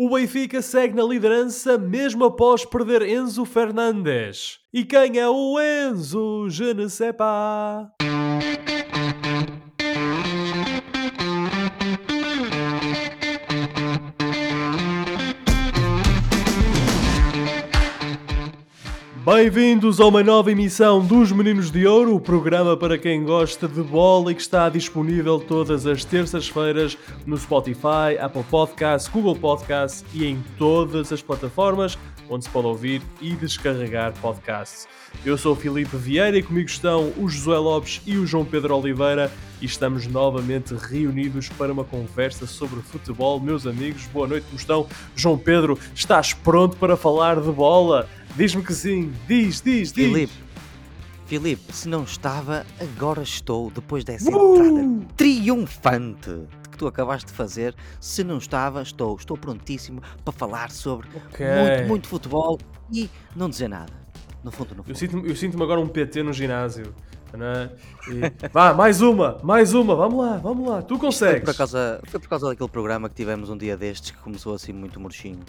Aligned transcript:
O 0.00 0.08
Benfica 0.10 0.62
segue 0.62 0.94
na 0.94 1.02
liderança 1.02 1.76
mesmo 1.76 2.24
após 2.24 2.64
perder 2.64 3.02
Enzo 3.02 3.44
Fernandes. 3.44 4.60
E 4.72 4.84
quem 4.84 5.18
é 5.18 5.28
o 5.28 5.58
Enzo? 5.58 6.48
Je 6.48 6.72
ne 6.72 6.88
sais 6.88 7.12
pas. 7.12 7.90
Bem-vindos 19.40 20.00
a 20.00 20.06
uma 20.06 20.20
nova 20.20 20.50
emissão 20.50 21.00
dos 21.00 21.30
Meninos 21.30 21.70
de 21.70 21.86
Ouro, 21.86 22.12
o 22.12 22.20
programa 22.20 22.76
para 22.76 22.98
quem 22.98 23.22
gosta 23.22 23.68
de 23.68 23.80
bola 23.82 24.32
e 24.32 24.34
que 24.34 24.40
está 24.40 24.68
disponível 24.68 25.38
todas 25.38 25.86
as 25.86 26.04
terças-feiras 26.04 26.98
no 27.24 27.36
Spotify, 27.36 28.18
Apple 28.20 28.42
Podcasts, 28.42 29.08
Google 29.08 29.36
Podcasts 29.36 30.04
e 30.12 30.26
em 30.26 30.42
todas 30.58 31.12
as 31.12 31.22
plataformas 31.22 31.96
onde 32.28 32.44
se 32.44 32.50
pode 32.50 32.66
ouvir 32.66 33.00
e 33.20 33.30
descarregar 33.30 34.12
podcasts. 34.20 34.88
Eu 35.24 35.38
sou 35.38 35.52
o 35.52 35.56
Filipe 35.56 35.96
Vieira 35.96 36.36
e 36.36 36.42
comigo 36.42 36.68
estão 36.68 37.12
o 37.16 37.28
Josué 37.28 37.58
Lopes 37.58 38.02
e 38.06 38.16
o 38.16 38.26
João 38.26 38.44
Pedro 38.44 38.76
Oliveira 38.76 39.30
e 39.60 39.66
estamos 39.66 40.06
novamente 40.06 40.74
reunidos 40.74 41.48
para 41.48 41.72
uma 41.72 41.84
conversa 41.84 42.44
sobre 42.44 42.80
futebol. 42.80 43.40
Meus 43.40 43.66
amigos, 43.66 44.04
boa 44.12 44.26
noite, 44.26 44.44
como 44.46 44.58
estão? 44.58 44.86
João 45.14 45.38
Pedro, 45.38 45.78
estás 45.94 46.32
pronto 46.32 46.76
para 46.76 46.96
falar 46.96 47.40
de 47.40 47.50
bola? 47.50 48.08
Diz-me 48.38 48.62
que 48.62 48.72
sim. 48.72 49.12
Diz, 49.26 49.60
diz, 49.60 49.92
diz. 49.92 50.06
Filipe, 50.06 50.32
Filipe, 51.26 51.72
se 51.72 51.88
não 51.88 52.04
estava, 52.04 52.64
agora 52.80 53.22
estou, 53.22 53.70
depois 53.70 54.04
dessa 54.04 54.30
Uh! 54.30 54.56
entrada 54.56 55.06
triunfante 55.16 56.30
que 56.70 56.78
tu 56.78 56.86
acabaste 56.86 57.26
de 57.26 57.32
fazer. 57.36 57.74
Se 58.00 58.22
não 58.22 58.38
estava, 58.38 58.80
estou. 58.80 59.16
Estou 59.16 59.36
prontíssimo 59.36 60.00
para 60.24 60.32
falar 60.32 60.70
sobre 60.70 61.08
Ok. 61.14 61.44
muito, 61.46 61.88
muito 61.88 62.08
futebol 62.08 62.58
e 62.92 63.10
não 63.34 63.50
dizer 63.50 63.68
nada. 63.68 63.92
No 64.44 64.52
fundo, 64.52 64.70
no 64.74 64.80
Eu 64.80 64.84
fundo. 64.84 64.96
sinto-me 64.98 65.28
eu 65.28 65.34
sinto 65.36 65.60
agora 65.62 65.80
um 65.80 65.88
PT 65.88 66.22
no 66.22 66.32
ginásio. 66.32 66.94
Não 67.36 67.44
é? 67.44 67.70
E- 68.08 68.48
Vá, 68.54 68.72
mais 68.72 69.02
uma, 69.02 69.36
mais 69.42 69.74
uma, 69.74 69.94
vamos 69.96 70.24
lá, 70.24 70.36
vamos 70.38 70.66
lá. 70.66 70.80
Tu 70.80 70.96
Foi 70.96 71.06
consegues. 71.08 71.44
por, 71.44 71.54
causa, 71.56 72.00
foi 72.06 72.18
por 72.20 72.28
causa 72.28 72.48
daquele 72.48 72.70
programa 72.70 73.08
que 73.08 73.16
tivemos 73.16 73.50
um 73.50 73.56
dia 73.58 73.76
destes 73.76 74.12
que 74.12 74.18
começou 74.18 74.54
assim 74.54 74.72
muito 74.72 74.98
murchinho. 75.00 75.40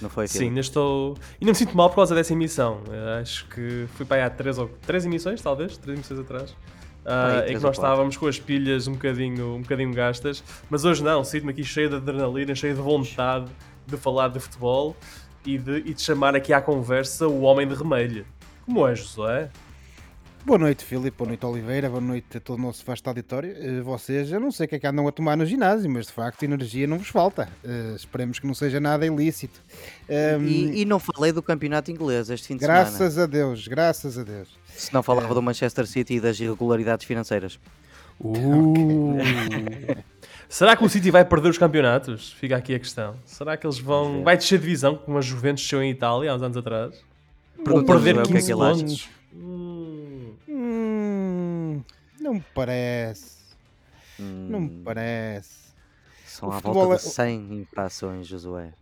Não 0.00 0.08
foi, 0.08 0.28
Sim, 0.28 0.48
ainda 0.48 0.60
estou. 0.60 1.16
Ainda 1.40 1.52
me 1.52 1.54
sinto 1.54 1.76
mal 1.76 1.88
por 1.88 1.96
causa 1.96 2.14
dessa 2.14 2.32
emissão. 2.32 2.80
Eu 2.88 3.20
acho 3.20 3.46
que 3.46 3.86
fui 3.94 4.06
para 4.06 4.18
aí 4.18 4.22
há 4.22 4.30
três, 4.30 4.58
ou... 4.58 4.68
três 4.86 5.04
emissões, 5.04 5.40
talvez, 5.40 5.76
três 5.76 5.98
emissões 5.98 6.20
atrás. 6.20 6.56
aí, 7.04 7.52
em 7.52 7.56
que 7.56 7.62
nós 7.62 7.76
estávamos 7.76 8.16
com 8.16 8.26
as 8.26 8.38
pilhas 8.38 8.86
um 8.86 8.92
bocadinho, 8.92 9.56
um 9.56 9.62
bocadinho 9.62 9.92
gastas, 9.92 10.42
mas 10.70 10.84
hoje 10.84 11.02
não, 11.02 11.24
sinto-me 11.24 11.50
aqui 11.50 11.64
cheio 11.64 11.88
de 11.88 11.96
adrenalina, 11.96 12.54
cheio 12.54 12.74
de 12.74 12.80
vontade 12.80 13.50
de 13.86 13.96
falar 13.96 14.28
de 14.28 14.38
futebol 14.38 14.94
e 15.44 15.58
de, 15.58 15.78
e 15.78 15.94
de 15.94 16.02
chamar 16.02 16.36
aqui 16.36 16.52
à 16.52 16.60
conversa 16.60 17.26
o 17.26 17.42
homem 17.42 17.66
de 17.66 17.74
remelho. 17.74 18.26
Como 18.64 18.86
é, 18.86 18.94
Josué? 18.94 19.50
Boa 20.48 20.58
noite, 20.58 20.82
Filipe. 20.82 21.14
Boa 21.18 21.28
noite, 21.28 21.44
Oliveira. 21.44 21.90
Boa 21.90 22.00
noite 22.00 22.38
a 22.38 22.40
todo 22.40 22.58
o 22.58 22.62
nosso 22.62 22.82
vasto 22.82 23.06
auditório. 23.06 23.54
Eh, 23.54 23.82
Vocês, 23.82 24.32
eu 24.32 24.40
não 24.40 24.50
sei 24.50 24.64
o 24.64 24.68
que 24.70 24.76
é 24.76 24.78
que 24.78 24.86
andam 24.86 25.06
a 25.06 25.12
tomar 25.12 25.36
no 25.36 25.44
ginásio, 25.44 25.90
mas 25.90 26.06
de 26.06 26.12
facto 26.12 26.42
energia 26.42 26.86
não 26.86 26.96
vos 26.96 27.08
falta. 27.08 27.50
Eh, 27.62 27.92
esperemos 27.94 28.38
que 28.38 28.46
não 28.46 28.54
seja 28.54 28.80
nada 28.80 29.04
ilícito. 29.04 29.60
Ehm, 30.08 30.46
E, 30.46 30.80
e 30.80 30.84
não 30.86 30.98
falei 30.98 31.32
do 31.32 31.42
campeonato 31.42 31.90
inglês 31.90 32.30
este 32.30 32.46
fim 32.48 32.54
de 32.56 32.60
graças 32.60 33.12
semana. 33.12 33.24
a 33.24 33.26
Deus, 33.26 33.68
graças 33.68 34.16
a 34.18 34.22
Deus. 34.22 34.48
Se 34.68 34.92
não 34.94 35.02
falava 35.02 35.34
do 35.34 35.42
Manchester 35.42 35.86
City 35.86 36.14
e 36.14 36.20
das 36.20 36.40
irregularidades 36.40 37.04
financeiras. 37.04 37.58
Uh. 38.18 39.18
Será 40.48 40.74
que 40.76 40.82
o 40.82 40.88
City 40.88 41.10
vai 41.10 41.26
perder 41.26 41.50
os 41.50 41.58
campeonatos? 41.58 42.32
Fica 42.32 42.56
aqui 42.56 42.74
a 42.74 42.78
questão. 42.78 43.16
Será 43.26 43.54
que 43.58 43.66
eles 43.66 43.78
vão. 43.78 44.24
Vai 44.24 44.38
descer 44.38 44.58
divisão 44.58 44.96
como 44.96 45.18
a 45.18 45.20
Juventus 45.20 45.62
desceu 45.62 45.82
em 45.82 45.90
Itália 45.90 46.32
há 46.32 46.36
uns 46.36 46.42
anos 46.42 46.56
atrás? 46.56 46.94
Ou 47.68 47.84
perder 47.84 48.16
o 48.16 48.22
que 48.22 48.30
é 48.30 48.34
15 48.36 48.46
que 48.46 48.52
ele 48.54 48.62
acha. 48.62 48.80
pontos? 48.80 49.08
Hum. 49.34 49.77
Hum, 52.28 52.32
não 52.32 52.34
me 52.34 52.44
parece. 52.54 53.38
Não 54.48 54.60
me 54.60 54.68
Hum, 54.68 54.82
parece. 54.84 55.68
São 56.26 56.48
O 56.48 56.52
à 56.52 56.60
volta 56.60 56.86
de 56.88 56.94
é- 56.94 56.98
100 56.98 57.54
infrações, 57.60 58.26
Josué. 58.26 58.74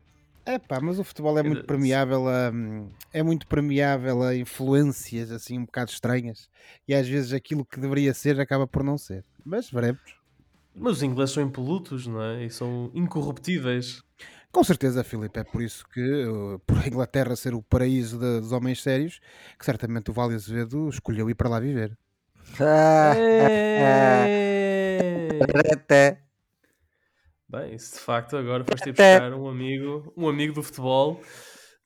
É 0.45 0.59
pá, 0.59 0.81
mas 0.81 0.99
o 0.99 1.05
futebol 1.05 1.37
é 1.39 1.43
muito 1.43 1.65
permeável 1.67 2.29
a, 2.29 2.53
é 3.13 3.23
muito 3.23 3.47
permeável 3.49 4.23
a 4.23 4.35
influências 4.35 5.33
assim 5.33 5.59
um 5.59 5.65
bocado 5.65 5.91
estranhas 5.91 6.49
e 6.87 6.95
às 6.95 7.09
vezes 7.09 7.33
aquilo 7.33 7.65
que 7.67 7.81
deveria 7.81 8.15
ser 8.15 8.39
acaba 8.41 8.67
por 8.67 8.85
não 8.85 8.97
ser. 8.97 9.25
Mas 9.45 9.69
veremos. 9.71 10.01
Mas 10.75 10.99
os 10.99 11.03
ingleses 11.03 11.35
são 11.35 11.43
impolutos, 11.43 12.07
não 12.07 12.23
é? 12.23 12.45
E 12.45 12.51
são 12.51 12.91
incorruptíveis. 12.95 14.01
Com 14.53 14.63
certeza, 14.63 15.03
Filipe, 15.05 15.39
é 15.41 15.45
por 15.45 15.63
isso 15.63 15.85
que, 15.93 16.01
uh, 16.27 16.59
por 16.61 16.79
a 16.79 16.87
Inglaterra 16.87 17.35
ser 17.37 17.53
o 17.55 17.63
paraíso 17.63 18.19
de- 18.19 18.41
dos 18.41 18.53
homens 18.53 18.83
sérios, 18.83 19.19
que 19.59 19.65
certamente 19.65 20.11
o 20.11 20.15
Vale 20.15 20.35
Azevedo 20.35 20.89
escolheu 20.89 21.29
ir 21.29 21.35
para 21.35 21.49
lá 21.49 21.59
viver. 21.61 21.97
É. 24.29 25.39
Até. 25.73 26.21
Bem, 27.49 27.75
isso 27.75 27.95
de 27.95 28.01
facto 28.01 28.37
agora 28.37 28.65
foste 28.65 28.89
ir 28.89 28.93
buscar 28.93 29.33
um 29.35 29.49
amigo, 29.49 30.13
um 30.17 30.29
amigo 30.29 30.53
do 30.55 30.63
futebol 30.65 31.21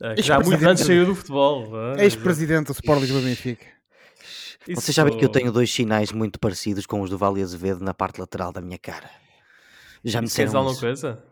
eh, 0.03 0.15
que 0.15 0.23
já 0.23 0.37
há 0.37 0.39
muito 0.41 0.53
Ex-presidente 0.55 0.71
antes 0.73 0.87
saiu 0.87 1.05
do 1.07 1.15
futebol. 1.15 1.71
é? 1.97 2.05
Ex-presidente 2.05 2.67
do 2.69 2.73
Sport 2.73 3.01
Lisboa 3.01 3.21
Benfica. 3.23 3.67
Isso- 4.67 4.81
Vocês 4.81 4.95
sabem 4.95 5.17
que 5.19 5.25
eu 5.25 5.29
tenho 5.29 5.53
dois 5.53 5.71
sinais 5.73 6.13
muito 6.13 6.39
parecidos 6.41 6.87
com 6.87 7.01
os 7.03 7.11
do 7.11 7.19
Vale 7.19 7.43
Azevedo 7.43 7.85
na 7.85 7.93
parte 7.93 8.19
lateral 8.21 8.53
da 8.53 8.61
minha 8.63 8.79
cara. 8.79 9.11
Já 10.03 10.21
me 10.23 10.27
Isso 10.29 10.37
disseram 10.37 10.61
alguma 10.61 10.79
coisa? 10.79 11.23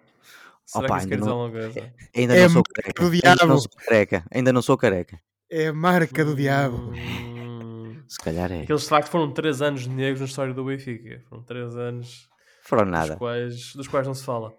Será 0.67 0.85
Opa, 0.85 0.95
que 0.97 1.01
isso 1.01 1.09
quer 1.09 1.15
ainda 1.15 1.17
dizer 1.17 1.31
não- 1.31 1.41
alguma 1.41 1.61
coisa? 1.63 1.93
Ainda 2.15 2.35
É 2.35 2.39
não 2.41 2.45
a 2.45 2.49
sou 2.51 2.63
marca 2.63 2.83
careca. 2.83 3.03
Ainda 3.31 3.47
não 3.47 3.59
sou 3.61 3.71
careca. 3.87 4.25
Ainda 4.31 4.53
não 4.53 4.63
sou 4.63 4.77
careca. 4.77 5.21
É 5.51 5.67
a 5.69 5.73
marca 5.73 6.25
do 6.25 6.37
diabo. 6.37 6.93
Se 8.09 8.19
calhar 8.19 8.51
é. 8.51 8.63
Aqueles 8.63 8.83
de 8.83 8.89
facto 8.89 9.09
foram 9.11 9.31
3 9.33 9.63
anos 9.63 9.87
negros 9.87 10.21
na 10.21 10.27
história 10.27 10.55
do 10.55 10.65
Benfica. 10.65 11.23
Foram 11.29 11.43
3 11.45 11.77
anos 11.77 12.29
Foram 12.63 12.85
dos 12.85 12.93
nada. 12.93 13.17
quais, 13.17 13.75
dos 13.75 13.87
quais 13.87 14.07
não 14.07 14.15
se 14.15 14.25
fala. 14.25 14.53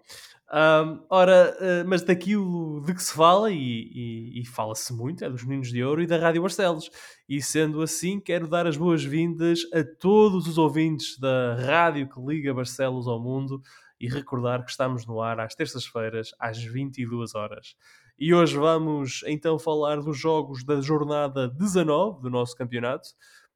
Ahm, 0.52 1.00
ora, 1.08 1.56
eh, 1.60 1.84
mas 1.84 2.02
daquilo 2.02 2.80
de 2.84 2.92
que 2.92 3.02
se 3.02 3.12
fala, 3.12 3.52
e, 3.52 3.56
e- 3.56 4.40
e 4.40 4.44
fala-se 4.46 4.92
muito, 4.92 5.24
é 5.24 5.30
dos 5.30 5.44
Meninos 5.44 5.68
de 5.70 5.82
Ouro 5.84 6.02
e 6.02 6.06
da 6.08 6.16
Rádio 6.18 6.42
Barcelos. 6.42 6.90
E 7.28 7.40
sendo 7.40 7.80
assim, 7.82 8.18
quero 8.18 8.48
dar 8.48 8.66
as 8.66 8.76
boas-vindas 8.76 9.60
a 9.72 9.84
todos 10.00 10.48
os 10.48 10.58
ouvintes 10.58 11.16
da 11.20 11.54
rádio 11.54 12.08
que 12.08 12.20
liga 12.20 12.52
Barcelos 12.52 13.06
ao 13.06 13.22
mundo 13.22 13.62
e 14.00 14.08
recordar 14.08 14.64
que 14.64 14.70
estamos 14.72 15.06
no 15.06 15.20
ar 15.22 15.38
às 15.38 15.54
terças-feiras, 15.54 16.30
às 16.40 16.58
22 16.58 17.34
horas. 17.36 17.76
E 18.18 18.34
hoje 18.34 18.56
vamos 18.56 19.22
então 19.28 19.56
falar 19.58 20.00
dos 20.00 20.18
jogos 20.18 20.64
da 20.64 20.80
jornada 20.80 21.48
19 21.48 22.22
do 22.22 22.28
nosso 22.28 22.56
campeonato, 22.56 23.08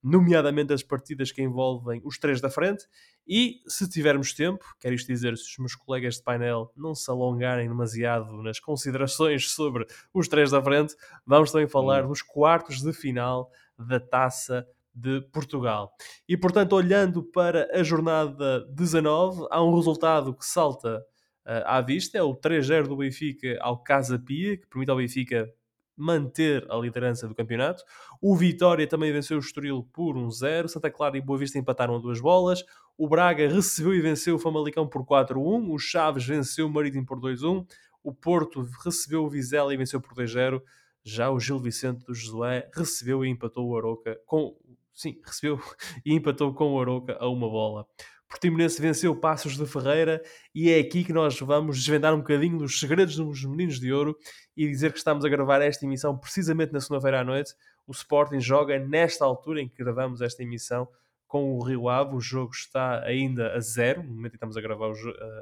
nomeadamente 0.05 0.71
as 0.71 0.83
partidas 0.83 1.33
que 1.33 1.43
envolvem 1.43 2.03
os 2.05 2.19
três 2.19 2.39
da 2.39 2.51
frente. 2.51 2.85
E 3.27 3.63
se 3.67 3.89
tivermos 3.89 4.35
tempo, 4.35 4.63
quero 4.79 4.95
isto 4.95 5.07
dizer, 5.07 5.35
se 5.39 5.51
os 5.51 5.59
meus 5.59 5.75
colegas 5.75 6.17
de 6.17 6.23
painel 6.23 6.71
não 6.77 6.95
se 6.95 7.11
alongarem 7.11 7.67
demasiado 7.67 8.43
nas 8.43 8.61
considerações 8.61 9.51
sobre 9.51 9.87
os 10.13 10.29
três 10.29 10.51
da 10.51 10.63
frente, 10.63 10.95
vamos 11.27 11.51
também 11.51 11.67
falar 11.67 12.07
dos 12.07 12.21
quartos 12.21 12.83
de 12.83 12.93
final 12.93 13.51
da 13.79 13.99
taça 13.99 14.67
de 14.95 15.23
Portugal. 15.33 15.91
E 16.29 16.37
portanto, 16.37 16.75
olhando 16.75 17.23
para 17.23 17.67
a 17.73 17.83
jornada 17.83 18.61
19, 18.75 19.47
há 19.51 19.65
um 19.65 19.75
resultado 19.75 20.35
que 20.35 20.45
salta 20.45 21.03
ah, 21.47 21.79
à 21.79 21.81
vista: 21.81 22.19
é 22.19 22.23
o 22.23 22.37
3-0 22.37 22.89
do 22.89 22.99
Benfica 22.99 23.57
ao 23.61 23.83
Casa 23.83 24.19
Pia, 24.19 24.59
que 24.59 24.67
permite 24.69 24.91
ao 24.91 24.99
Benfica 24.99 25.51
manter 25.97 26.67
a 26.71 26.77
liderança 26.77 27.29
do 27.29 27.35
campeonato. 27.35 27.85
O 28.21 28.35
Vitória 28.37 28.87
também 28.87 29.13
venceu 29.13 29.37
o 29.37 29.41
Estoril 29.41 29.89
por 29.93 30.17
1-0. 30.17 30.69
Santa 30.69 30.91
Clara 30.91 31.17
e 31.17 31.21
Boa 31.21 31.39
Vista 31.39 31.59
empataram 31.59 31.97
a 31.97 31.99
duas 31.99 32.21
bolas. 32.21 32.65
O 32.97 33.09
Braga 33.09 33.49
recebeu 33.49 33.95
e 33.95 34.01
venceu 34.01 34.37
o 34.37 34.39
Famalicão 34.39 34.87
por 34.87 35.05
4-1. 35.05 35.71
O 35.73 35.79
Chaves 35.79 36.25
venceu 36.25 36.67
o 36.67 36.71
Marítimo 36.71 37.07
por 37.07 37.21
2-1. 37.21 37.67
O 38.03 38.13
Porto 38.13 38.67
recebeu 38.85 39.25
o 39.25 39.31
Vizela 39.31 39.73
e 39.73 39.77
venceu 39.77 40.01
por 40.01 40.15
2-0. 40.15 40.61
Já 41.03 41.31
o 41.31 41.39
Gil 41.39 41.59
Vicente 41.59 42.05
do 42.05 42.15
Josué 42.15 42.69
recebeu 42.75 43.25
e 43.25 43.29
empatou 43.29 43.69
o 43.69 43.77
Aroca 43.77 44.19
com... 44.27 44.57
Sim, 44.93 45.21
recebeu 45.25 45.61
e 46.05 46.15
empatou 46.15 46.55
com 46.55 46.73
o 46.73 46.81
Aroca 46.81 47.17
a 47.19 47.29
uma 47.29 47.49
bola. 47.49 47.87
Portimonense 48.35 48.83
venceu 48.83 49.15
Passos 49.15 49.57
de 49.57 49.65
Ferreira 49.65 50.21
e 50.53 50.69
é 50.69 50.81
aqui 50.81 51.05
que 51.05 51.13
nós 51.13 51.39
vamos 51.39 51.79
desvendar 51.79 52.13
um 52.13 52.19
bocadinho 52.19 52.59
dos 52.59 52.81
segredos 52.81 53.15
dos 53.15 53.45
Meninos 53.45 53.79
de 53.79 53.93
Ouro 53.93 54.19
e 54.57 54.67
dizer 54.67 54.91
que 54.91 54.99
estamos 54.99 55.25
a 55.25 55.29
gravar 55.29 55.63
esta 55.63 55.87
emissão 55.87 56.19
precisamente 56.19 56.73
na 56.73 56.81
segunda-feira 56.81 57.21
à 57.21 57.25
noite. 57.25 57.55
O 57.87 57.93
Sporting 57.93 58.41
joga 58.41 58.77
nesta 58.77 59.25
altura 59.25 59.63
em 59.63 59.69
que 59.69 59.77
gravamos 59.77 60.21
esta 60.21 60.43
emissão 60.43 60.89
com 61.29 61.53
o 61.53 61.63
Rio 61.63 61.89
Ave. 61.89 62.17
O 62.17 62.21
jogo 62.21 62.53
está 62.53 63.05
ainda 63.05 63.53
a 63.53 63.61
zero, 63.61 64.03
no 64.03 64.13
momento 64.13 64.27
em 64.27 64.31
que 64.31 64.37
estamos 64.37 64.57
a 64.57 64.61
gravar 64.61 64.93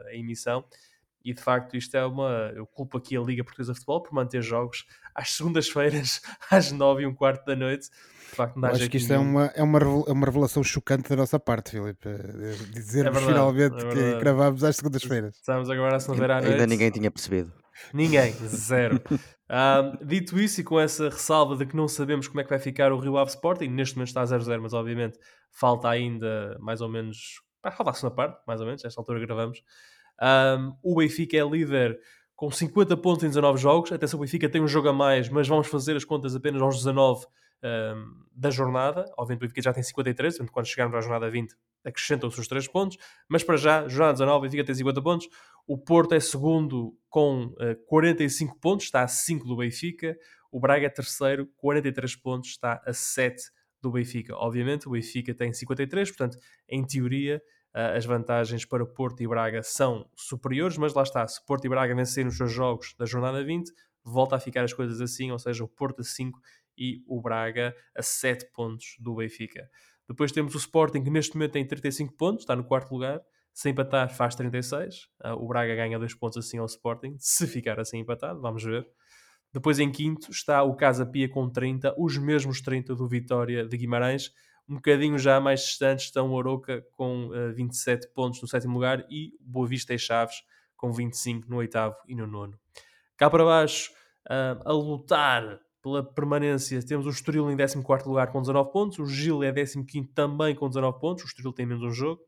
a 0.08 0.14
emissão. 0.14 0.62
E 1.24 1.32
de 1.32 1.42
facto, 1.42 1.76
isto 1.76 1.96
é 1.96 2.04
uma. 2.04 2.52
Eu 2.54 2.66
culpo 2.66 2.98
aqui 2.98 3.16
a 3.16 3.20
Liga 3.20 3.44
Portuguesa 3.44 3.72
de 3.72 3.78
Futebol 3.78 4.02
por 4.02 4.12
manter 4.12 4.42
jogos 4.42 4.84
às 5.14 5.30
segundas-feiras, 5.30 6.20
às 6.50 6.72
nove 6.72 7.02
e 7.02 7.06
um 7.06 7.14
quarto 7.14 7.44
da 7.44 7.56
noite. 7.56 7.88
De 8.30 8.36
facto, 8.36 8.58
não 8.58 8.70
acho 8.70 8.88
que 8.88 8.96
isto 8.96 9.12
é 9.12 9.18
nenhum. 9.18 9.30
uma, 9.30 9.46
é, 9.54 9.62
uma, 9.62 9.78
é 9.78 10.12
uma 10.12 10.24
revelação 10.24 10.64
chocante 10.64 11.08
da 11.08 11.16
nossa 11.16 11.38
parte, 11.38 11.72
Filipe. 11.72 12.08
Dizermos 12.72 13.18
É 13.18 13.26
verdade, 13.26 13.26
finalmente 13.26 13.86
é 13.86 13.90
que 13.90 14.20
gravámos 14.20 14.64
às 14.64 14.76
segundas-feiras. 14.76 15.36
Estamos 15.36 15.68
agora 15.68 15.96
à 15.96 16.00
segunda-feira 16.00 16.38
à 16.38 16.40
noite. 16.40 16.52
Ainda 16.52 16.66
ninguém 16.66 16.90
tinha 16.90 17.10
percebido. 17.10 17.52
Ninguém, 17.92 18.32
zero. 18.32 19.00
Um, 19.52 20.06
dito 20.06 20.40
isso, 20.40 20.62
e 20.62 20.64
com 20.64 20.80
essa 20.80 21.10
ressalva 21.10 21.54
de 21.54 21.66
que 21.66 21.76
não 21.76 21.86
sabemos 21.86 22.26
como 22.26 22.40
é 22.40 22.44
que 22.44 22.48
vai 22.48 22.58
ficar 22.58 22.90
o 22.90 22.98
Rio 22.98 23.18
Ave 23.18 23.32
Sporting, 23.32 23.68
neste 23.68 23.96
momento 23.96 24.08
está 24.08 24.22
a 24.22 24.24
0-0, 24.24 24.62
mas 24.62 24.72
obviamente 24.72 25.18
falta 25.50 25.90
ainda 25.90 26.56
mais 26.58 26.80
ou 26.80 26.88
menos. 26.88 27.42
Pá, 27.60 27.70
falta 27.70 27.90
a 27.90 27.94
segunda 27.94 28.14
parte, 28.14 28.40
mais 28.46 28.60
ou 28.62 28.66
menos, 28.66 28.82
nesta 28.82 28.98
altura 28.98 29.20
gravamos. 29.20 29.62
Um, 30.22 30.76
o 30.82 30.96
Benfica 30.96 31.36
é 31.36 31.44
líder 31.44 31.98
com 32.36 32.50
50 32.50 32.96
pontos 32.96 33.24
em 33.24 33.28
19 33.28 33.60
jogos. 33.60 33.92
Até 33.92 34.06
se 34.06 34.14
o 34.14 34.18
Benfica 34.18 34.48
tem 34.48 34.62
um 34.62 34.68
jogo 34.68 34.88
a 34.88 34.92
mais, 34.92 35.28
mas 35.28 35.48
vamos 35.48 35.66
fazer 35.66 35.96
as 35.96 36.04
contas 36.04 36.34
apenas 36.36 36.62
aos 36.62 36.76
19 36.76 37.26
um, 37.64 38.24
da 38.32 38.50
jornada. 38.50 39.04
Obviamente 39.18 39.40
o 39.40 39.46
Benfica 39.46 39.62
já 39.62 39.72
tem 39.72 39.82
53, 39.82 40.36
portanto, 40.36 40.52
quando 40.52 40.66
chegarmos 40.66 40.96
à 40.96 41.00
jornada 41.00 41.30
20 41.30 41.54
acrescentam-se 41.84 42.40
os 42.40 42.46
3 42.46 42.68
pontos. 42.68 42.96
Mas 43.28 43.42
para 43.42 43.56
já, 43.56 43.88
jornada 43.88 44.14
19, 44.14 44.38
o 44.38 44.40
Benfica 44.42 44.64
tem 44.64 44.74
50 44.74 45.02
pontos. 45.02 45.28
O 45.66 45.78
Porto 45.78 46.14
é 46.14 46.20
segundo 46.20 46.96
com 47.08 47.46
uh, 47.46 47.76
45 47.86 48.58
pontos, 48.60 48.86
está 48.86 49.02
a 49.02 49.08
5 49.08 49.46
do 49.46 49.56
Benfica. 49.56 50.16
O 50.50 50.60
Braga 50.60 50.86
é 50.86 50.90
terceiro, 50.90 51.48
43 51.56 52.16
pontos, 52.16 52.50
está 52.50 52.82
a 52.84 52.92
7 52.92 53.42
do 53.80 53.90
Benfica. 53.90 54.36
Obviamente, 54.36 54.86
o 54.86 54.92
Benfica 54.92 55.34
tem 55.34 55.52
53, 55.52 56.10
portanto, 56.10 56.38
em 56.68 56.84
teoria, 56.84 57.42
as 57.74 58.04
vantagens 58.04 58.64
para 58.64 58.84
Porto 58.84 59.22
e 59.22 59.28
Braga 59.28 59.62
são 59.62 60.08
superiores, 60.14 60.76
mas 60.76 60.92
lá 60.94 61.02
está, 61.02 61.26
se 61.26 61.44
Porto 61.44 61.64
e 61.64 61.68
Braga 61.68 61.94
vencerem 61.94 62.28
os 62.28 62.36
seus 62.36 62.52
jogos 62.52 62.94
da 62.98 63.06
jornada 63.06 63.42
20, 63.42 63.72
volta 64.04 64.36
a 64.36 64.40
ficar 64.40 64.64
as 64.64 64.72
coisas 64.72 65.00
assim, 65.00 65.30
ou 65.30 65.38
seja, 65.38 65.64
o 65.64 65.68
Porto 65.68 66.00
a 66.00 66.04
5 66.04 66.38
e 66.76 67.02
o 67.06 67.20
Braga 67.20 67.74
a 67.96 68.02
7 68.02 68.50
pontos 68.52 68.96
do 68.98 69.14
Benfica. 69.14 69.68
Depois 70.08 70.32
temos 70.32 70.54
o 70.54 70.58
Sporting, 70.58 71.02
que 71.02 71.10
neste 71.10 71.34
momento 71.34 71.52
tem 71.52 71.66
35 71.66 72.14
pontos, 72.14 72.42
está 72.42 72.56
no 72.56 72.64
quarto 72.64 72.92
lugar. 72.92 73.20
Se 73.54 73.68
empatar, 73.68 74.14
faz 74.14 74.34
36. 74.34 75.08
Uh, 75.24 75.32
o 75.42 75.46
Braga 75.46 75.74
ganha 75.74 75.98
2 75.98 76.14
pontos 76.14 76.38
assim 76.38 76.58
ao 76.58 76.66
Sporting, 76.66 77.16
se 77.18 77.46
ficar 77.46 77.78
assim 77.78 77.98
empatado, 77.98 78.40
vamos 78.40 78.64
ver. 78.64 78.86
Depois 79.52 79.78
em 79.78 79.90
quinto 79.92 80.30
está 80.30 80.62
o 80.62 80.74
Casa 80.74 81.04
Pia 81.04 81.28
com 81.28 81.48
30, 81.50 81.94
os 81.98 82.16
mesmos 82.16 82.62
30 82.62 82.94
do 82.94 83.06
Vitória 83.06 83.66
de 83.66 83.76
Guimarães. 83.76 84.32
Um 84.72 84.76
bocadinho 84.76 85.18
já 85.18 85.38
mais 85.38 85.60
distantes 85.60 86.06
estão 86.06 86.30
o 86.30 86.32
Oroca 86.32 86.82
com 86.92 87.26
uh, 87.26 87.52
27 87.52 88.08
pontos 88.14 88.40
no 88.40 88.48
sétimo 88.48 88.72
lugar 88.72 89.04
e 89.10 89.34
Boa 89.38 89.68
Vista 89.68 89.92
e 89.92 89.98
Chaves 89.98 90.36
com 90.78 90.90
25 90.90 91.46
no 91.46 91.58
oitavo 91.58 91.94
e 92.08 92.14
no 92.14 92.26
nono. 92.26 92.58
Cá 93.14 93.28
para 93.28 93.44
baixo, 93.44 93.92
uh, 94.30 94.62
a 94.64 94.72
lutar 94.72 95.60
pela 95.82 96.02
permanência, 96.02 96.82
temos 96.86 97.04
o 97.04 97.10
Estoril 97.10 97.50
em 97.50 97.56
14 97.58 98.08
lugar 98.08 98.32
com 98.32 98.40
19 98.40 98.72
pontos, 98.72 98.98
o 98.98 99.04
Gil 99.04 99.42
é 99.42 99.52
15 99.52 100.06
também 100.14 100.54
com 100.54 100.68
19 100.68 100.98
pontos, 100.98 101.24
o 101.24 101.26
Estoril 101.26 101.52
tem 101.52 101.66
menos 101.66 101.82
um 101.82 101.90
jogo, 101.90 102.22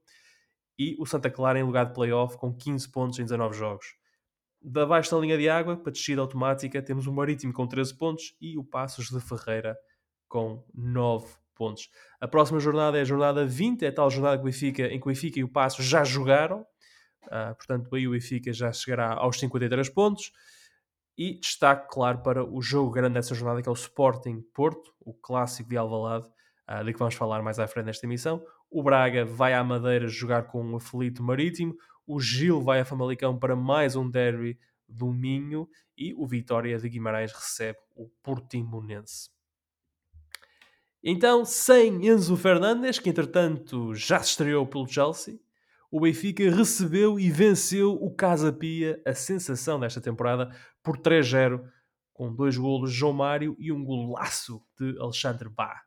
e 0.79 0.95
o 0.99 1.07
Santa 1.07 1.31
Clara 1.31 1.59
em 1.59 1.63
lugar 1.63 1.87
de 1.87 1.95
playoff 1.95 2.37
com 2.37 2.55
15 2.55 2.93
pontos 2.93 3.19
em 3.19 3.23
19 3.23 3.57
jogos. 3.57 3.87
Da 4.61 4.83
abaixo 4.83 5.11
da 5.11 5.19
linha 5.19 5.39
de 5.39 5.49
água, 5.49 5.79
para 5.79 5.93
descida 5.93 6.21
automática, 6.21 6.83
temos 6.83 7.07
o 7.07 7.13
Marítimo 7.13 7.55
com 7.55 7.67
13 7.67 7.97
pontos 7.97 8.37
e 8.39 8.59
o 8.59 8.63
Passos 8.63 9.09
de 9.09 9.19
Ferreira 9.19 9.75
com 10.29 10.63
9 10.75 11.44
pontos. 11.55 11.89
A 12.21 12.29
próxima 12.29 12.59
jornada 12.61 12.99
é 12.99 13.03
a 13.03 13.05
jornada 13.05 13.47
20, 13.47 13.85
é 13.85 13.89
a 13.89 13.93
tal 13.93 14.11
jornada 14.11 14.37
que 14.37 14.43
o 14.43 14.47
Benfica, 14.47 14.87
em 14.87 14.99
que 14.99 15.07
o 15.07 15.09
Benfica 15.09 15.39
e 15.39 15.45
o 15.45 15.49
Passos 15.49 15.85
já 15.85 16.05
jogaram, 16.05 16.61
uh, 17.27 17.55
portanto 17.57 17.95
aí 17.95 18.07
o 18.07 18.13
Benfica 18.13 18.53
já 18.53 18.73
chegará 18.73 19.15
aos 19.15 19.39
53 19.39 19.89
pontos. 19.91 20.33
E 21.17 21.39
destaque, 21.39 21.87
claro, 21.93 22.23
para 22.23 22.45
o 22.45 22.61
jogo 22.61 22.91
grande 22.91 23.15
dessa 23.15 23.35
jornada, 23.35 23.63
que 23.63 23.69
é 23.69 23.73
o 23.73 23.75
Sporting 23.75 24.43
Porto, 24.53 24.93
o 25.01 25.15
clássico 25.15 25.69
de 25.69 25.77
Alvalade, 25.77 26.27
uh, 26.69 26.85
de 26.85 26.93
que 26.93 26.99
vamos 26.99 27.15
falar 27.15 27.43
mais 27.43 27.59
à 27.59 27.69
frente 27.69 27.87
nesta 27.87 28.05
emissão. 28.07 28.45
O 28.71 28.83
Braga 28.83 29.25
vai 29.25 29.55
à 29.55 29.63
Madeira 29.63 30.09
jogar 30.09 30.45
com 30.45 30.73
o 30.73 30.77
Aflito 30.77 31.23
Marítimo. 31.23 31.77
O 32.07 32.21
Gil 32.21 32.61
vai 32.61 32.81
a 32.81 32.85
Famalicão 32.85 33.39
para 33.39 33.55
mais 33.55 33.95
um 33.95 34.11
derby 34.11 34.59
do 34.89 35.13
Minho. 35.13 35.69
E 35.97 36.13
o 36.15 36.27
Vitória 36.27 36.77
de 36.77 36.89
Guimarães 36.89 37.33
recebe 37.33 37.79
o 37.95 38.09
Portimonense. 38.21 39.34
Então, 41.07 41.45
sem 41.45 42.09
Enzo 42.09 42.35
Fernandes, 42.35 42.99
que 42.99 43.11
entretanto 43.11 43.95
já 43.95 44.21
se 44.21 44.31
estreou 44.31 44.67
pelo 44.67 44.89
Chelsea, 44.89 45.39
o 45.91 46.01
Benfica 46.01 46.51
recebeu 46.51 47.21
e 47.21 47.31
venceu 47.31 47.93
o 47.93 48.11
Casa 48.11 48.51
Pia, 48.51 48.99
a 49.05 49.13
sensação 49.13 49.79
desta 49.79 50.01
temporada, 50.01 50.51
por 50.83 50.97
3-0, 50.97 51.63
com 52.15 52.35
dois 52.35 52.57
golos 52.57 52.91
de 52.91 52.97
João 52.97 53.13
Mário 53.13 53.55
e 53.59 53.71
um 53.71 53.85
golaço 53.85 54.63
de 54.81 54.99
Alexandre 54.99 55.51
Bá. 55.51 55.83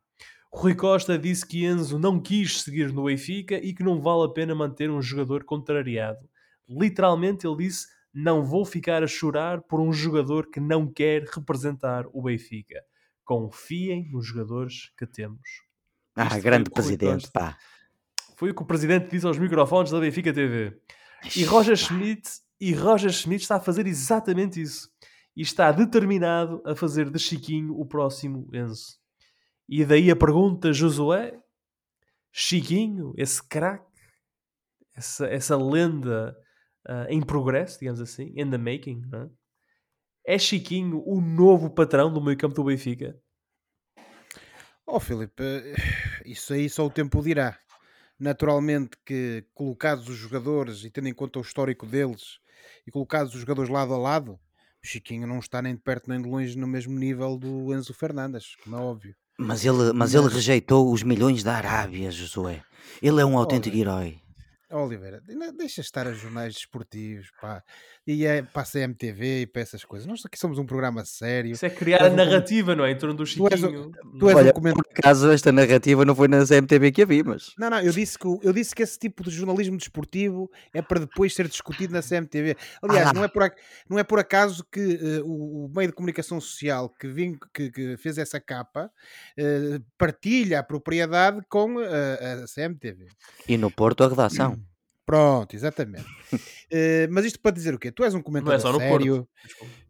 Rui 0.54 0.76
Costa 0.76 1.18
disse 1.18 1.44
que 1.44 1.66
Enzo 1.66 1.98
não 1.98 2.20
quis 2.20 2.62
seguir 2.62 2.94
no 2.94 3.06
Benfica 3.06 3.56
e 3.56 3.74
que 3.74 3.84
não 3.84 4.00
vale 4.00 4.26
a 4.26 4.32
pena 4.32 4.54
manter 4.54 4.92
um 4.92 5.02
jogador 5.02 5.44
contrariado. 5.44 6.30
Literalmente 6.70 7.48
ele 7.48 7.58
disse: 7.58 7.88
Não 8.14 8.44
vou 8.44 8.64
ficar 8.64 9.02
a 9.02 9.08
chorar 9.08 9.62
por 9.64 9.80
um 9.80 9.92
jogador 9.92 10.52
que 10.52 10.60
não 10.60 10.86
quer 10.86 11.24
representar 11.24 12.06
o 12.14 12.22
Benfica. 12.22 12.84
Confiem 13.28 14.10
nos 14.10 14.26
jogadores 14.26 14.90
que 14.98 15.06
temos. 15.06 15.42
Ah, 16.16 16.28
Isto 16.28 16.42
grande 16.42 16.70
presidente, 16.70 17.30
pá. 17.30 17.58
Foi 18.38 18.52
o 18.52 18.56
que 18.56 18.62
o 18.62 18.66
presidente 18.66 19.10
disse 19.12 19.28
aos 19.28 19.38
microfones 19.38 19.92
da 19.92 20.00
Benfica 20.00 20.34
TV. 20.34 20.80
E 21.36 21.44
Roger 21.44 21.76
Schmidt, 21.76 22.30
e 22.58 22.74
Roger 22.74 23.12
Schmidt 23.12 23.42
está 23.42 23.58
a 23.58 23.60
fazer 23.60 23.86
exatamente 23.86 24.62
isso. 24.62 24.90
E 25.36 25.42
está 25.42 25.74
determinado 25.74 26.64
a 26.66 26.74
fazer 26.74 27.10
de 27.10 27.20
Chiquinho 27.20 27.78
o 27.78 27.86
próximo 27.86 28.48
Enzo. 28.54 28.98
E 29.68 29.84
daí 29.84 30.10
a 30.10 30.16
pergunta, 30.16 30.72
Josué, 30.72 31.38
Chiquinho, 32.32 33.14
esse 33.18 33.46
craque, 33.46 33.86
essa, 34.96 35.28
essa 35.28 35.58
lenda 35.58 36.34
uh, 36.88 37.10
em 37.10 37.22
progresso, 37.22 37.78
digamos 37.78 38.00
assim, 38.00 38.32
in 38.38 38.50
the 38.50 38.58
making, 38.58 39.02
é? 39.14 39.28
É 40.28 40.38
Chiquinho 40.38 41.02
o 41.06 41.22
novo 41.22 41.70
patrão 41.70 42.12
do 42.12 42.22
meio 42.22 42.38
campo 42.38 42.54
do 42.54 42.66
Benfica? 42.66 43.18
Oh, 44.86 45.00
Filipe, 45.00 45.42
isso 46.26 46.54
aí 46.54 46.70
só 46.70 46.86
o 46.86 46.90
tempo 46.90 47.24
dirá. 47.24 47.58
Naturalmente 48.20 48.98
que 49.06 49.46
colocados 49.54 50.10
os 50.10 50.18
jogadores 50.18 50.84
e 50.84 50.90
tendo 50.90 51.08
em 51.08 51.14
conta 51.14 51.40
o 51.40 51.42
histórico 51.42 51.86
deles 51.86 52.40
e 52.86 52.92
colocados 52.92 53.34
os 53.34 53.40
jogadores 53.40 53.70
lado 53.72 53.94
a 53.94 53.98
lado, 53.98 54.34
o 54.34 54.88
Chiquinho 54.88 55.26
não 55.26 55.40
está 55.40 55.62
nem 55.62 55.76
de 55.76 55.82
perto 55.82 56.10
nem 56.10 56.22
de 56.22 56.28
longe 56.28 56.58
no 56.58 56.68
mesmo 56.68 56.98
nível 56.98 57.38
do 57.38 57.74
Enzo 57.74 57.94
Fernandes, 57.94 58.56
como 58.64 58.76
é 58.76 58.80
óbvio. 58.80 59.16
Mas 59.40 59.64
ele, 59.64 59.94
mas 59.94 60.14
ele 60.14 60.28
rejeitou 60.28 60.92
os 60.92 61.04
milhões 61.04 61.42
da 61.44 61.56
Arábia, 61.56 62.12
Josué. 62.12 62.64
Ele 63.02 63.22
é 63.22 63.26
um 63.26 63.38
autêntico 63.38 63.78
herói. 63.78 64.20
Oliveira, 64.70 65.22
deixa 65.58 65.80
estar 65.80 66.06
a 66.08 66.12
jornais 66.12 66.54
desportivos, 66.54 67.32
pá, 67.42 67.64
e 68.06 68.26
é 68.26 68.42
para 68.42 68.64
a 68.64 68.66
CMTV 68.66 69.42
e 69.42 69.48
para 69.48 69.62
essas 69.62 69.86
coisas. 69.86 70.06
Nós 70.06 70.26
aqui 70.26 70.38
somos 70.38 70.60
um 70.60 70.66
programa 70.66 71.06
sério. 71.06 71.52
Isso 71.52 71.66
é 71.66 71.70
criar 71.70 72.04
a 72.04 72.10
narrativa, 72.10 72.76
não 72.76 72.84
é? 72.84 72.92
Em 72.92 72.98
torno 72.98 73.16
do 73.16 73.26
Chiquinho. 73.26 73.50
Tu 73.50 73.54
és, 73.56 73.62
tu 74.20 74.30
és 74.30 74.38
Olha, 74.38 74.50
um 74.50 74.54
comentário... 74.54 74.90
por 74.90 75.00
acaso 75.00 75.32
esta 75.32 75.54
narrativa 75.54 76.04
não 76.04 76.14
foi 76.14 76.28
na 76.28 76.46
CMTV 76.46 76.92
que 76.92 77.02
a 77.02 77.06
vi, 77.06 77.24
mas... 77.24 77.54
Não, 77.58 77.70
não, 77.70 77.80
eu 77.80 77.94
disse, 77.94 78.20
que, 78.20 78.28
eu 78.28 78.52
disse 78.52 78.76
que 78.76 78.84
esse 78.84 79.00
tipo 79.00 79.24
de 79.24 79.30
jornalismo 79.30 79.78
desportivo 79.78 80.52
é 80.74 80.82
para 80.82 81.00
depois 81.00 81.34
ser 81.34 81.48
discutido 81.48 81.94
na 81.94 82.02
CMTV. 82.02 82.58
Aliás, 82.82 83.10
ah. 83.10 83.14
não, 83.14 83.24
é 83.24 83.28
por, 83.30 83.54
não 83.90 84.00
é 84.00 84.04
por 84.04 84.20
acaso 84.20 84.66
que 84.70 84.80
uh, 84.80 85.26
o, 85.26 85.66
o, 85.66 85.72
meio 85.74 85.88
de 85.88 85.94
comunicação 85.94 86.42
social 86.42 86.90
que, 86.90 87.08
vim, 87.08 87.38
que, 87.54 87.72
que 87.72 87.96
fez 87.96 88.18
essa 88.18 88.40
capa 88.40 88.92
uh, 89.40 89.84
partilha 89.98 90.60
a 90.60 90.64
propriedade 90.64 91.42
com 91.48 91.76
uh, 91.76 91.84
a 91.84 92.46
CMTV. 92.54 93.08
E 93.48 93.58
no 93.58 93.72
Porto 93.72 94.04
a 94.04 94.10
redação. 94.10 94.58
Pronto, 95.08 95.56
exatamente. 95.56 96.04
uh, 96.04 97.08
mas 97.10 97.24
isto 97.24 97.40
para 97.40 97.52
dizer 97.56 97.74
o 97.74 97.80
quê? 97.80 97.90
Tu 97.90 98.04
és 98.04 98.14
um 98.14 98.22
comentador 98.22 98.76
é 98.76 98.90
sério. 98.90 99.26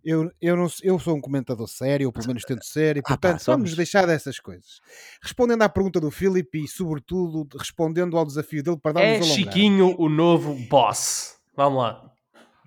Eu, 0.06 0.32
eu, 0.40 0.56
não, 0.56 0.68
eu 0.84 1.00
sou 1.00 1.16
um 1.16 1.20
comentador 1.20 1.68
sério, 1.68 2.06
ou 2.06 2.14
pelo 2.14 2.28
menos 2.28 2.44
tento 2.44 2.64
ser, 2.64 2.98
e 2.98 3.02
portanto 3.02 3.42
ah, 3.42 3.46
pá, 3.46 3.52
vamos 3.52 3.76
deixar 3.76 4.06
dessas 4.06 4.40
coisas. 4.40 4.80
Respondendo 5.20 5.64
à 5.64 5.70
pergunta 5.70 6.00
do 6.00 6.12
Filipe 6.12 6.64
e, 6.64 6.68
sobretudo, 6.68 7.48
respondendo 7.58 8.16
ao 8.16 8.26
desafio 8.28 8.62
dele 8.62 8.78
para 8.78 8.94
darmos 8.94 9.28
É 9.28 9.34
Chiquinho 9.34 9.96
o 9.98 10.08
novo 10.08 10.54
boss. 10.70 11.40
Vamos 11.56 11.80
lá. 11.80 12.17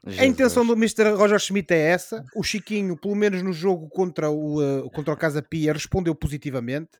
Jesus. 0.04 0.22
A 0.22 0.26
intenção 0.26 0.66
do 0.66 0.72
Mr. 0.72 1.10
Roger 1.10 1.38
Schmidt 1.38 1.74
é 1.74 1.78
essa. 1.78 2.24
O 2.34 2.42
Chiquinho, 2.42 2.96
pelo 2.96 3.14
menos 3.14 3.42
no 3.42 3.52
jogo 3.52 3.88
contra 3.88 4.30
o, 4.30 4.60
uh, 4.60 4.90
contra 4.90 5.12
o 5.12 5.16
Casa 5.16 5.42
Pia, 5.42 5.72
respondeu 5.72 6.14
positivamente. 6.14 6.90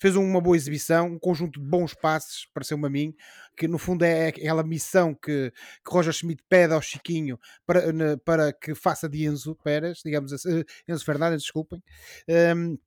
Fez 0.00 0.16
uma 0.16 0.40
boa 0.40 0.56
exibição, 0.56 1.08
um 1.08 1.18
conjunto 1.18 1.60
de 1.60 1.66
bons 1.66 1.92
passes, 1.92 2.46
pareceu-me 2.54 2.86
a 2.86 2.90
mim, 2.90 3.14
que 3.56 3.68
no 3.68 3.78
fundo 3.78 4.04
é 4.04 4.28
aquela 4.28 4.62
missão 4.62 5.14
que, 5.14 5.52
que 5.52 5.92
Roger 5.92 6.12
Schmidt 6.12 6.42
pede 6.48 6.72
ao 6.72 6.80
Chiquinho 6.80 7.38
para, 7.66 8.16
para 8.24 8.52
que 8.52 8.74
faça 8.74 9.08
de 9.08 9.24
Enzo 9.24 9.54
Pérez, 9.62 10.00
digamos 10.04 10.32
assim, 10.32 10.62
Enzo 10.88 11.04
Fernandes, 11.04 11.42
desculpem. 11.42 11.82
Um, 12.56 12.78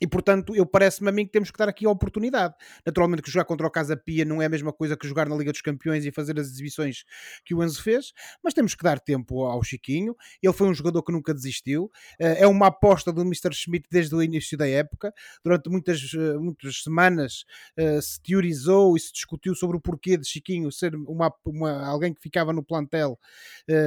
e 0.00 0.06
portanto, 0.06 0.54
eu 0.54 0.66
parece-me 0.66 1.08
a 1.08 1.12
mim 1.12 1.24
que 1.24 1.32
temos 1.32 1.50
que 1.50 1.58
dar 1.58 1.68
aqui 1.68 1.86
a 1.86 1.90
oportunidade. 1.90 2.54
Naturalmente 2.84 3.22
que 3.22 3.30
jogar 3.30 3.44
contra 3.44 3.66
o 3.66 3.70
Casa 3.70 3.96
Pia 3.96 4.24
não 4.24 4.42
é 4.42 4.46
a 4.46 4.48
mesma 4.48 4.72
coisa 4.72 4.96
que 4.96 5.06
jogar 5.06 5.28
na 5.28 5.36
Liga 5.36 5.52
dos 5.52 5.60
Campeões 5.60 6.04
e 6.04 6.12
fazer 6.12 6.38
as 6.38 6.48
exibições 6.48 7.04
que 7.44 7.54
o 7.54 7.62
Enzo 7.62 7.82
fez, 7.82 8.12
mas 8.42 8.54
temos 8.54 8.74
que 8.74 8.82
dar 8.82 9.00
tempo 9.00 9.44
ao 9.44 9.62
Chiquinho. 9.62 10.14
Ele 10.42 10.52
foi 10.52 10.68
um 10.68 10.74
jogador 10.74 11.02
que 11.02 11.12
nunca 11.12 11.32
desistiu. 11.32 11.90
Eh, 12.20 12.42
é 12.42 12.46
uma 12.46 12.68
aposta 12.68 13.12
do 13.12 13.22
Mr. 13.22 13.52
Schmidt 13.52 13.86
desde 13.90 14.14
o 14.14 14.22
início 14.22 14.56
da 14.56 14.68
época. 14.68 15.12
Durante 15.44 15.68
muitas, 15.68 16.00
eh, 16.14 16.38
muitas 16.38 16.82
semanas 16.82 17.44
eh, 17.76 18.00
se 18.00 18.20
teorizou 18.22 18.96
e 18.96 19.00
se 19.00 19.12
discutiu 19.12 19.54
sobre 19.54 19.76
o 19.76 19.80
porquê 19.80 20.16
de 20.16 20.26
Chiquinho 20.26 20.70
ser 20.70 20.94
uma, 20.94 21.32
uma 21.44 21.86
alguém 21.86 22.12
que 22.12 22.20
ficava 22.20 22.52
no 22.52 22.62
plantel 22.62 23.18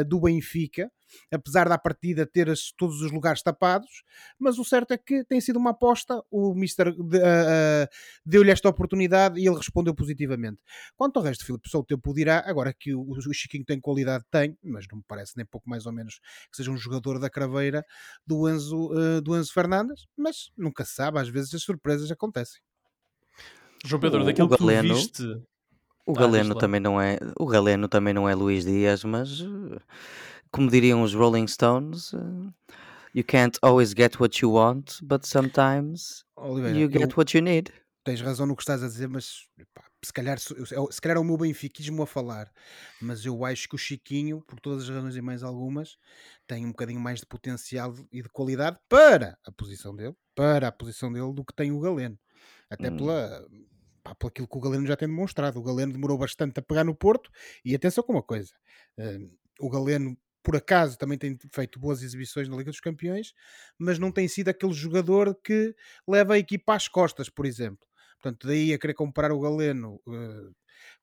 do 0.07 0.21
Benfica. 0.21 0.91
Apesar 1.31 1.67
da 1.67 1.77
partida 1.77 2.25
ter 2.25 2.51
todos 2.77 3.01
os 3.01 3.11
lugares 3.11 3.41
tapados, 3.41 4.03
mas 4.37 4.57
o 4.57 4.63
certo 4.63 4.93
é 4.93 4.97
que 4.97 5.23
tem 5.23 5.39
sido 5.39 5.57
uma 5.57 5.71
aposta, 5.71 6.23
o 6.29 6.53
Mister 6.53 6.91
de, 6.91 7.17
uh, 7.17 7.21
uh, 7.21 7.87
deu-lhe 8.25 8.51
esta 8.51 8.69
oportunidade 8.69 9.39
e 9.39 9.47
ele 9.47 9.57
respondeu 9.57 9.93
positivamente. 9.93 10.59
Quanto 10.95 11.17
ao 11.17 11.23
resto, 11.23 11.45
Filipe, 11.45 11.69
só 11.69 11.79
o 11.79 11.83
tempo 11.83 12.13
dirá, 12.13 12.43
agora 12.45 12.73
que 12.73 12.93
o, 12.93 13.11
o 13.11 13.33
Chiquinho 13.33 13.65
tem 13.65 13.79
qualidade, 13.79 14.23
tem, 14.31 14.57
mas 14.63 14.85
não 14.91 14.99
me 14.99 15.03
parece 15.07 15.33
nem 15.37 15.45
pouco 15.45 15.69
mais 15.69 15.85
ou 15.85 15.91
menos 15.91 16.19
que 16.49 16.57
seja 16.57 16.71
um 16.71 16.77
jogador 16.77 17.19
da 17.19 17.29
craveira 17.29 17.85
do 18.25 18.49
Enzo, 18.49 18.91
uh, 18.91 19.21
do 19.21 19.37
Enzo 19.37 19.53
Fernandes, 19.53 20.05
mas 20.17 20.51
nunca 20.57 20.83
se 20.85 20.93
sabe, 20.93 21.19
às 21.19 21.29
vezes 21.29 21.53
as 21.53 21.61
surpresas 21.61 22.11
acontecem. 22.11 22.61
João 23.85 23.99
Pedro, 23.99 24.21
o, 24.21 24.25
daquilo 24.25 24.47
o 24.47 24.57
Galeno, 24.57 24.81
que 24.83 24.93
tu 24.93 24.95
viste... 24.95 25.49
O 26.05 26.13
ah, 26.17 26.21
Galeno 26.21 26.55
também 26.55 26.79
não 26.79 26.99
é, 26.99 27.19
o 27.39 27.45
Galeno 27.45 27.87
também 27.87 28.15
não 28.15 28.27
é 28.27 28.33
Luís 28.33 28.65
Dias, 28.65 29.03
mas 29.03 29.45
como 30.51 30.69
diriam 30.69 31.01
os 31.03 31.13
Rolling 31.13 31.47
Stones, 31.47 32.13
uh, 32.13 32.51
you 33.13 33.23
can't 33.23 33.57
always 33.61 33.93
get 33.93 34.19
what 34.19 34.41
you 34.41 34.51
want, 34.51 34.99
but 35.03 35.25
sometimes 35.25 36.23
Oliveira, 36.35 36.77
you 36.77 36.89
get 36.89 37.11
eu, 37.11 37.17
what 37.17 37.35
you 37.37 37.43
need. 37.43 37.71
Tens 38.03 38.21
razão 38.21 38.45
no 38.45 38.55
que 38.55 38.63
estás 38.63 38.81
a 38.83 38.87
dizer, 38.87 39.07
mas 39.07 39.47
pá, 39.73 39.83
se, 40.03 40.13
calhar, 40.13 40.39
se, 40.39 40.55
se 40.55 41.01
calhar 41.01 41.17
é 41.17 41.19
o 41.19 41.23
meu 41.23 41.37
benfiquismo 41.37 42.01
a 42.01 42.07
falar, 42.07 42.51
mas 43.01 43.25
eu 43.25 43.43
acho 43.45 43.67
que 43.67 43.75
o 43.75 43.77
Chiquinho, 43.77 44.41
por 44.47 44.59
todas 44.59 44.83
as 44.83 44.89
razões 44.89 45.15
e 45.15 45.21
mais 45.21 45.43
algumas, 45.43 45.97
tem 46.47 46.65
um 46.65 46.69
bocadinho 46.69 46.99
mais 46.99 47.19
de 47.19 47.25
potencial 47.25 47.93
e 48.11 48.21
de 48.21 48.29
qualidade 48.29 48.77
para 48.87 49.37
a 49.45 49.51
posição 49.51 49.95
dele, 49.95 50.15
para 50.33 50.69
a 50.69 50.71
posição 50.71 51.11
dele 51.11 51.33
do 51.33 51.43
que 51.43 51.53
tem 51.53 51.71
o 51.71 51.79
Galeno. 51.79 52.17
Até 52.69 52.89
hum. 52.89 52.97
pela 52.97 53.45
pá, 54.03 54.15
por 54.15 54.27
aquilo 54.27 54.47
que 54.47 54.57
o 54.57 54.61
Galeno 54.61 54.87
já 54.87 54.95
tem 54.95 55.07
demonstrado. 55.07 55.59
O 55.59 55.63
Galeno 55.63 55.93
demorou 55.93 56.17
bastante 56.17 56.59
a 56.59 56.61
pegar 56.61 56.83
no 56.83 56.95
Porto 56.95 57.29
e 57.63 57.75
atenção 57.75 58.03
com 58.03 58.13
uma 58.13 58.23
coisa: 58.23 58.53
uh, 58.97 59.29
o 59.59 59.69
Galeno, 59.69 60.17
por 60.49 60.55
acaso, 60.55 60.97
também 60.97 61.15
tem 61.15 61.37
feito 61.53 61.79
boas 61.79 62.01
exibições 62.01 62.49
na 62.49 62.57
Liga 62.57 62.71
dos 62.71 62.79
Campeões, 62.79 63.35
mas 63.77 63.99
não 63.99 64.11
tem 64.11 64.27
sido 64.27 64.49
aquele 64.49 64.73
jogador 64.73 65.35
que 65.43 65.75
leva 66.07 66.33
a 66.33 66.39
equipa 66.39 66.73
às 66.73 66.87
costas, 66.87 67.29
por 67.29 67.45
exemplo. 67.45 67.87
Portanto, 68.19 68.47
daí 68.47 68.73
a 68.73 68.79
querer 68.79 68.95
comparar 68.95 69.31
o 69.31 69.39
Galeno 69.39 70.01
uh, 70.07 70.51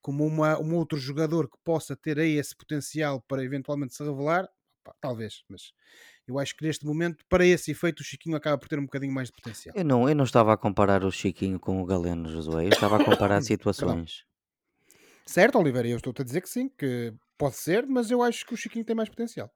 como 0.03 0.27
uma, 0.27 0.59
um 0.59 0.75
outro 0.75 0.99
jogador 0.99 1.49
que 1.49 1.57
possa 1.63 1.95
ter 1.95 2.19
aí 2.19 2.33
esse 2.33 2.57
potencial 2.57 3.21
para 3.21 3.45
eventualmente 3.45 3.95
se 3.95 4.03
revelar, 4.03 4.49
pá, 4.83 4.93
talvez, 5.01 5.45
mas 5.49 5.71
eu 6.27 6.41
acho 6.41 6.57
que 6.57 6.67
neste 6.67 6.85
momento, 6.85 7.25
para 7.29 7.47
esse 7.47 7.71
efeito, 7.71 8.01
o 8.01 8.05
Chiquinho 8.05 8.35
acaba 8.35 8.59
por 8.59 8.67
ter 8.69 8.81
um 8.81 8.87
bocadinho 8.87 9.15
mais 9.15 9.29
de 9.29 9.35
potencial. 9.35 9.77
Eu 9.77 9.85
não, 9.85 10.09
eu 10.09 10.17
não 10.17 10.25
estava 10.25 10.55
a 10.55 10.57
comparar 10.57 11.05
o 11.05 11.13
Chiquinho 11.13 11.61
com 11.61 11.81
o 11.81 11.87
Galeno, 11.87 12.29
Josué. 12.29 12.65
Eu 12.65 12.71
estava 12.71 13.01
a 13.01 13.05
comparar 13.05 13.41
situações. 13.47 14.25
certo, 15.25 15.57
Oliveira, 15.57 15.87
eu 15.87 15.99
estou-te 15.99 16.23
a 16.23 16.25
dizer 16.25 16.41
que 16.41 16.49
sim, 16.49 16.69
que 16.69 17.15
pode 17.39 17.57
ser, 17.57 17.87
mas 17.87 18.11
eu 18.11 18.23
acho 18.23 18.45
que 18.47 18.55
o 18.55 18.57
Chiquinho 18.57 18.85
tem 18.85 18.97
mais 18.97 19.09
potencial. 19.09 19.51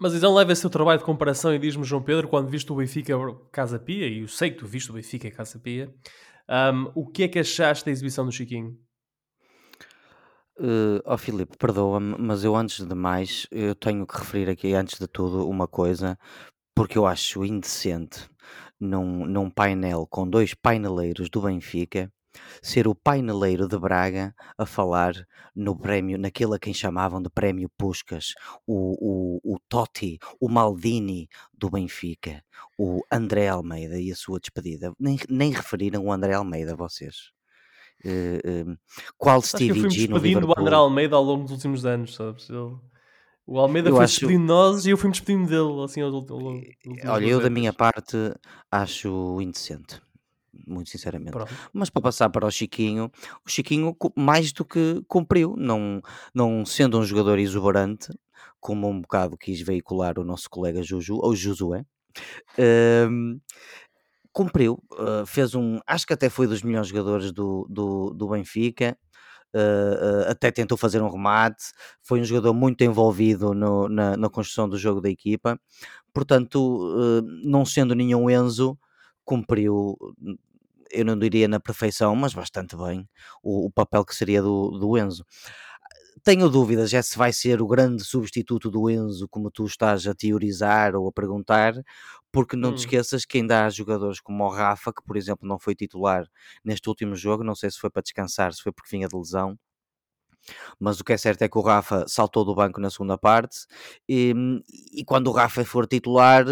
Mas 0.00 0.14
então 0.14 0.32
leva 0.32 0.52
esse 0.52 0.64
o 0.66 0.70
trabalho 0.70 1.00
de 1.00 1.04
comparação 1.04 1.52
e 1.52 1.58
diz-me, 1.58 1.84
João 1.84 2.02
Pedro, 2.02 2.28
quando 2.28 2.48
viste 2.48 2.70
o 2.72 2.76
Benfica 2.76 3.14
Casa 3.50 3.78
Pia, 3.78 4.06
e 4.06 4.20
eu 4.20 4.28
sei 4.28 4.50
que 4.50 4.58
tu 4.58 4.66
viste 4.66 4.90
o 4.90 4.94
Benfica 4.94 5.30
Casa 5.30 5.58
Pia, 5.58 5.92
um, 6.48 6.92
o 6.94 7.06
que 7.06 7.24
é 7.24 7.28
que 7.28 7.38
achaste 7.38 7.84
da 7.84 7.90
exibição 7.90 8.24
do 8.24 8.30
Chiquinho? 8.32 8.78
Uh, 10.56 11.02
oh 11.04 11.18
Filipe, 11.18 11.56
perdoa-me, 11.56 12.16
mas 12.18 12.42
eu 12.42 12.56
antes 12.56 12.84
de 12.84 12.94
mais, 12.94 13.46
eu 13.50 13.74
tenho 13.74 14.06
que 14.06 14.18
referir 14.18 14.48
aqui, 14.48 14.72
antes 14.72 14.98
de 14.98 15.06
tudo, 15.06 15.48
uma 15.48 15.68
coisa, 15.68 16.18
porque 16.74 16.96
eu 16.96 17.06
acho 17.06 17.44
indecente 17.44 18.28
num, 18.78 19.26
num 19.26 19.50
painel 19.50 20.06
com 20.06 20.28
dois 20.28 20.54
paineleiros 20.54 21.28
do 21.28 21.42
Benfica 21.42 22.12
ser 22.62 22.88
o 22.88 22.94
paineleiro 22.94 23.68
de 23.68 23.78
Braga 23.78 24.34
a 24.56 24.66
falar 24.66 25.14
no 25.54 25.76
prémio, 25.76 26.18
naquele 26.18 26.54
a 26.54 26.58
quem 26.58 26.72
chamavam 26.72 27.20
de 27.22 27.28
prémio 27.30 27.70
Puscas, 27.76 28.34
o, 28.66 29.40
o, 29.44 29.54
o 29.54 29.58
Totti, 29.68 30.18
o 30.40 30.48
Maldini 30.48 31.28
do 31.52 31.70
Benfica, 31.70 32.42
o 32.78 33.00
André 33.10 33.48
Almeida 33.48 34.00
e 34.00 34.12
a 34.12 34.16
sua 34.16 34.38
despedida. 34.38 34.92
Nem, 34.98 35.18
nem 35.28 35.52
referiram 35.52 36.04
o 36.04 36.12
André 36.12 36.34
Almeida, 36.34 36.76
vocês. 36.76 37.32
Uh, 38.04 38.78
qual 39.16 39.42
Stevie 39.42 39.90
G 39.90 40.06
no 40.06 40.18
Liverpool? 40.18 40.54
o 40.56 40.60
André 40.60 40.74
Almeida 40.76 41.16
ao 41.16 41.22
longo 41.24 41.42
dos 41.42 41.52
últimos 41.52 41.84
anos, 41.84 42.14
sabes? 42.14 42.48
Ele... 42.48 42.76
O 43.50 43.58
Almeida 43.58 43.88
eu 43.88 43.96
foi 43.96 44.04
acho... 44.04 44.20
despedindo 44.20 44.44
nós 44.44 44.84
e 44.84 44.90
eu 44.90 44.96
fui-me 44.98 45.12
despedindo 45.12 45.48
dele, 45.48 45.82
assim, 45.82 46.02
ao, 46.02 46.10
longo 46.10 46.62
Olha, 47.06 47.26
eu 47.26 47.40
da 47.40 47.48
minha 47.48 47.72
parte 47.72 48.16
acho 48.70 49.40
indecente, 49.40 50.00
muito 50.66 50.90
sinceramente. 50.90 51.32
Pronto. 51.32 51.52
Mas 51.72 51.90
para 51.90 52.02
passar 52.02 52.30
para 52.30 52.46
o 52.46 52.50
Chiquinho, 52.50 53.10
o 53.44 53.48
Chiquinho 53.48 53.96
mais 54.16 54.52
do 54.52 54.64
que 54.64 55.02
cumpriu, 55.06 55.54
não, 55.56 56.00
não 56.34 56.64
sendo 56.64 56.98
um 56.98 57.04
jogador 57.04 57.38
exuberante, 57.38 58.08
como 58.60 58.88
um 58.88 59.00
bocado 59.00 59.36
quis 59.36 59.60
veicular 59.60 60.18
o 60.18 60.24
nosso 60.24 60.48
colega 60.50 60.82
Juju, 60.82 61.18
ou 61.20 61.34
Josué, 61.34 61.84
uh, 62.58 63.40
cumpriu, 64.32 64.82
uh, 64.92 65.26
fez 65.26 65.54
um, 65.54 65.80
acho 65.86 66.06
que 66.06 66.12
até 66.12 66.28
foi 66.28 66.46
dos 66.46 66.62
melhores 66.62 66.88
jogadores 66.88 67.32
do, 67.32 67.66
do, 67.68 68.10
do 68.14 68.28
Benfica, 68.28 68.96
uh, 69.54 69.58
uh, 69.58 70.30
até 70.30 70.50
tentou 70.50 70.78
fazer 70.78 71.02
um 71.02 71.10
remate, 71.10 71.64
foi 72.02 72.20
um 72.20 72.24
jogador 72.24 72.54
muito 72.54 72.82
envolvido 72.84 73.52
no, 73.54 73.88
na, 73.88 74.16
na, 74.16 74.28
construção 74.28 74.68
do 74.68 74.78
jogo 74.78 75.00
da 75.00 75.10
equipa, 75.10 75.58
portanto, 76.12 77.22
não 77.42 77.64
sendo 77.64 77.94
nenhum 77.94 78.30
Enzo, 78.30 78.78
cumpriu, 79.24 79.96
eu 80.90 81.04
não 81.04 81.18
diria 81.18 81.48
na 81.48 81.60
perfeição, 81.60 82.14
mas 82.16 82.34
bastante 82.34 82.76
bem, 82.76 83.08
o, 83.42 83.66
o 83.66 83.70
papel 83.70 84.04
que 84.04 84.14
seria 84.14 84.42
do, 84.42 84.70
do 84.78 84.98
Enzo 84.98 85.24
tenho 86.22 86.48
dúvidas 86.48 86.92
é 86.92 87.02
se 87.02 87.16
vai 87.16 87.32
ser 87.32 87.62
o 87.62 87.66
grande 87.66 88.04
substituto 88.04 88.70
do 88.70 88.90
Enzo, 88.90 89.28
como 89.28 89.50
tu 89.50 89.64
estás 89.64 90.06
a 90.06 90.14
teorizar 90.14 90.94
ou 90.94 91.08
a 91.08 91.12
perguntar, 91.12 91.74
porque 92.32 92.56
não 92.56 92.70
hum. 92.70 92.74
te 92.74 92.80
esqueças 92.80 93.24
que 93.24 93.38
ainda 93.38 93.64
há 93.64 93.70
jogadores 93.70 94.20
como 94.20 94.44
o 94.44 94.50
Rafa, 94.50 94.92
que 94.92 95.02
por 95.02 95.16
exemplo 95.16 95.48
não 95.48 95.58
foi 95.58 95.74
titular 95.74 96.26
neste 96.64 96.88
último 96.88 97.14
jogo, 97.16 97.44
não 97.44 97.54
sei 97.54 97.70
se 97.70 97.78
foi 97.78 97.90
para 97.90 98.02
descansar, 98.02 98.52
se 98.52 98.62
foi 98.62 98.72
porque 98.72 98.90
vinha 98.90 99.08
de 99.08 99.16
lesão. 99.16 99.58
Mas 100.78 101.00
o 101.00 101.04
que 101.04 101.12
é 101.12 101.16
certo 101.16 101.42
é 101.42 101.48
que 101.48 101.58
o 101.58 101.62
Rafa 101.62 102.06
saltou 102.06 102.44
do 102.44 102.54
banco 102.54 102.80
na 102.80 102.90
segunda 102.90 103.18
parte 103.18 103.66
e, 104.08 104.34
e 104.92 105.04
quando 105.04 105.28
o 105.28 105.32
Rafa 105.32 105.64
for 105.64 105.86
titular, 105.86 106.44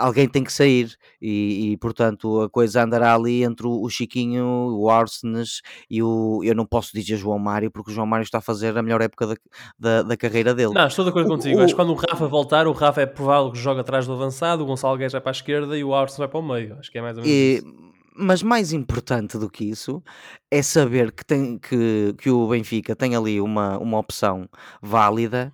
alguém 0.00 0.28
tem 0.28 0.42
que 0.42 0.52
sair 0.52 0.96
e, 1.20 1.72
e, 1.72 1.76
portanto 1.76 2.40
a 2.40 2.48
coisa 2.48 2.82
andará 2.82 3.14
ali 3.14 3.44
entre 3.44 3.66
o, 3.66 3.88
Chiquinho, 3.88 4.44
o 4.74 4.88
Arsenes 4.88 5.60
e 5.88 6.02
o 6.02 6.40
eu 6.42 6.54
não 6.54 6.64
posso 6.64 6.92
dizer 6.92 7.16
João 7.16 7.38
Mário 7.38 7.70
porque 7.70 7.90
o 7.90 7.94
João 7.94 8.06
Mário 8.06 8.24
está 8.24 8.38
a 8.38 8.40
fazer 8.40 8.76
a 8.76 8.82
melhor 8.82 9.00
época 9.02 9.26
da, 9.26 9.36
da, 9.78 10.02
da 10.02 10.16
carreira 10.16 10.54
dele. 10.54 10.72
Não, 10.72 10.86
estou 10.86 11.04
de 11.04 11.10
acordo 11.10 11.26
o, 11.26 11.36
contigo. 11.36 11.58
O, 11.58 11.62
Acho 11.62 11.74
que 11.74 11.80
quando 11.80 11.90
o 11.90 11.94
Rafa 11.94 12.26
voltar, 12.26 12.66
o 12.66 12.72
Rafa 12.72 13.02
é 13.02 13.06
provável 13.06 13.52
que 13.52 13.58
joga 13.58 13.82
atrás 13.82 14.06
do 14.06 14.12
avançado, 14.12 14.62
o 14.62 14.66
Gonçalo 14.66 14.96
Guedes 14.96 15.12
vai 15.12 15.20
para 15.20 15.30
a 15.30 15.32
esquerda 15.32 15.76
e 15.76 15.84
o 15.84 15.94
Arsenes 15.94 16.18
vai 16.18 16.28
para 16.28 16.40
o 16.40 16.42
meio. 16.42 16.76
Acho 16.78 16.90
que 16.90 16.98
é 16.98 17.02
mais 17.02 17.16
ou 17.16 17.22
menos 17.22 17.36
e, 17.36 17.56
isso. 17.58 17.90
Mas 18.16 18.42
mais 18.42 18.72
importante 18.72 19.38
do 19.38 19.48
que 19.48 19.64
isso 19.64 20.02
é 20.50 20.62
saber 20.62 21.12
que, 21.12 21.24
tem, 21.24 21.58
que, 21.58 22.14
que 22.18 22.28
o 22.28 22.48
Benfica 22.48 22.94
tem 22.94 23.14
ali 23.14 23.40
uma, 23.40 23.78
uma 23.78 23.98
opção 23.98 24.48
válida 24.82 25.52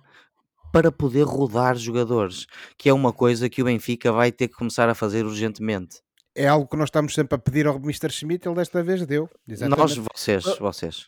para 0.71 0.91
poder 0.91 1.23
rodar 1.23 1.75
jogadores, 1.75 2.45
que 2.77 2.89
é 2.89 2.93
uma 2.93 3.13
coisa 3.13 3.49
que 3.49 3.61
o 3.61 3.65
Benfica 3.65 4.11
vai 4.11 4.31
ter 4.31 4.47
que 4.47 4.55
começar 4.55 4.89
a 4.89 4.95
fazer 4.95 5.25
urgentemente. 5.25 6.01
É 6.35 6.47
algo 6.47 6.67
que 6.67 6.77
nós 6.77 6.87
estamos 6.87 7.13
sempre 7.13 7.35
a 7.35 7.37
pedir 7.39 7.65
ao 7.65 7.77
Mr. 7.77 8.11
Schmidt, 8.11 8.47
ele 8.47 8.55
desta 8.55 8.83
vez 8.83 9.05
deu. 9.05 9.29
Exatamente. 9.47 9.79
Nós, 9.79 10.07
vocês, 10.13 10.43
vocês. 10.59 11.07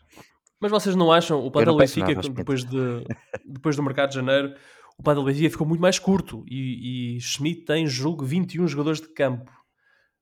Mas 0.59 0.71
vocês 0.71 0.95
não 0.95 1.11
acham, 1.11 1.45
o 1.45 1.51
plantel 1.51 1.73
do 1.73 1.79
Benfica, 1.79 2.13
nada, 2.13 2.29
depois, 2.29 2.63
de, 2.65 3.03
depois 3.45 3.75
do 3.75 3.83
mercado 3.83 4.09
de 4.09 4.15
janeiro, 4.15 4.55
o 4.97 5.03
plantel 5.03 5.23
do 5.23 5.27
Benfica 5.27 5.49
ficou 5.49 5.67
muito 5.67 5.81
mais 5.81 5.99
curto 5.99 6.43
e, 6.47 7.15
e 7.15 7.21
Schmidt 7.21 7.63
tem, 7.63 7.87
julgo, 7.87 8.25
21 8.25 8.67
jogadores 8.67 8.99
de 8.99 9.07
campo. 9.07 9.51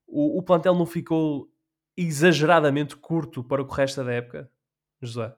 O, 0.06 0.40
o 0.40 0.44
plantel 0.44 0.76
não 0.76 0.86
ficou 0.86 1.50
exageradamente 1.96 2.96
curto 2.96 3.44
para 3.44 3.62
o 3.62 3.66
resto 3.66 4.04
da 4.04 4.12
época, 4.12 4.52
José? 5.02 5.34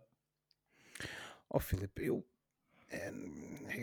Oh, 1.50 1.60
Filipe, 1.60 2.06
eu 2.06 2.26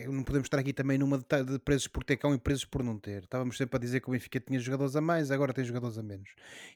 não 0.09 0.23
podemos 0.23 0.47
estar 0.47 0.59
aqui 0.59 0.73
também 0.73 0.99
numa 0.99 1.19
de 1.19 1.59
preços 1.65 1.89
por 1.89 2.05
ter 2.05 2.17
cão 2.17 2.35
e 2.35 2.39
preços 2.39 2.65
por 2.65 2.83
não 2.83 2.99
ter. 2.99 3.25
Estávamos 3.25 3.57
sempre 3.57 3.77
a 3.77 3.81
dizer 3.81 4.01
que 4.01 4.09
o 4.09 4.13
Benfica 4.13 4.41
tinha 4.41 4.59
jogadores 4.59 4.97
a 4.97 5.01
mais, 5.01 5.31
agora 5.31 5.53
tem 5.53 5.65
jogadores 5.65 5.99
a 5.99 6.03
menos. 6.03 6.31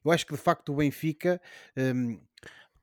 Eu 0.05 0.11
acho 0.11 0.27
que 0.27 0.35
de 0.35 0.41
facto 0.41 0.73
o 0.73 0.77
Benfica 0.77 1.41
hum, 1.77 2.21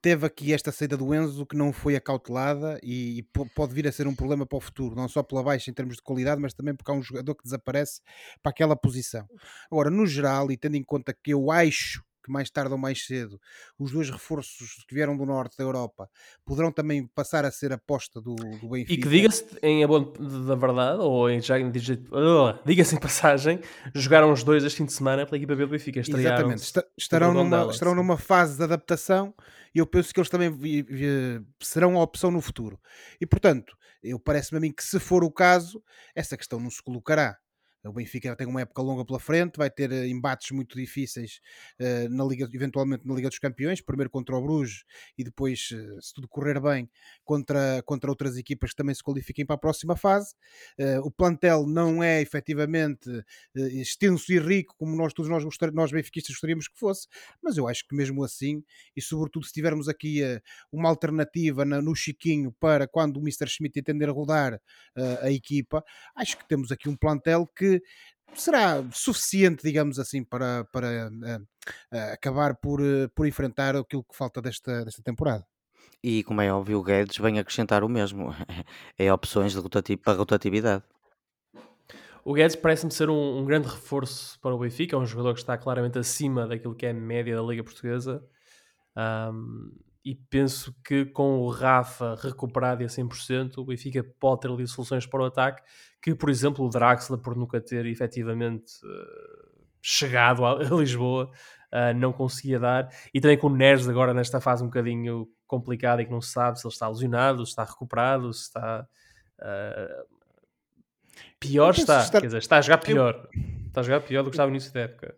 teve 0.02 0.26
aqui 0.26 0.54
esta 0.54 0.72
saída 0.72 0.96
do 0.96 1.14
Enzo 1.14 1.46
que 1.46 1.56
não 1.56 1.74
foi 1.74 1.96
acautelada 1.96 2.80
e, 2.84 3.20
e, 3.20 3.24
pode 3.24 3.74
vir 3.74 3.88
a 3.88 3.92
ser 3.92 4.08
um 4.08 4.16
problema 4.16 4.46
para 4.46 4.58
o 4.58 4.62
futuro, 4.62 4.96
não 4.96 5.08
só 5.08 5.24
pela 5.24 5.44
baixa 5.44 5.70
em 5.70 5.74
termos 5.74 5.96
de 5.96 6.02
qualidade, 6.02 6.42
mas 6.42 6.54
também 6.54 6.76
porque 6.76 6.92
há 6.92 6.94
um 6.94 7.04
jogador 7.04 7.36
que 7.36 7.44
desaparece 7.44 8.02
para 8.42 8.52
aquela 8.52 8.76
posição. 8.76 9.28
Agora, 9.72 9.90
no 9.90 10.06
geral, 10.06 10.52
e 10.52 10.58
tendo 10.58 10.76
em 10.76 10.84
conta 10.84 11.14
que 11.14 11.34
eu 11.34 11.52
acho 11.52 12.04
que 12.28 12.32
mais 12.32 12.50
tarde 12.50 12.72
ou 12.74 12.78
mais 12.78 13.06
cedo 13.06 13.40
os 13.80 13.92
dois 13.92 14.10
reforços 14.10 14.84
que 14.88 14.94
vieram 14.94 15.18
do 15.18 15.26
norte 15.26 15.58
da 15.58 15.64
Europa 15.64 16.10
poderão 16.46 16.72
também 16.72 17.08
passar 17.08 17.46
a 17.46 17.52
ser 17.52 17.72
aposta 17.72 18.22
do, 18.22 18.36
do 18.36 18.70
Benfica. 18.70 18.94
E 18.94 18.98
que 18.98 19.10
diga-se 19.10 19.46
em 19.64 19.84
abono 19.84 20.12
da 20.46 20.56
verdade, 20.56 21.00
ou 21.00 21.30
em, 21.30 21.42
já 21.42 21.58
em 21.60 21.70
uh, 21.70 21.72
diga-se 22.66 22.96
em 22.96 23.00
passagem, 23.00 23.60
jogaram 23.96 24.32
os 24.32 24.44
dois 24.44 24.64
este 24.64 24.78
fim 24.78 24.86
de 24.86 24.94
semana 24.94 25.26
pela 25.26 25.38
equipa 25.38 25.56
B 25.56 25.66
do 25.66 25.72
Benfica. 25.72 26.00
Exatamente, 26.00 26.74
estarão 26.98 27.34
numa, 27.34 27.72
estarão 27.72 27.96
numa 27.96 28.18
fase 28.18 28.58
de 28.58 28.64
adaptação 28.64 29.34
e 29.74 29.80
eu 29.80 29.88
penso 29.88 30.14
que 30.14 30.20
eles 30.20 30.30
também 30.30 30.52
serão 31.62 31.98
a 31.98 32.04
opção 32.04 32.30
no 32.30 32.42
futuro. 32.42 32.80
E 33.22 33.26
portanto, 33.26 33.78
eu 34.04 34.20
parece-me 34.20 34.58
a 34.58 34.62
mim 34.62 34.72
que 34.72 34.84
se 34.84 35.00
for 35.00 35.24
o 35.24 35.32
caso, 35.32 35.82
essa 36.14 36.38
questão 36.38 36.60
não 36.60 36.70
se 36.70 36.84
colocará. 36.84 37.38
O 37.88 37.94
Benfica 37.94 38.36
tem 38.36 38.48
uma 38.48 38.62
época 38.62 38.82
longa 38.82 39.06
pela 39.06 39.20
frente, 39.20 39.58
vai 39.58 39.70
ter 39.70 39.92
eh, 39.92 40.08
embates 40.08 40.52
muito 40.52 40.78
difíceis 40.78 41.40
uh, 41.80 42.10
na 42.10 42.24
Liga, 42.26 42.50
eventualmente 42.54 43.08
na 43.08 43.14
Liga 43.14 43.30
dos 43.30 43.40
Campeões, 43.40 43.82
primeiro 43.82 44.10
contra 44.10 44.36
o 44.36 44.42
Bruges 44.42 44.84
e 45.18 45.24
depois, 45.24 45.70
uh, 45.72 46.02
se 46.02 46.14
tudo 46.14 46.28
correr 46.28 46.60
bem, 46.60 46.90
contra, 47.24 47.82
contra 47.86 48.10
outras 48.10 48.38
equipas 48.38 48.72
que 48.72 48.76
também 48.76 48.94
se 48.94 49.04
qualifiquem 49.04 49.46
para 49.46 49.56
a 49.56 49.60
próxima 49.60 49.96
fase. 49.96 50.34
Uh, 50.80 51.00
o 51.06 51.12
plantel 51.12 51.66
não 51.66 52.04
é 52.04 52.22
efetivamente 52.22 53.10
extenso 53.56 54.32
e 54.32 54.40
rico 54.40 54.76
como 54.78 54.96
nós 54.96 55.14
todos 55.14 55.30
nós, 55.30 55.44
gostar, 55.44 55.72
nós 55.72 55.92
benfiquistas 55.92 56.36
gostaríamos 56.36 56.68
que 56.68 56.78
fosse, 56.78 57.08
mas 57.42 57.58
eu 57.58 57.68
acho 57.68 57.88
que 57.88 57.96
mesmo 57.96 58.24
assim, 58.24 58.64
e 58.96 59.02
sobretudo 59.02 59.46
se 59.46 59.54
tivermos 59.54 59.88
aqui 59.88 60.22
uma 60.72 60.90
alternativa 60.90 61.64
na, 61.66 61.82
no 61.82 61.96
Chiquinho 61.96 62.52
para 62.60 62.88
quando 62.88 63.18
o 63.18 63.22
Mr. 63.22 63.48
Schmidt 63.48 63.80
entender 63.80 64.10
rodar 64.10 64.60
a 65.22 65.32
equipa, 65.32 65.84
acho 66.16 66.38
que 66.38 66.48
temos 66.48 66.72
aqui 66.72 66.90
um 66.90 66.96
plantel 66.96 67.48
que 67.48 67.77
será 68.34 68.84
suficiente, 68.92 69.64
digamos 69.64 70.00
assim, 70.00 70.24
para, 70.24 70.66
para 70.72 71.10
uh, 71.10 71.42
uh, 71.42 72.14
acabar 72.14 72.56
por, 72.56 72.82
uh, 72.82 73.10
por 73.16 73.28
enfrentar 73.28 73.76
aquilo 73.76 74.04
que 74.04 74.16
falta 74.16 74.42
desta, 74.42 74.86
desta 74.86 75.02
temporada. 75.02 75.46
E 76.04 76.24
como 76.24 76.42
é 76.42 76.52
óbvio, 76.52 76.80
o 76.80 76.84
Guedes 76.84 77.18
vem 77.18 77.40
acrescentar 77.40 77.84
o 77.84 77.90
mesmo, 77.90 78.30
é 78.98 79.12
opções 79.12 79.54
de 79.54 79.60
rotati 79.60 79.98
para 79.98 80.18
rotatividade. 80.18 80.84
O 82.24 82.34
Guedes 82.34 82.56
parece-me 82.56 82.92
ser 82.92 83.10
um, 83.10 83.40
um, 83.40 83.46
grande 83.46 83.68
reforço 83.68 84.40
para 84.42 84.54
o 84.54 84.60
Benfica, 84.60 84.96
é 84.96 85.00
um 85.00 85.06
jogador 85.06 85.34
que 85.34 85.40
está 85.40 85.58
claramente 85.58 85.98
acima 85.98 86.46
daquilo 86.46 86.76
que 86.76 86.86
é 86.86 86.90
a 86.92 86.94
média 86.94 87.36
da 87.36 87.42
Liga 87.42 87.64
Portuguesa. 87.64 88.22
Um, 88.96 89.72
e 90.08 90.16
penso 90.16 90.74
que 90.86 91.06
com 91.06 91.40
o 91.40 91.50
Rafa 91.50 92.16
recuperado 92.22 92.82
a 92.82 92.88
100%, 92.88 93.58
o 93.58 93.66
Benfica 93.66 94.02
pode 94.18 94.40
ter 94.40 94.48
ali 94.50 94.66
soluções 94.66 95.06
para 95.06 95.22
o 95.22 95.26
ataque, 95.26 95.62
que 96.02 96.16
por 96.16 96.30
exemplo 96.30 96.66
o 96.66 96.70
Draxler, 96.70 97.20
por 97.20 97.36
nunca 97.36 97.60
ter 97.60 97.86
efetivamente 97.86 98.72
uh, 98.86 99.68
chegado 99.82 100.46
a, 100.46 100.54
a 100.54 100.76
Lisboa, 100.76 101.30
uh, 101.74 101.94
não 101.94 102.14
conseguia 102.14 102.58
dar, 102.58 102.88
e 103.14 103.20
também 103.20 103.38
com 103.38 103.48
o 103.48 103.54
Neres 103.54 103.86
agora 103.90 104.14
nesta 104.14 104.40
fase 104.40 104.64
um 104.64 104.68
bocadinho 104.68 105.28
complicada 105.46 106.02
e 106.02 106.06
que 106.06 106.12
não 106.12 106.22
se 106.22 106.32
sabe 106.32 106.58
se 106.58 106.66
ele 106.66 106.74
está 106.74 106.88
lesionado, 106.88 107.46
se 107.46 107.52
está 107.52 107.66
recuperado, 107.66 108.32
se 108.32 108.44
está... 108.44 108.88
Uh, 109.40 110.08
pior 111.38 111.72
está, 111.72 112.00
estar... 112.00 112.22
quer 112.22 112.28
dizer, 112.28 112.38
está 112.38 112.60
a 112.60 112.62
jogar 112.62 112.78
pior. 112.78 113.28
Eu... 113.34 113.42
Está 113.68 113.82
a 113.82 113.84
jogar 113.84 114.00
pior 114.00 114.24
do 114.24 114.30
que 114.30 114.36
estava 114.36 114.50
no 114.50 114.56
início 114.56 114.72
da 114.72 114.80
época 114.80 115.14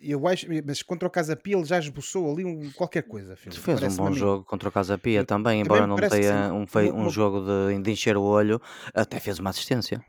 eu 0.00 0.26
acho, 0.26 0.46
mas 0.64 0.82
contra 0.82 1.06
o 1.06 1.10
Casa 1.10 1.36
Pia 1.36 1.56
ele 1.56 1.64
já 1.64 1.78
esboçou 1.78 2.30
ali 2.30 2.44
um, 2.44 2.70
qualquer 2.72 3.02
coisa. 3.02 3.36
Filho. 3.36 3.54
Fez 3.54 3.98
um 3.98 4.04
bom 4.04 4.12
jogo 4.12 4.44
contra 4.44 4.68
o 4.68 4.72
Casa 4.72 4.96
Pia 4.96 5.24
também, 5.24 5.60
embora 5.60 5.82
também 5.82 5.96
não 5.96 6.08
tenha 6.08 6.52
um, 6.52 6.66
fei, 6.66 6.90
um 6.90 7.08
jogo 7.10 7.40
de, 7.40 7.82
de, 7.82 7.90
encher 7.90 8.16
o 8.16 8.22
olho, 8.22 8.60
até 8.94 9.18
fez 9.18 9.38
uma 9.38 9.50
assistência. 9.50 10.04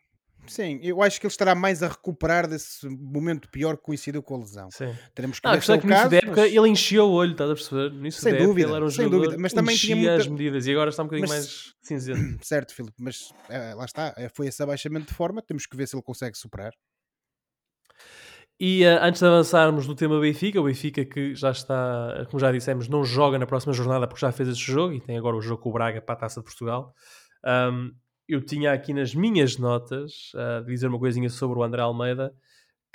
Sim, 0.48 0.80
eu 0.84 1.02
acho 1.02 1.20
que 1.20 1.26
ele 1.26 1.32
estará 1.32 1.56
mais 1.56 1.82
a 1.82 1.88
recuperar 1.88 2.48
desse 2.48 2.88
momento 2.88 3.50
pior 3.50 3.78
que 3.78 3.84
coincidiu 3.84 4.22
com 4.22 4.36
a 4.36 4.40
lesão. 4.40 4.70
Sim. 4.72 4.94
Teremos 5.16 5.40
que 5.40 5.48
ah, 5.48 5.54
ver 5.54 5.64
se 5.64 5.72
é 5.72 5.78
que 5.78 5.86
no 5.88 5.94
início 5.94 6.10
da 6.10 6.18
época 6.18 6.42
mas... 6.42 6.54
ele 6.54 6.68
encheu 6.70 7.06
o 7.06 7.12
olho, 7.12 7.32
estás 7.32 7.50
a 7.50 7.54
perceber? 7.54 7.92
No 7.92 8.12
sem 8.12 8.38
dúvida, 8.38 8.68
ele 8.68 8.76
era 8.76 8.86
um 8.86 8.90
sem 8.90 9.10
dúvida, 9.10 9.38
mas 9.38 9.54
também 9.54 9.76
tinha 9.76 9.96
muita... 9.96 10.16
as 10.16 10.28
medidas 10.28 10.68
e 10.68 10.72
agora 10.72 10.90
está 10.90 11.04
um 11.04 11.06
bocadinho 11.06 11.30
mas... 11.30 11.38
mais 11.38 11.74
cinzento. 11.82 12.40
Certo, 12.44 12.74
Filipe, 12.76 12.96
mas 13.00 13.30
é, 13.50 13.74
lá 13.74 13.86
está, 13.86 14.14
é, 14.18 14.30
foi 14.30 14.48
esse 14.48 14.62
abaixamento 14.62 15.08
de 15.08 15.14
forma, 15.14 15.42
temos 15.42 15.66
que 15.66 15.78
ver 15.78 15.88
se 15.88 15.96
ele 15.96 16.04
consegue 16.04 16.38
superar. 16.38 16.74
E 18.66 18.86
uh, 18.86 18.98
antes 19.02 19.20
de 19.20 19.28
avançarmos 19.28 19.86
no 19.88 19.94
tema 19.94 20.18
Benfica, 20.22 20.62
o 20.62 20.64
Benfica 20.64 21.04
que 21.04 21.36
já 21.36 21.52
está, 21.52 22.26
como 22.30 22.40
já 22.40 22.50
dissemos, 22.50 22.88
não 22.88 23.04
joga 23.04 23.38
na 23.38 23.46
próxima 23.46 23.74
jornada 23.74 24.08
porque 24.08 24.22
já 24.22 24.32
fez 24.32 24.48
esse 24.48 24.62
jogo 24.62 24.94
e 24.94 25.02
tem 25.02 25.18
agora 25.18 25.36
o 25.36 25.42
jogo 25.42 25.62
com 25.62 25.70
o 25.70 25.74
Braga 25.74 26.02
para 26.02 26.14
a 26.14 26.18
Taça 26.20 26.40
de 26.40 26.46
Portugal. 26.46 26.96
Um, 27.46 27.92
eu 28.26 28.42
tinha 28.42 28.72
aqui 28.72 28.94
nas 28.94 29.14
minhas 29.14 29.58
notas 29.58 30.32
uh, 30.36 30.64
dizer 30.66 30.88
uma 30.88 30.98
coisinha 30.98 31.30
sobre 31.30 31.60
o 31.60 31.62
André 31.62 31.82
Almeida 31.82 32.34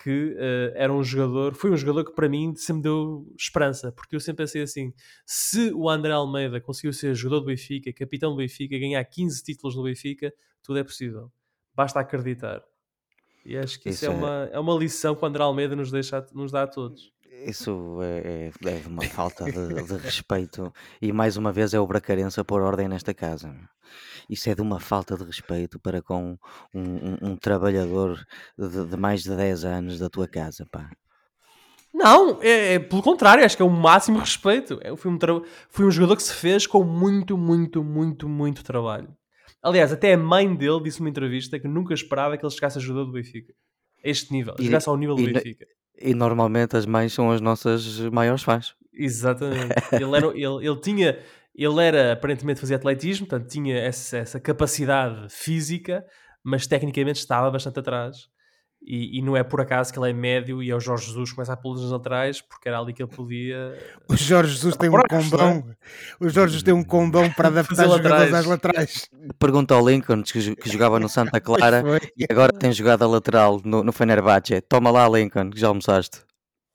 que 0.03 0.33
uh, 0.39 0.73
era 0.75 0.91
um 0.91 1.05
jogador, 1.05 1.55
foi 1.55 1.71
um 1.71 1.77
jogador 1.77 2.03
que 2.07 2.15
para 2.15 2.31
mim 2.31 2.57
sempre 2.57 2.85
deu 2.85 3.31
esperança, 3.39 3.93
porque 3.93 4.17
eu 4.17 4.21
sempre 4.21 4.45
pensei 4.45 4.63
assim: 4.63 4.95
se 5.27 5.71
o 5.75 5.91
André 5.91 6.15
Almeida 6.15 6.63
conseguiu 6.63 6.95
ser 6.95 7.15
jogador 7.15 7.41
do 7.41 7.47
Benfica, 7.49 7.93
capitão 7.93 8.31
do 8.31 8.39
Benfica, 8.39 8.79
ganhar 8.79 9.05
15 9.05 9.45
títulos 9.45 9.77
no 9.77 9.83
Benfica, 9.83 10.33
tudo 10.63 10.79
é 10.79 10.83
possível. 10.83 11.31
Basta 11.75 12.01
acreditar. 12.01 12.63
E 13.49 13.57
acho 13.57 13.81
que 13.81 13.89
isso, 13.89 14.05
isso 14.05 14.13
é, 14.13 14.15
é, 14.15 14.19
uma, 14.19 14.51
é 14.53 14.61
uma 14.61 14.75
lição 14.75 15.15
que 15.15 15.25
o 15.25 15.27
André 15.27 15.43
Almeida 15.43 15.75
nos, 15.75 15.91
deixa, 15.91 16.23
nos 16.35 16.53
dá 16.53 16.65
a 16.65 16.67
todos. 16.67 17.11
Isso 17.47 17.99
é, 18.03 18.51
é, 18.67 18.69
é 18.69 18.87
uma 18.87 19.03
falta 19.05 19.47
de, 19.47 19.83
de, 19.85 19.97
respeito 19.97 20.71
e 21.01 21.13
mais 21.15 21.39
uma 21.39 21.51
vez 21.51 21.73
é 21.73 21.81
o 21.81 21.87
Bracarense 21.87 22.39
a 22.39 22.45
pôr 22.45 22.61
ordem 22.61 22.89
nesta 22.89 23.15
casa. 23.15 23.51
Isso 24.29 24.51
é 24.51 24.55
de 24.55 24.61
uma 24.61 24.79
falta 24.79 25.17
de 25.17 25.25
respeito 25.25 25.81
para 25.81 26.03
com 26.03 26.37
um, 26.75 26.83
um, 26.83 27.31
um 27.31 27.37
trabalhador 27.37 28.23
de, 28.59 28.85
de, 28.85 28.97
mais 28.99 29.23
de 29.23 29.35
10 29.35 29.65
anos 29.65 29.99
da 29.99 30.11
tua 30.11 30.29
casa, 30.29 30.67
pá. 30.71 30.91
Não, 31.95 32.43
é, 32.43 32.75
é, 32.75 32.79
pelo 32.79 33.03
contrário, 33.03 33.43
acho 33.43 33.57
que 33.57 33.63
é 33.63 33.65
o 33.65 33.71
máximo 33.71 34.19
respeito. 34.21 34.79
É, 34.83 34.95
foi, 34.95 35.11
um 35.11 35.19
foi 35.71 35.87
um 35.87 35.91
jogador 35.91 36.17
que 36.17 36.23
se 36.23 36.35
fez 36.35 36.67
com 36.67 36.85
muito, 36.85 37.39
muito, 37.39 37.83
muito, 37.83 38.29
muito 38.29 38.63
trabalho. 38.63 39.09
Aliás, 39.63 39.93
até 39.93 40.13
a 40.13 40.19
mãe 40.19 40.55
dele 40.55 40.83
disse 40.83 41.01
numa 41.01 41.11
entrevista 41.11 41.59
que 41.59 41.67
nunca 41.67 41.93
esperava 41.93 42.37
que 42.37 42.45
ele 42.45 42.53
chegasse 42.53 42.79
a 42.79 42.81
jogador 42.81 43.07
do 43.07 43.13
Benfica. 43.13 43.53
A 44.05 44.09
este 44.09 44.33
nível, 44.33 44.55
e, 44.59 44.65
chegasse 44.65 44.89
ao 44.89 44.97
nível 44.97 45.17
do 45.17 45.25
Benfica. 45.25 45.67
E 46.01 46.15
normalmente 46.15 46.77
as 46.77 46.87
mães 46.87 47.13
são 47.13 47.31
as 47.31 47.41
nossas 47.41 47.99
maiores 48.11 48.43
fãs. 48.43 48.75
Exatamente. 48.93 49.75
ele, 49.93 50.17
era, 50.17 50.27
ele, 50.29 50.67
ele 50.67 50.81
tinha, 50.81 51.19
ele 51.55 51.83
era, 51.83 52.13
aparentemente 52.13 52.61
fazia 52.61 52.77
atletismo, 52.77 53.27
portanto 53.27 53.51
tinha 53.51 53.77
essa, 53.77 54.19
essa 54.19 54.41
capacidade 54.41 55.29
física, 55.29 56.05
mas 56.43 56.67
tecnicamente 56.67 57.19
estava 57.19 57.51
bastante 57.51 57.81
atrás. 57.81 58.29
E, 58.81 59.19
e, 59.19 59.23
não 59.23 59.37
é 59.37 59.43
por 59.43 59.61
acaso 59.61 59.93
que 59.93 59.99
ele 59.99 60.11
é 60.11 60.13
médio 60.13 60.63
e 60.63 60.71
é 60.71 60.75
o 60.75 60.81
Jorge 60.81 61.07
Jesus 61.07 61.33
começa 61.33 61.53
a 61.53 61.57
pô 61.57 61.75
nos 61.75 61.91
laterais 61.91 62.41
porque 62.41 62.69
era 62.69 62.79
ali 62.79 62.95
que 62.95 63.03
ele 63.03 63.11
podia. 63.11 63.77
O 64.09 64.17
Jorge 64.17 64.55
Jesus 64.55 64.77
tem 64.77 64.89
um 64.89 65.03
condão. 65.03 65.65
É? 65.69 66.25
O 66.25 66.29
Jorge 66.29 66.53
Jesus 66.53 66.63
tem 66.63 66.73
um 66.73 66.85
condão 66.85 67.31
para 67.31 67.49
adaptar 67.49 67.87
os 67.87 67.97
jogadores 67.97 68.33
às 68.33 68.47
laterais. 68.47 69.11
Pergunta 69.39 69.75
ao 69.75 69.87
Lincoln 69.87 70.23
que, 70.23 70.55
que 70.57 70.71
jogava 70.71 70.99
no 70.99 71.09
Santa 71.09 71.41
Clara 71.41 71.83
e 72.17 72.25
agora 72.31 72.53
tem 72.53 72.73
jogado 72.73 73.03
a 73.03 73.09
lateral 73.09 73.61
no, 73.65 73.83
no 73.83 73.93
Fenerbahçe. 73.93 74.61
Toma 74.63 74.91
lá, 74.91 75.09
Lincoln, 75.09 75.51
que 75.51 75.61
já 75.61 75.69
almoçaste. 75.69 76.23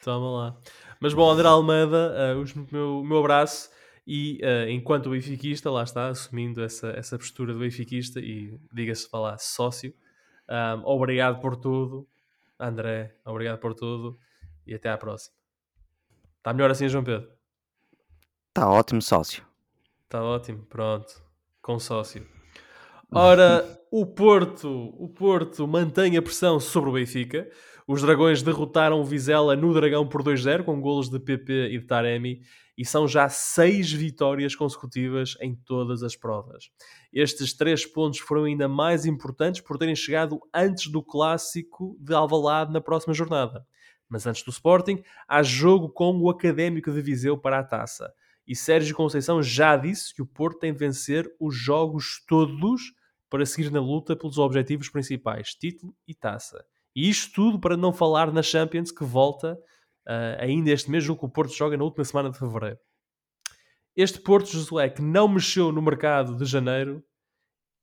Toma 0.03 0.29
lá. 0.29 0.57
Mas 0.99 1.13
bom, 1.13 1.29
André 1.31 1.47
Almeida, 1.47 2.35
uh, 2.35 2.41
o 2.41 2.67
meu, 2.71 3.03
meu 3.03 3.17
abraço. 3.19 3.69
E 4.05 4.39
uh, 4.43 4.69
enquanto 4.69 5.09
benfiquista, 5.09 5.71
lá 5.71 5.83
está, 5.83 6.09
assumindo 6.09 6.61
essa, 6.61 6.89
essa 6.89 7.17
postura 7.17 7.53
do 7.53 7.59
benfiquista 7.59 8.19
e, 8.19 8.57
diga-se 8.73 9.09
falar, 9.09 9.37
sócio, 9.37 9.93
um, 10.53 10.85
obrigado 10.85 11.41
por 11.41 11.55
tudo, 11.55 12.07
André. 12.59 13.17
Obrigado 13.25 13.59
por 13.59 13.73
tudo 13.73 14.19
e 14.67 14.75
até 14.75 14.89
à 14.89 14.97
próxima. 14.97 15.35
Está 16.37 16.53
melhor 16.53 16.69
assim, 16.69 16.87
João 16.87 17.03
Pedro? 17.03 17.27
Está 18.49 18.69
ótimo, 18.69 19.01
sócio. 19.01 19.43
Está 20.03 20.23
ótimo, 20.23 20.63
pronto. 20.65 21.23
Com 21.61 21.79
sócio. 21.79 22.27
Ora, 23.11 23.63
o 23.91 24.05
Porto, 24.05 24.93
o 24.97 25.07
Porto 25.09 25.67
mantém 25.67 26.17
a 26.17 26.21
pressão 26.21 26.59
sobre 26.59 26.89
o 26.89 26.93
Benfica. 26.93 27.49
Os 27.87 28.01
Dragões 28.01 28.41
derrotaram 28.41 29.01
o 29.01 29.03
Vizela 29.03 29.55
no 29.55 29.73
Dragão 29.73 30.07
por 30.07 30.23
2-0 30.23 30.63
com 30.63 30.79
golos 30.79 31.09
de 31.09 31.19
PP 31.19 31.69
e 31.71 31.79
de 31.79 31.85
Taremi 31.85 32.41
e 32.77 32.85
são 32.85 33.07
já 33.07 33.29
seis 33.29 33.91
vitórias 33.91 34.55
consecutivas 34.55 35.35
em 35.41 35.55
todas 35.55 36.01
as 36.01 36.15
provas. 36.15 36.69
Estes 37.11 37.53
três 37.53 37.85
pontos 37.85 38.19
foram 38.19 38.45
ainda 38.45 38.67
mais 38.67 39.05
importantes 39.05 39.61
por 39.61 39.77
terem 39.77 39.95
chegado 39.95 40.39
antes 40.53 40.91
do 40.91 41.03
clássico 41.03 41.95
de 41.99 42.13
Alvalade 42.13 42.73
na 42.73 42.81
próxima 42.81 43.13
jornada. 43.13 43.65
Mas 44.09 44.25
antes 44.25 44.43
do 44.43 44.51
Sporting, 44.51 45.03
há 45.27 45.43
jogo 45.43 45.89
com 45.89 46.17
o 46.19 46.29
Académico 46.29 46.91
de 46.91 47.01
Viseu 47.01 47.37
para 47.37 47.59
a 47.59 47.63
taça. 47.63 48.11
E 48.45 48.55
Sérgio 48.55 48.95
Conceição 48.95 49.41
já 49.41 49.77
disse 49.77 50.13
que 50.13 50.21
o 50.21 50.25
Porto 50.25 50.59
tem 50.59 50.73
de 50.73 50.79
vencer 50.79 51.29
os 51.39 51.55
jogos 51.55 52.23
todos 52.27 52.93
para 53.29 53.45
seguir 53.45 53.71
na 53.71 53.79
luta 53.79 54.15
pelos 54.15 54.37
objetivos 54.37 54.89
principais, 54.89 55.55
título 55.55 55.95
e 56.07 56.13
taça. 56.13 56.63
E 56.95 57.09
isto 57.09 57.33
tudo 57.33 57.59
para 57.59 57.77
não 57.77 57.91
falar 57.91 58.31
na 58.31 58.43
Champions 58.43 58.91
que 58.91 59.03
volta 59.03 59.53
uh, 60.07 60.39
ainda 60.39 60.71
este 60.71 60.89
mês, 60.91 61.07
o 61.09 61.15
que 61.15 61.25
o 61.25 61.29
Porto 61.29 61.53
joga 61.53 61.77
na 61.77 61.83
última 61.83 62.05
semana 62.05 62.29
de 62.29 62.37
fevereiro. 62.37 62.79
Este 63.95 64.19
Porto 64.19 64.49
Josué, 64.49 64.89
que 64.89 65.01
não 65.01 65.27
mexeu 65.27 65.71
no 65.71 65.81
mercado 65.81 66.35
de 66.35 66.45
janeiro, 66.45 67.03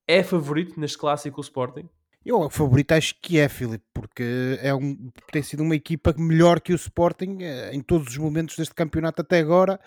é 0.09 0.23
favorito 0.23 0.79
neste 0.79 0.99
clássico 0.99 1.41
Sporting? 1.41 1.89
Eu, 2.25 2.39
o 2.41 2.51
favorito 2.51 2.93
acho 2.93 3.15
que 3.21 3.39
é, 3.39 3.49
Filipe, 3.49 3.85
porque 3.95 4.59
é 4.61 4.75
um, 4.75 5.11
tem 5.33 5.43
sido 5.43 5.63
uma 5.63 5.75
equipa 5.75 6.15
melhor 6.19 6.61
que 6.61 6.73
o 6.73 6.77
Sporting 6.77 7.39
eh, 7.41 7.71
em 7.73 7.81
todos 7.81 8.09
os 8.09 8.19
momentos 8.19 8.57
deste 8.57 8.75
campeonato 8.75 9.23
até 9.23 9.39
agora 9.39 9.81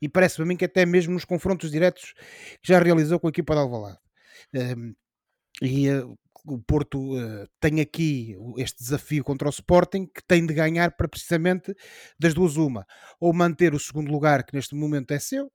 e 0.00 0.08
parece-me 0.08 0.44
a 0.44 0.46
mim 0.46 0.56
que 0.56 0.66
até 0.66 0.86
mesmo 0.86 1.14
nos 1.14 1.24
confrontos 1.24 1.70
diretos 1.70 2.14
que 2.62 2.68
já 2.68 2.78
realizou 2.78 3.18
com 3.18 3.26
a 3.26 3.30
equipa 3.30 3.54
de 3.54 3.60
Alvalade. 3.60 3.98
Um, 4.54 4.58
ehm, 4.60 4.94
e 5.62 5.90
uh, 5.90 6.16
o 6.46 6.58
Porto 6.58 7.16
uh, 7.16 7.46
tem 7.60 7.80
aqui 7.80 8.36
este 8.56 8.78
desafio 8.78 9.24
contra 9.24 9.48
o 9.48 9.50
Sporting 9.50 10.06
que 10.06 10.22
tem 10.26 10.44
de 10.46 10.54
ganhar 10.54 10.92
para 10.96 11.08
precisamente 11.08 11.74
das 12.18 12.34
duas 12.34 12.56
uma, 12.56 12.86
ou 13.20 13.32
manter 13.32 13.74
o 13.74 13.78
segundo 13.78 14.10
lugar 14.10 14.44
que 14.44 14.54
neste 14.54 14.74
momento 14.74 15.12
é 15.12 15.18
seu, 15.18 15.50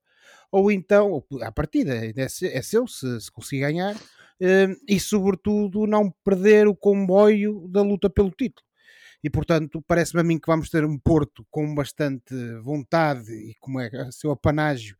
ou 0.52 0.72
então, 0.72 1.24
a 1.42 1.52
partida 1.52 1.94
é, 1.96 2.14
é 2.18 2.62
seu 2.62 2.88
se, 2.88 3.20
se 3.22 3.32
conseguir 3.32 3.62
ganhar, 3.62 3.96
uh, 3.96 4.76
e, 4.88 5.00
sobretudo, 5.00 5.86
não 5.86 6.12
perder 6.24 6.68
o 6.68 6.76
comboio 6.76 7.68
da 7.68 7.82
luta 7.82 8.10
pelo 8.10 8.32
título. 8.32 8.66
E, 9.26 9.30
portanto, 9.32 9.84
parece-me 9.88 10.22
a 10.22 10.24
mim 10.24 10.38
que 10.38 10.46
vamos 10.46 10.70
ter 10.70 10.86
um 10.86 11.00
Porto 11.00 11.44
com 11.50 11.74
bastante 11.74 12.36
vontade 12.62 13.34
e 13.34 13.56
como 13.60 13.80
é 13.80 13.90
seu 14.12 14.30
apanágio 14.30 14.96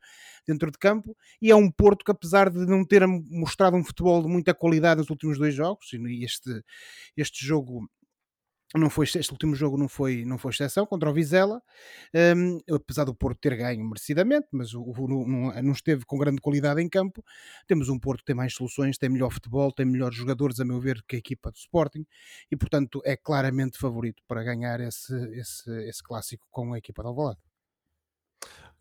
dentro 0.48 0.72
de 0.72 0.80
campo, 0.80 1.16
e 1.40 1.52
é 1.52 1.56
um 1.56 1.70
Porto 1.70 2.04
que, 2.04 2.10
apesar 2.10 2.50
de 2.50 2.66
não 2.66 2.84
ter 2.84 3.06
mostrado 3.06 3.78
um 3.78 3.84
futebol 3.84 4.24
de 4.24 4.28
muita 4.28 4.52
qualidade 4.52 4.98
nos 5.00 5.12
últimos 5.12 5.38
dois 5.38 5.54
jogos, 5.54 5.94
e 5.94 6.26
este, 6.26 6.50
este 7.16 7.46
jogo 7.46 7.88
não 8.78 8.90
foi, 8.90 9.06
este 9.06 9.32
último 9.32 9.56
jogo 9.56 9.78
não 9.78 9.88
foi, 9.88 10.26
não 10.26 10.38
foi 10.38 10.52
exceção 10.52 10.86
contra 10.86 11.10
o 11.10 11.14
Vizela, 11.14 11.62
um, 12.36 12.60
apesar 12.76 13.06
do 13.06 13.16
Porto 13.16 13.40
ter 13.40 13.56
ganho 13.56 13.84
merecidamente, 13.84 14.48
mas 14.52 14.74
o, 14.74 14.82
o, 14.82 15.08
não, 15.08 15.62
não, 15.62 15.72
esteve 15.72 16.06
com 16.06 16.18
grande 16.18 16.42
qualidade 16.42 16.82
em 16.82 16.90
campo. 16.90 17.24
Temos 17.68 17.90
um 17.90 18.00
Porto 18.00 18.20
que 18.20 18.26
tem 18.26 18.36
mais 18.36 18.54
soluções, 18.54 18.98
tem 18.98 19.10
melhor 19.10 19.32
futebol, 19.32 19.72
tem 19.72 19.86
melhores 19.86 20.18
jogadores, 20.18 20.60
a 20.60 20.66
meu 20.66 20.80
ver, 20.80 21.04
que 21.08 21.16
a 21.16 21.20
equipa 21.20 21.52
do 21.52 21.58
Sporting, 21.58 22.06
e 22.52 22.56
portanto 22.56 23.02
é 23.06 23.16
claramente 23.16 23.78
favorito 23.78 24.22
para 24.28 24.44
ganhar 24.44 24.80
esse, 24.80 25.14
esse, 25.38 25.70
esse 25.88 26.04
clássico 26.04 26.48
com 26.52 26.74
a 26.74 26.78
equipa 26.78 27.02
do 27.02 27.10
Alvalade. 27.10 27.40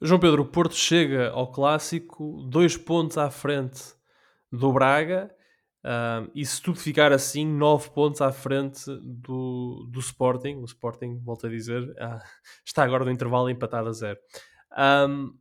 João 0.01 0.21
Pedro, 0.21 0.43
o 0.43 0.47
Porto 0.47 0.75
chega 0.75 1.31
ao 1.31 1.51
clássico 1.51 2.43
dois 2.45 2.77
pontos 2.77 3.17
à 3.17 3.31
frente 3.31 3.95
do 4.51 4.73
Braga 4.73 5.35
E 6.35 6.47
se 6.47 6.63
tudo 6.63 6.79
ficar 6.79 7.13
assim, 7.13 7.47
9 7.47 7.91
pontos 7.91 8.21
à 8.23 8.33
frente 8.33 8.85
do, 9.03 9.87
do 9.91 10.01
Sporting, 10.01 10.57
o 10.57 10.65
Sporting, 10.65 11.21
volto 11.23 11.47
a 11.47 11.51
dizer, 11.51 11.83
uh, 11.83 12.21
está 12.65 12.83
agora 12.83 13.05
no 13.05 13.11
intervalo 13.11 13.51
empatado 13.51 13.89
a 13.89 13.93
zero. 13.93 14.19
Um, 14.77 15.37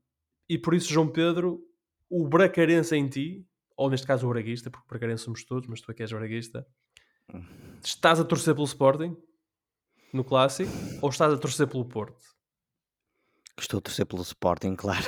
e 0.50 0.58
por 0.58 0.74
isso, 0.74 0.92
João 0.92 1.08
Pedro, 1.08 1.62
o 2.10 2.28
Bracarense 2.28 2.96
em 2.96 3.08
ti, 3.08 3.48
ou 3.78 3.90
neste 3.90 4.06
caso 4.06 4.28
o 4.28 4.30
Braguista, 4.30 4.70
porque 4.70 4.88
Bracarense 4.90 5.24
somos 5.24 5.44
todos, 5.46 5.68
mas 5.68 5.82
tu 5.82 5.90
aqui 5.90 6.04
és 6.04 6.12
Braguista, 6.12 6.68
estás 7.84 8.20
a 8.20 8.26
torcer 8.26 8.54
pelo 8.54 8.66
Sporting 8.66 9.16
no 10.12 10.24
Clássico 10.24 10.72
ou 11.02 11.10
estás 11.10 11.34
a 11.34 11.38
torcer 11.38 11.68
pelo 11.68 11.86
Porto? 11.86 12.33
Estou 13.60 13.78
a 13.78 13.82
torcer 13.82 14.06
pelo 14.06 14.24
Sporting, 14.24 14.74
claro. 14.76 15.06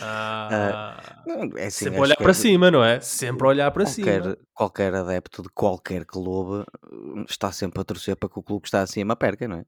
Ah, 0.00 1.22
uh, 1.26 1.56
é 1.56 1.66
assim, 1.66 1.86
sempre 1.86 2.00
olhar 2.00 2.16
para 2.16 2.30
é, 2.30 2.34
cima, 2.34 2.70
não 2.70 2.84
é? 2.84 3.00
Sempre 3.00 3.46
olhar 3.46 3.70
para 3.70 3.84
qualquer, 3.84 4.22
cima. 4.22 4.38
Qualquer 4.52 4.94
adepto 4.94 5.42
de 5.42 5.48
qualquer 5.50 6.04
clube 6.04 6.64
hum, 6.90 7.24
está 7.28 7.52
sempre 7.52 7.80
a 7.80 7.84
torcer 7.84 8.16
para 8.16 8.28
que 8.28 8.38
o 8.38 8.42
clube 8.42 8.62
que 8.62 8.68
está 8.68 8.82
acima 8.82 9.14
perca, 9.14 9.46
não 9.46 9.58
é? 9.58 9.64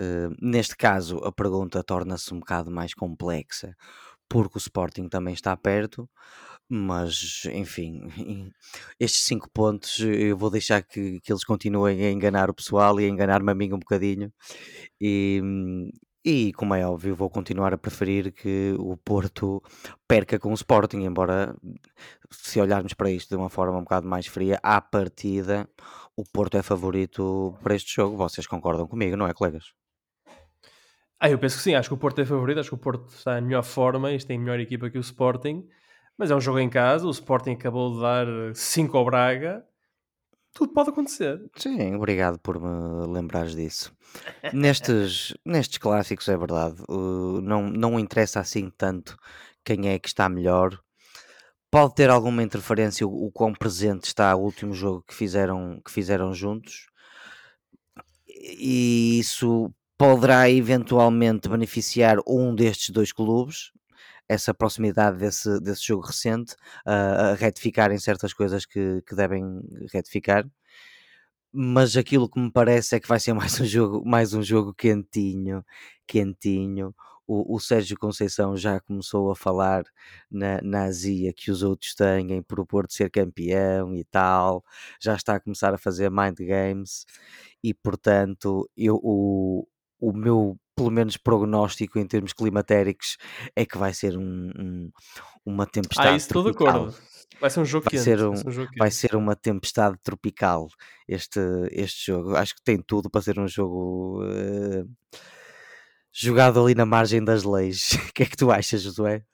Uh, 0.00 0.34
neste 0.40 0.76
caso, 0.76 1.18
a 1.24 1.32
pergunta 1.32 1.82
torna-se 1.82 2.32
um 2.32 2.38
bocado 2.38 2.70
mais 2.70 2.94
complexa, 2.94 3.74
porque 4.28 4.58
o 4.58 4.60
Sporting 4.60 5.08
também 5.08 5.34
está 5.34 5.56
perto, 5.56 6.08
mas 6.68 7.42
enfim, 7.46 8.02
estes 9.00 9.24
cinco 9.24 9.48
pontos 9.50 9.98
eu 10.00 10.36
vou 10.36 10.50
deixar 10.50 10.82
que, 10.82 11.18
que 11.20 11.32
eles 11.32 11.42
continuem 11.42 12.04
a 12.04 12.10
enganar 12.10 12.50
o 12.50 12.54
pessoal 12.54 13.00
e 13.00 13.06
a 13.06 13.08
enganar-me 13.08 13.50
a 13.50 13.54
mim 13.54 13.72
um 13.72 13.78
bocadinho. 13.78 14.32
E, 15.00 15.40
hum, 15.42 15.90
e, 16.24 16.52
como 16.52 16.74
é 16.74 16.86
óbvio, 16.86 17.14
vou 17.14 17.30
continuar 17.30 17.72
a 17.72 17.78
preferir 17.78 18.32
que 18.32 18.74
o 18.78 18.96
Porto 18.96 19.62
perca 20.06 20.38
com 20.38 20.50
o 20.50 20.54
Sporting, 20.54 20.98
embora 20.98 21.54
se 22.30 22.60
olharmos 22.60 22.94
para 22.94 23.10
isto 23.10 23.30
de 23.30 23.36
uma 23.36 23.48
forma 23.48 23.78
um 23.78 23.82
bocado 23.82 24.06
mais 24.06 24.26
fria, 24.26 24.58
à 24.62 24.80
partida 24.80 25.68
o 26.18 26.24
Porto 26.24 26.56
é 26.56 26.62
favorito 26.64 27.56
para 27.62 27.76
este 27.76 27.94
jogo. 27.94 28.16
Vocês 28.16 28.44
concordam 28.44 28.88
comigo, 28.88 29.16
não 29.16 29.28
é, 29.28 29.32
colegas? 29.32 29.72
Ah, 31.20 31.30
eu 31.30 31.38
penso 31.38 31.56
que 31.56 31.62
sim, 31.62 31.74
acho 31.74 31.88
que 31.88 31.94
o 31.94 31.98
Porto 31.98 32.20
é 32.20 32.24
favorito, 32.24 32.58
acho 32.58 32.70
que 32.70 32.74
o 32.74 32.78
Porto 32.78 33.08
está 33.08 33.38
em 33.38 33.42
melhor 33.42 33.62
forma, 33.62 34.12
isto 34.12 34.26
tem 34.26 34.36
melhor 34.36 34.58
equipa 34.58 34.90
que 34.90 34.98
o 34.98 35.00
Sporting, 35.00 35.64
mas 36.16 36.32
é 36.32 36.34
um 36.34 36.40
jogo 36.40 36.58
em 36.58 36.68
casa, 36.68 37.06
o 37.06 37.10
Sporting 37.10 37.52
acabou 37.52 37.94
de 37.94 38.00
dar 38.00 38.26
5 38.52 38.96
ao 38.96 39.04
Braga, 39.04 39.64
tudo 40.58 40.72
pode 40.72 40.90
acontecer. 40.90 41.40
Sim, 41.54 41.94
obrigado 41.94 42.36
por 42.40 42.60
me 42.60 43.06
lembrares 43.06 43.54
disso. 43.54 43.94
Nestes, 44.52 45.32
nestes 45.46 45.78
clássicos 45.78 46.28
é 46.28 46.36
verdade, 46.36 46.82
não, 46.88 47.70
não 47.70 48.00
interessa 48.00 48.40
assim 48.40 48.68
tanto 48.76 49.16
quem 49.64 49.88
é 49.88 50.00
que 50.00 50.08
está 50.08 50.28
melhor. 50.28 50.76
Pode 51.70 51.94
ter 51.94 52.10
alguma 52.10 52.42
interferência 52.42 53.06
o, 53.06 53.26
o 53.26 53.30
quão 53.30 53.52
presente 53.52 54.06
está 54.06 54.34
o 54.34 54.40
último 54.40 54.74
jogo 54.74 55.04
que 55.06 55.14
fizeram, 55.14 55.80
que 55.84 55.92
fizeram 55.92 56.34
juntos, 56.34 56.88
e 58.26 59.20
isso 59.20 59.72
poderá 59.96 60.50
eventualmente 60.50 61.48
beneficiar 61.48 62.16
um 62.26 62.52
destes 62.52 62.90
dois 62.90 63.12
clubes, 63.12 63.70
essa 64.28 64.52
proximidade 64.54 65.18
desse, 65.18 65.60
desse 65.60 65.86
jogo 65.86 66.06
recente, 66.06 66.54
uh, 66.86 67.32
a 67.32 67.34
retificarem 67.34 67.98
certas 67.98 68.32
coisas 68.32 68.66
que, 68.66 69.02
que 69.02 69.14
devem 69.14 69.42
retificar. 69.92 70.44
Mas 71.52 71.96
aquilo 71.96 72.28
que 72.28 72.38
me 72.38 72.52
parece 72.52 72.96
é 72.96 73.00
que 73.00 73.08
vai 73.08 73.18
ser 73.18 73.32
mais 73.34 73.60
um 73.60 73.64
jogo, 73.64 74.02
mais 74.06 74.34
um 74.34 74.42
jogo 74.42 74.74
quentinho, 74.74 75.64
quentinho. 76.06 76.94
O, 77.26 77.56
o 77.56 77.60
Sérgio 77.60 77.98
Conceição 77.98 78.56
já 78.56 78.80
começou 78.80 79.30
a 79.30 79.36
falar 79.36 79.84
na, 80.30 80.60
na 80.62 80.84
azia 80.84 81.32
que 81.34 81.50
os 81.50 81.62
outros 81.62 81.94
têm 81.94 82.42
por 82.42 82.60
o 82.60 82.66
Porto 82.66 82.92
ser 82.94 83.10
campeão 83.10 83.94
e 83.94 84.04
tal, 84.04 84.64
já 85.00 85.14
está 85.14 85.36
a 85.36 85.40
começar 85.40 85.74
a 85.74 85.78
fazer 85.78 86.10
mind 86.10 86.38
games 86.38 87.04
e 87.62 87.74
portanto 87.74 88.70
eu, 88.76 88.98
o, 89.02 89.68
o 90.00 90.12
meu 90.12 90.58
pelo 90.76 90.90
menos 90.90 91.16
prognóstico 91.16 91.98
em 91.98 92.06
termos 92.06 92.32
climatéricos 92.32 93.16
é 93.56 93.66
que 93.66 93.76
vai 93.76 93.92
ser 93.92 94.16
um, 94.16 94.50
um, 94.56 94.90
uma 95.44 95.66
tempestade. 95.66 96.08
Ah, 96.08 96.16
isso 96.16 96.28
estou 96.28 96.44
de 96.44 96.50
acordo. 96.50 96.94
Vai 97.40 97.50
ser 97.50 97.60
um 97.60 97.64
jogo 97.64 97.84
vai 97.84 97.90
quente. 97.90 98.04
Ser 98.04 98.22
um, 98.22 98.30
vai, 98.30 98.36
ser 98.36 98.48
um 98.48 98.52
jogo 98.52 98.70
vai 98.78 98.90
ser 98.90 99.16
uma 99.16 99.36
tempestade 99.36 99.96
tropical 100.02 100.68
este, 101.06 101.40
este 101.72 102.06
jogo. 102.06 102.36
Acho 102.36 102.54
que 102.54 102.62
tem 102.62 102.80
tudo 102.80 103.10
para 103.10 103.22
ser 103.22 103.38
um 103.38 103.48
jogo 103.48 104.22
uh, 104.24 104.88
jogado 106.12 106.62
ali 106.62 106.74
na 106.74 106.86
margem 106.86 107.24
das 107.24 107.42
leis. 107.44 107.90
O 108.08 108.12
que 108.12 108.22
é 108.22 108.26
que 108.26 108.36
tu 108.36 108.50
achas, 108.50 108.82
Josué? 108.82 109.24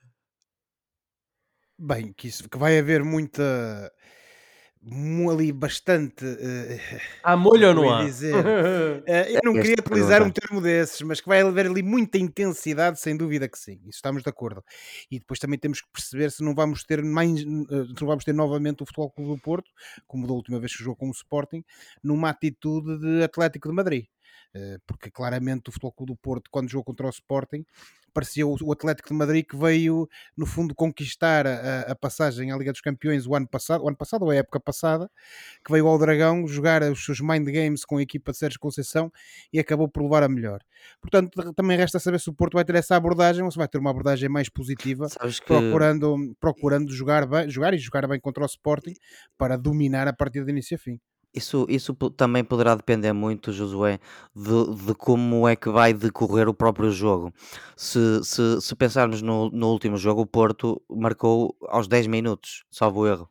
Bem, 1.78 2.12
que, 2.12 2.28
isso, 2.28 2.48
que 2.48 2.56
vai 2.56 2.78
haver 2.78 3.02
muita 3.02 3.92
ali 5.30 5.52
bastante. 5.52 6.24
Uh, 6.24 7.00
há 7.22 7.36
molho 7.36 7.68
ou 7.68 7.74
não 7.74 7.92
há? 7.92 8.04
Dizer, 8.04 8.34
uh, 8.34 9.02
eu 9.06 9.40
não 9.44 9.54
queria 9.54 9.76
utilizar 9.78 10.22
um 10.22 10.30
termo 10.30 10.60
desses, 10.60 11.00
mas 11.02 11.20
que 11.20 11.28
vai 11.28 11.40
haver 11.40 11.66
ali 11.66 11.82
muita 11.82 12.18
intensidade, 12.18 13.00
sem 13.00 13.16
dúvida 13.16 13.48
que 13.48 13.58
sim. 13.58 13.80
Isso 13.86 13.96
estamos 13.98 14.22
de 14.22 14.28
acordo. 14.28 14.62
E 15.10 15.18
depois 15.18 15.38
também 15.38 15.58
temos 15.58 15.80
que 15.80 15.88
perceber 15.92 16.30
se 16.30 16.42
não 16.42 16.54
vamos 16.54 16.84
ter 16.84 17.02
mais, 17.02 17.42
uh, 17.42 17.86
se 17.86 18.00
não 18.00 18.08
vamos 18.08 18.24
ter 18.24 18.34
novamente 18.34 18.82
o 18.82 18.86
Futebol 18.86 19.10
Clube 19.10 19.34
do 19.34 19.40
Porto, 19.40 19.70
como 20.06 20.26
da 20.26 20.32
última 20.32 20.58
vez 20.58 20.76
que 20.76 20.82
jogou 20.82 20.96
com 20.96 21.08
o 21.08 21.12
Sporting, 21.12 21.64
numa 22.02 22.30
atitude 22.30 22.98
de 22.98 23.22
Atlético 23.22 23.68
de 23.68 23.74
Madrid 23.74 24.04
porque 24.86 25.10
claramente 25.10 25.68
o 25.68 25.72
Futebol 25.72 25.92
Clube 25.92 26.12
do 26.12 26.16
Porto, 26.16 26.48
quando 26.50 26.68
jogou 26.68 26.84
contra 26.84 27.06
o 27.06 27.10
Sporting, 27.10 27.64
parecia 28.14 28.46
o, 28.46 28.72
Atlético 28.72 29.08
de 29.08 29.14
Madrid 29.14 29.44
que 29.44 29.56
veio, 29.56 30.08
no 30.36 30.46
fundo, 30.46 30.74
conquistar 30.74 31.46
a, 31.46 31.80
a, 31.80 31.94
passagem 31.96 32.52
à 32.52 32.56
Liga 32.56 32.70
dos 32.70 32.80
Campeões 32.80 33.26
o 33.26 33.34
ano 33.34 33.48
passado, 33.48 33.82
o 33.82 33.88
ano 33.88 33.96
passado 33.96 34.22
ou 34.22 34.30
a 34.30 34.36
época 34.36 34.60
passada, 34.60 35.10
que 35.64 35.72
veio 35.72 35.88
ao 35.88 35.98
Dragão 35.98 36.46
jogar 36.46 36.82
os 36.84 37.04
seus 37.04 37.20
mind 37.20 37.46
games 37.50 37.84
com 37.84 37.96
a 37.96 38.02
equipa 38.02 38.30
de 38.30 38.38
Sérgio 38.38 38.60
Conceição 38.60 39.12
e 39.52 39.58
acabou 39.58 39.88
por 39.88 40.04
levar 40.04 40.22
a 40.22 40.28
melhor. 40.28 40.60
Portanto, 41.00 41.52
também 41.54 41.76
resta 41.76 41.98
saber 41.98 42.20
se 42.20 42.30
o 42.30 42.32
Porto 42.32 42.54
vai 42.54 42.64
ter 42.64 42.76
essa 42.76 42.94
abordagem 42.94 43.42
ou 43.42 43.50
se 43.50 43.58
vai 43.58 43.66
ter 43.66 43.78
uma 43.78 43.90
abordagem 43.90 44.28
mais 44.28 44.48
positiva, 44.48 45.08
procurando, 45.44 46.36
procurando 46.38 46.92
jogar, 46.92 47.26
bem, 47.26 47.50
jogar 47.50 47.74
e 47.74 47.78
jogar 47.78 48.06
bem 48.06 48.20
contra 48.20 48.44
o 48.44 48.46
Sporting 48.46 48.94
para 49.36 49.56
dominar 49.56 50.06
a 50.06 50.12
partida 50.12 50.44
de 50.44 50.52
início 50.52 50.76
a 50.76 50.78
fim. 50.78 51.00
Isso, 51.34 51.66
isso 51.68 51.94
também 52.16 52.44
poderá 52.44 52.76
depender 52.76 53.12
muito, 53.12 53.52
Josué, 53.52 53.98
de, 54.34 54.86
de 54.86 54.94
como 54.94 55.48
é 55.48 55.56
que 55.56 55.68
vai 55.68 55.92
decorrer 55.92 56.48
o 56.48 56.54
próprio 56.54 56.92
jogo. 56.92 57.32
Se, 57.76 58.22
se, 58.22 58.60
se 58.60 58.76
pensarmos 58.76 59.20
no, 59.20 59.50
no 59.50 59.68
último 59.70 59.96
jogo, 59.96 60.20
o 60.20 60.26
Porto 60.26 60.80
marcou 60.88 61.56
aos 61.68 61.88
10 61.88 62.06
minutos, 62.06 62.64
salvo 62.70 63.04
erro. 63.06 63.28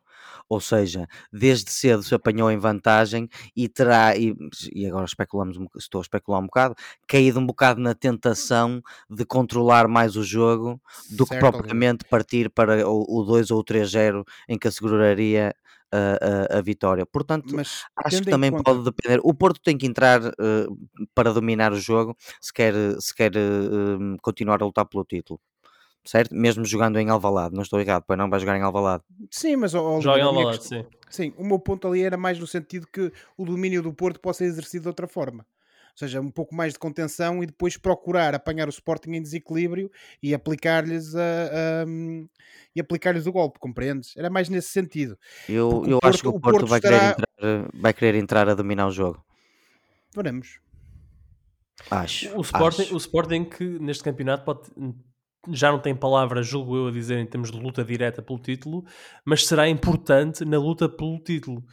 Ou 0.48 0.60
seja, 0.60 1.08
desde 1.32 1.70
cedo 1.70 2.02
se 2.02 2.14
apanhou 2.14 2.50
em 2.50 2.58
vantagem 2.58 3.28
e 3.56 3.68
terá, 3.68 4.14
e, 4.16 4.36
e 4.72 4.86
agora 4.86 5.06
especulamos, 5.06 5.58
estou 5.76 6.00
a 6.00 6.02
especular 6.02 6.40
um 6.40 6.46
bocado, 6.46 6.74
caído 7.08 7.40
um 7.40 7.46
bocado 7.46 7.80
na 7.80 7.94
tentação 7.94 8.82
de 9.08 9.24
controlar 9.24 9.88
mais 9.88 10.16
o 10.16 10.22
jogo 10.22 10.80
do 11.10 11.24
que 11.24 11.38
propriamente 11.38 12.04
partir 12.04 12.50
para 12.50 12.86
o, 12.86 13.20
o 13.20 13.24
2 13.24 13.50
ou 13.50 13.60
o 13.60 13.64
3-0 13.64 14.22
em 14.46 14.58
que 14.58 14.68
asseguraria 14.68 15.54
a, 15.94 16.56
a, 16.56 16.58
a 16.58 16.62
vitória. 16.62 17.06
Portanto, 17.06 17.54
Mas, 17.54 17.84
acho 18.04 18.22
que 18.22 18.30
também 18.30 18.50
conta... 18.50 18.64
pode 18.64 18.84
depender. 18.84 19.20
O 19.22 19.32
Porto 19.32 19.60
tem 19.62 19.78
que 19.78 19.86
entrar 19.86 20.20
uh, 20.24 20.88
para 21.14 21.32
dominar 21.32 21.72
o 21.72 21.80
jogo 21.80 22.16
se 22.40 22.52
quer, 22.52 22.74
se 23.00 23.14
quer 23.14 23.32
uh, 23.36 24.16
continuar 24.22 24.62
a 24.62 24.66
lutar 24.66 24.86
pelo 24.86 25.04
título. 25.04 25.40
Certo? 26.06 26.34
Mesmo 26.34 26.66
jogando 26.66 26.98
em 26.98 27.08
Alvalade, 27.08 27.54
não 27.54 27.62
estou 27.62 27.80
errado, 27.80 28.04
pois 28.06 28.18
não 28.18 28.28
vai 28.28 28.38
jogar 28.38 28.58
em 28.58 28.62
Alvalade. 28.62 29.02
Sim, 29.30 29.56
mas 29.56 29.74
oh, 29.74 30.00
joga 30.02 30.18
em 30.18 30.22
Alvalade, 30.22 30.64
sim. 30.64 30.84
Sim, 31.08 31.32
o 31.38 31.44
meu 31.44 31.58
ponto 31.58 31.88
ali 31.88 32.02
era 32.02 32.16
mais 32.16 32.38
no 32.38 32.46
sentido 32.46 32.86
que 32.92 33.10
o 33.38 33.44
domínio 33.46 33.80
do 33.80 33.94
Porto 33.94 34.20
possa 34.20 34.38
ser 34.38 34.44
exercido 34.46 34.82
de 34.82 34.88
outra 34.88 35.06
forma 35.06 35.46
seja, 35.94 36.20
um 36.20 36.30
pouco 36.30 36.54
mais 36.54 36.72
de 36.72 36.78
contenção 36.78 37.42
e 37.42 37.46
depois 37.46 37.76
procurar 37.76 38.34
apanhar 38.34 38.66
o 38.66 38.70
Sporting 38.70 39.12
em 39.12 39.22
desequilíbrio 39.22 39.90
e 40.22 40.34
aplicar-lhes 40.34 41.14
a, 41.14 41.20
a 41.20 41.86
e 42.74 42.80
aplicar-lhes 42.80 43.26
o 43.26 43.32
golpe, 43.32 43.58
compreendes? 43.58 44.16
Era 44.16 44.28
mais 44.28 44.48
nesse 44.48 44.68
sentido. 44.68 45.16
Eu, 45.48 45.84
eu 45.86 46.00
Porto, 46.00 46.06
acho 46.06 46.22
que 46.22 46.28
o 46.28 46.32
Porto, 46.32 46.46
o 46.46 46.50
Porto 46.50 46.66
vai, 46.66 46.78
estará... 46.78 46.98
querer 46.98 47.10
entrar, 47.12 47.70
vai 47.72 47.94
querer 47.94 48.14
entrar 48.16 48.48
a 48.48 48.54
dominar 48.54 48.86
o 48.86 48.90
jogo. 48.90 49.24
Veremos. 50.14 50.58
Acho. 51.90 52.36
O 52.36 52.40
Sporting, 52.40 52.82
acho. 52.82 52.94
O 52.94 52.98
Sporting 52.98 53.44
que 53.44 53.64
neste 53.78 54.02
campeonato 54.02 54.44
pode, 54.44 54.70
já 55.50 55.70
não 55.70 55.78
tem 55.78 55.94
palavras, 55.94 56.46
julgo 56.46 56.76
eu, 56.76 56.88
a 56.88 56.90
dizer 56.90 57.18
em 57.18 57.26
termos 57.26 57.50
de 57.50 57.58
luta 57.58 57.84
direta 57.84 58.22
pelo 58.22 58.38
título, 58.38 58.84
mas 59.24 59.46
será 59.46 59.68
importante 59.68 60.44
na 60.44 60.58
luta 60.58 60.88
pelo 60.88 61.18
título, 61.18 61.64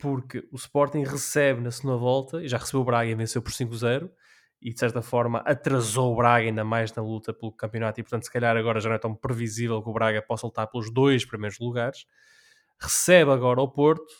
porque 0.00 0.46
o 0.50 0.56
Sporting 0.56 1.02
recebe 1.02 1.60
na 1.60 1.70
segunda 1.70 1.96
volta, 1.96 2.42
e 2.42 2.48
já 2.48 2.58
recebeu 2.58 2.80
o 2.80 2.84
Braga 2.84 3.10
e 3.10 3.14
venceu 3.14 3.42
por 3.42 3.52
5-0, 3.52 4.10
e 4.62 4.72
de 4.72 4.78
certa 4.78 5.00
forma 5.00 5.38
atrasou 5.40 6.12
o 6.12 6.16
Braga 6.16 6.46
ainda 6.46 6.64
mais 6.64 6.92
na 6.94 7.02
luta 7.02 7.32
pelo 7.32 7.52
campeonato, 7.52 8.00
e 8.00 8.02
portanto, 8.02 8.24
se 8.24 8.32
calhar 8.32 8.56
agora 8.56 8.80
já 8.80 8.88
não 8.88 8.96
é 8.96 8.98
tão 8.98 9.14
previsível 9.14 9.82
que 9.82 9.88
o 9.88 9.92
Braga 9.92 10.22
possa 10.22 10.46
lutar 10.46 10.66
pelos 10.68 10.92
dois 10.92 11.24
primeiros 11.24 11.58
lugares. 11.58 12.06
Recebe 12.78 13.30
agora 13.30 13.60
o 13.60 13.68
Porto 13.68 14.12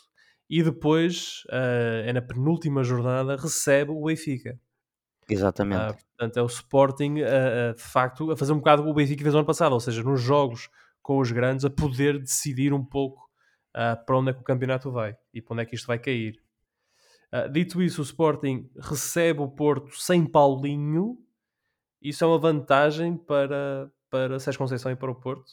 e 0.48 0.62
depois, 0.62 1.44
uh, 1.48 2.04
é 2.04 2.12
na 2.12 2.20
penúltima 2.20 2.82
jornada, 2.82 3.36
recebe 3.36 3.92
o 3.92 4.04
Benfica. 4.04 4.58
Exatamente. 5.28 5.92
Uh, 5.92 5.94
portanto, 5.94 6.36
é 6.36 6.42
o 6.42 6.46
Sporting, 6.46 7.20
uh, 7.20 7.74
de 7.74 7.82
facto, 7.82 8.30
a 8.30 8.36
fazer 8.36 8.52
um 8.52 8.58
bocado 8.58 8.86
o 8.86 8.92
Benfica 8.92 9.22
fez 9.22 9.32
no 9.32 9.40
ano 9.40 9.46
passado, 9.46 9.72
ou 9.72 9.80
seja, 9.80 10.02
nos 10.02 10.20
jogos 10.20 10.68
com 11.00 11.18
os 11.18 11.30
grandes, 11.30 11.64
a 11.64 11.70
poder 11.70 12.18
decidir 12.18 12.72
um 12.72 12.84
pouco 12.84 13.29
para 14.06 14.18
onde 14.18 14.30
é 14.30 14.32
que 14.34 14.40
o 14.40 14.44
campeonato 14.44 14.90
vai 14.90 15.16
e 15.32 15.40
para 15.40 15.54
onde 15.54 15.62
é 15.62 15.66
que 15.66 15.74
isto 15.74 15.86
vai 15.86 15.98
cair. 15.98 16.40
dito 17.52 17.80
isso, 17.82 18.00
o 18.00 18.04
Sporting 18.04 18.68
recebe 18.78 19.40
o 19.40 19.48
Porto 19.48 19.96
sem 19.96 20.26
Paulinho. 20.26 21.18
Isso 22.02 22.24
é 22.24 22.26
uma 22.26 22.38
vantagem 22.38 23.16
para, 23.16 23.90
para 24.08 24.38
Sérgio 24.40 24.58
Conceição 24.58 24.90
e 24.90 24.96
para 24.96 25.10
o 25.10 25.14
Porto. 25.14 25.52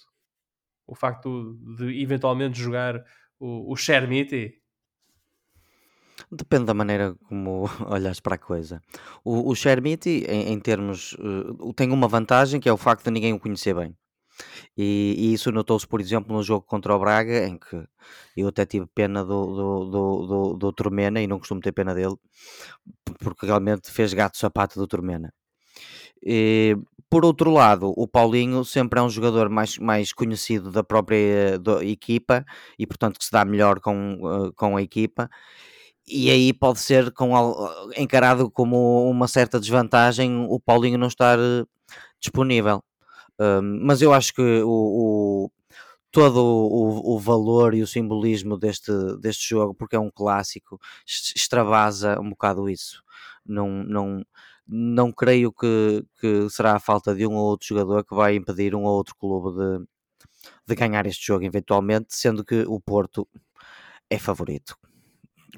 O 0.86 0.96
facto 0.96 1.58
de 1.78 2.02
eventualmente 2.02 2.60
jogar 2.60 3.04
o, 3.40 3.76
Chermiti 3.76 4.62
Depende 6.32 6.66
da 6.66 6.74
maneira 6.74 7.16
como 7.30 7.70
olhas 7.86 8.20
para 8.20 8.36
a 8.36 8.40
coisa. 8.40 8.82
O, 9.24 9.54
Chermiti, 9.56 10.26
em, 10.28 10.54
em 10.54 10.60
termos, 10.60 11.14
uh, 11.14 11.74
tem 11.74 11.92
uma 11.92 12.08
vantagem 12.08 12.60
que 12.60 12.68
é 12.68 12.74
o 12.74 12.78
facto 12.78 13.06
de 13.06 13.12
ninguém 13.12 13.34
o 13.34 13.40
conhecer 13.40 13.76
bem. 13.76 13.96
E, 14.78 15.16
e 15.18 15.34
isso 15.34 15.52
notou-se, 15.52 15.88
por 15.88 16.00
exemplo, 16.02 16.36
no 16.36 16.44
jogo 16.44 16.66
contra 16.66 16.96
o 16.96 17.00
Braga, 17.00 17.48
em 17.48 17.58
que 17.58 17.84
eu 18.36 18.48
até 18.48 18.66
tive 18.66 18.86
pena 18.94 19.24
do, 19.24 19.46
do, 19.48 19.86
do, 19.86 20.28
do, 20.28 20.54
do 20.54 20.74
Turmena 20.74 21.22
e 21.22 21.28
não 21.28 21.40
costumo 21.40 21.62
ter 21.62 21.72
pena 21.72 21.94
dele, 21.94 22.16
porque 23.20 23.46
realmente 23.46 23.92
fez 23.92 24.14
gato 24.14 24.38
sapato 24.38 24.80
do 24.80 24.88
Turmena. 24.88 25.34
E, 26.24 26.78
por 27.10 27.26
outro 27.26 27.52
lado, 27.52 27.94
o 27.96 28.08
Paulinho 28.08 28.66
sempre 28.66 29.00
é 29.00 29.04
um 29.04 29.10
jogador 29.10 29.50
mais, 29.50 29.78
mais 29.78 30.14
conhecido 30.14 30.72
da 30.72 30.84
própria 30.84 31.60
equipa 31.84 32.46
e, 32.78 32.86
portanto, 32.86 33.18
que 33.18 33.26
se 33.26 33.32
dá 33.32 33.46
melhor 33.46 33.80
com, 33.80 34.20
uh, 34.22 34.54
com 34.54 34.78
a 34.78 34.82
equipa 34.82 35.30
e 36.08 36.32
aí 36.32 36.54
pode 36.54 36.80
ser 36.80 37.12
com, 37.12 37.34
encarado 37.98 38.50
como 38.50 39.10
uma 39.10 39.28
certa 39.28 39.60
desvantagem 39.60 40.46
o 40.50 40.60
Paulinho 40.60 40.98
não 40.98 41.08
estar 41.08 41.38
eh, 41.38 41.66
mas 43.82 44.02
eu 44.02 44.14
acho 44.14 44.34
que 44.34 44.42
o, 44.42 44.70
o 44.70 45.52
todo 46.12 46.40
o, 46.44 47.16
o, 47.16 47.20
valor 47.20 47.74
e 47.74 47.82
o 47.82 47.88
simbolismo 47.88 48.58
deste, 48.58 48.92
deste 49.20 49.50
jogo, 49.50 49.74
porque 49.74 49.96
é 49.96 50.00
um 50.00 50.10
clássico, 50.10 50.80
extravasa 51.06 52.20
um 52.20 52.30
bocado 52.30 52.70
isso. 52.70 53.04
Não, 53.46 53.84
não, 53.84 54.26
não 54.68 55.12
creio 55.12 55.52
que, 55.52 56.04
que 56.20 56.50
será 56.50 56.76
a 56.76 56.80
falta 56.80 57.14
de 57.14 57.28
um 57.28 57.36
ou 57.36 57.46
outro 57.46 57.68
jogador 57.68 58.04
que 58.04 58.16
vai 58.16 58.36
impedir 58.36 58.74
um 58.74 58.84
ou 58.84 58.96
outro 58.96 59.16
clube 59.16 59.58
de, 59.58 59.86
de 60.66 60.76
ganhar 60.76 61.06
este 61.06 61.28
jogo, 61.28 61.46
eventualmente, 61.46 62.16
sendo 62.16 62.44
que 62.44 62.64
o 62.68 62.80
Porto 62.80 63.28
é 64.10 64.18
favorito. 64.18 64.78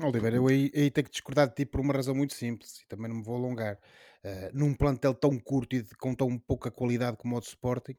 Oliver, 0.01 0.33
eu 0.33 0.47
aí, 0.47 0.71
aí 0.75 0.91
tenho 0.91 1.05
que 1.05 1.11
discordar 1.11 1.47
de 1.47 1.55
ti 1.55 1.65
por 1.65 1.81
uma 1.81 1.93
razão 1.93 2.15
muito 2.15 2.33
simples 2.33 2.81
e 2.81 2.87
também 2.87 3.09
não 3.09 3.17
me 3.17 3.23
vou 3.23 3.35
alongar. 3.35 3.77
Uh, 4.21 4.51
num 4.53 4.73
plantel 4.73 5.13
tão 5.13 5.39
curto 5.39 5.77
e 5.77 5.81
de, 5.81 5.95
com 5.95 6.13
tão 6.13 6.37
pouca 6.37 6.69
qualidade 6.69 7.15
como 7.15 7.37
o 7.37 7.39
do 7.39 7.45
Sporting, 7.45 7.95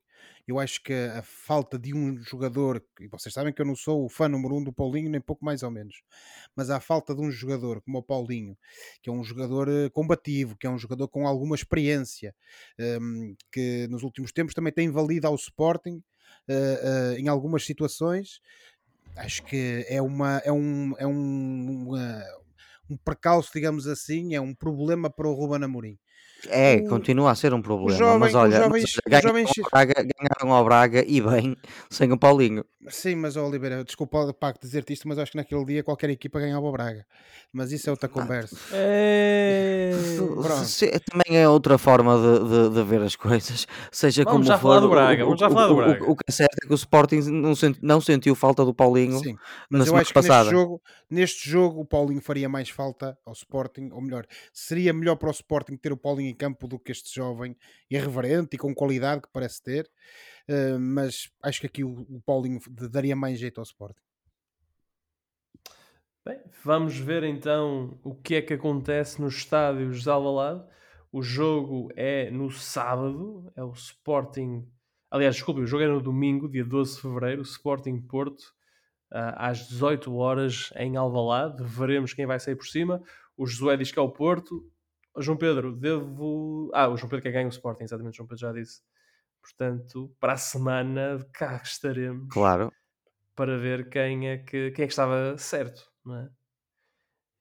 eu 0.46 0.58
acho 0.58 0.82
que 0.82 0.92
a 0.92 1.22
falta 1.22 1.78
de 1.78 1.94
um 1.94 2.18
jogador, 2.18 2.84
e 3.00 3.08
vocês 3.08 3.32
sabem 3.32 3.54
que 3.54 3.62
eu 3.62 3.64
não 3.64 3.74
sou 3.74 4.04
o 4.04 4.08
fã 4.08 4.28
número 4.28 4.56
um 4.56 4.62
do 4.62 4.70
Paulinho, 4.70 5.08
nem 5.08 5.20
pouco 5.20 5.42
mais 5.42 5.62
ou 5.62 5.70
menos, 5.70 6.02
mas 6.54 6.68
a 6.68 6.78
falta 6.78 7.14
de 7.14 7.22
um 7.22 7.30
jogador 7.30 7.80
como 7.80 7.98
o 7.98 8.02
Paulinho, 8.02 8.54
que 9.00 9.08
é 9.08 9.12
um 9.12 9.24
jogador 9.24 9.66
uh, 9.68 9.90
combativo, 9.92 10.58
que 10.58 10.66
é 10.66 10.70
um 10.70 10.78
jogador 10.78 11.08
com 11.08 11.26
alguma 11.26 11.56
experiência, 11.56 12.34
um, 12.78 12.84
ehm, 12.84 13.36
que 13.50 13.88
nos 13.88 14.02
últimos 14.02 14.30
tempos 14.30 14.52
também 14.52 14.74
tem 14.74 14.90
valido 14.90 15.26
ao 15.26 15.34
Sporting 15.34 16.02
uh, 16.50 17.14
em 17.16 17.28
algumas 17.28 17.64
situações 17.64 18.42
acho 19.16 19.42
que 19.44 19.84
é, 19.88 20.00
uma, 20.00 20.38
é 20.44 20.52
um, 20.52 20.94
é 20.98 21.06
um, 21.06 21.86
uma, 21.86 22.24
um 22.88 22.96
percalço, 22.96 23.50
digamos 23.54 23.86
assim, 23.86 24.34
é 24.34 24.40
um 24.40 24.54
problema 24.54 25.10
para 25.10 25.28
o 25.28 25.34
Ruben 25.34 25.64
Amorim. 25.64 25.98
É, 26.48 26.76
o, 26.76 26.88
continua 26.88 27.30
a 27.30 27.34
ser 27.34 27.52
um 27.52 27.62
problema. 27.62 27.98
Jovem, 27.98 28.18
mas 28.18 28.34
olha, 28.34 28.56
jovens, 28.58 28.82
mas 28.82 29.00
ganharam, 29.06 29.28
jovens... 29.28 29.50
ao 29.58 29.70
Braga, 29.70 29.94
ganharam 29.94 30.54
ao 30.54 30.64
Braga 30.64 31.04
e 31.06 31.20
bem, 31.20 31.56
sem 31.90 32.10
o 32.12 32.18
Paulinho. 32.18 32.64
Sim, 32.88 33.16
mas 33.16 33.36
oh, 33.36 33.46
Oliveira, 33.46 33.84
desculpa 33.84 34.32
Paco 34.32 34.58
dizer-te 34.60 34.94
isto, 34.94 35.06
mas 35.06 35.18
acho 35.18 35.32
que 35.32 35.36
naquele 35.36 35.64
dia 35.66 35.82
qualquer 35.82 36.08
equipa 36.10 36.40
ganhava 36.40 36.64
o 36.64 36.72
Braga. 36.72 37.04
Mas 37.52 37.72
isso 37.72 37.88
é 37.88 37.90
outra 37.90 38.08
conversa. 38.08 38.56
É... 38.72 39.90
também 41.10 41.38
é 41.38 41.48
outra 41.48 41.76
forma 41.76 42.16
de, 42.16 42.48
de, 42.48 42.74
de, 42.74 42.82
ver 42.84 43.02
as 43.02 43.16
coisas. 43.16 43.66
Seja 43.90 44.24
vamos 44.24 44.38
como 44.38 44.44
já 44.44 44.58
for, 44.58 44.68
falar 44.68 44.80
do 44.80 44.88
Braga. 44.88 45.24
Vamos 45.24 45.40
já 45.40 45.50
falar 45.50 45.66
do 45.66 45.76
Braga. 45.76 46.04
O, 46.04 46.12
o, 46.12 46.16
que 46.16 46.24
é 46.28 46.32
certo 46.32 46.56
é 46.62 46.66
que 46.66 46.72
o 46.72 46.74
Sporting 46.74 47.20
não, 47.30 47.54
senti, 47.54 47.80
não 47.82 48.00
sentiu 48.00 48.34
falta 48.34 48.64
do 48.64 48.72
Paulinho 48.72 49.18
Sim, 49.18 49.36
mas 49.68 49.88
eu 49.88 49.96
acho 49.96 50.12
que 50.12 50.20
neste 50.20 50.50
jogo, 50.50 50.82
neste 51.10 51.50
jogo 51.50 51.80
o 51.80 51.84
Paulinho 51.84 52.20
faria 52.20 52.48
mais 52.48 52.68
falta 52.68 53.18
ao 53.26 53.32
Sporting, 53.32 53.90
ou 53.92 54.00
melhor, 54.00 54.24
seria 54.52 54.92
melhor 54.92 55.16
para 55.16 55.28
o 55.28 55.32
Sporting 55.32 55.76
ter 55.76 55.92
o 55.92 55.96
Paulinho 55.96 56.29
em 56.30 56.34
campo 56.34 56.66
do 56.66 56.78
que 56.78 56.92
este 56.92 57.14
jovem 57.14 57.56
irreverente 57.90 58.54
e 58.54 58.58
com 58.58 58.74
qualidade 58.74 59.22
que 59.22 59.28
parece 59.32 59.62
ter. 59.62 59.90
Uh, 60.48 60.78
mas 60.78 61.30
acho 61.42 61.60
que 61.60 61.66
aqui 61.66 61.84
o, 61.84 62.06
o 62.08 62.20
Paulinho 62.24 62.60
daria 62.90 63.14
mais 63.14 63.38
jeito 63.38 63.58
ao 63.58 63.64
Sporting. 63.64 64.00
Bem, 66.24 66.38
vamos 66.62 66.98
ver 66.98 67.24
então 67.24 67.98
o 68.04 68.14
que 68.14 68.34
é 68.34 68.42
que 68.42 68.54
acontece 68.54 69.20
nos 69.20 69.36
estádios 69.36 70.02
de 70.02 70.10
Alvalade. 70.10 70.62
O 71.10 71.22
jogo 71.22 71.88
é 71.96 72.30
no 72.30 72.50
sábado, 72.50 73.50
é 73.56 73.64
o 73.64 73.72
Sporting. 73.72 74.68
Aliás, 75.10 75.36
desculpe, 75.36 75.62
o 75.62 75.66
jogo 75.66 75.82
é 75.82 75.88
no 75.88 76.00
domingo, 76.00 76.48
dia 76.48 76.64
12 76.64 76.96
de 76.96 77.02
fevereiro, 77.02 77.42
Sporting 77.42 78.00
Porto, 78.02 78.42
uh, 79.12 79.34
às 79.34 79.66
18 79.68 80.14
horas 80.14 80.70
em 80.76 80.96
Alvalade. 80.96 81.64
Veremos 81.64 82.12
quem 82.12 82.26
vai 82.26 82.38
sair 82.38 82.54
por 82.54 82.66
cima. 82.66 83.02
O 83.36 83.46
Josué 83.46 83.76
diz 83.76 83.90
que 83.90 83.98
é 83.98 84.02
o 84.02 84.12
Porto, 84.12 84.70
João 85.18 85.36
Pedro, 85.36 85.74
devo. 85.74 86.70
Ah, 86.72 86.88
o 86.88 86.96
João 86.96 87.08
Pedro 87.08 87.22
que 87.22 87.30
ganha 87.30 87.46
o 87.46 87.50
Sporting, 87.50 87.84
exatamente, 87.84 88.14
o 88.14 88.16
João 88.16 88.26
Pedro 88.26 88.40
já 88.40 88.52
disse. 88.52 88.82
Portanto, 89.40 90.14
para 90.20 90.34
a 90.34 90.36
semana 90.36 91.26
cá 91.32 91.60
estaremos. 91.62 92.28
Claro. 92.32 92.72
Para 93.34 93.56
ver 93.58 93.88
quem 93.88 94.28
é 94.28 94.38
que, 94.38 94.70
quem 94.70 94.84
é 94.84 94.86
que 94.86 94.92
estava 94.92 95.36
certo, 95.38 95.90
não 96.04 96.16
é? 96.16 96.28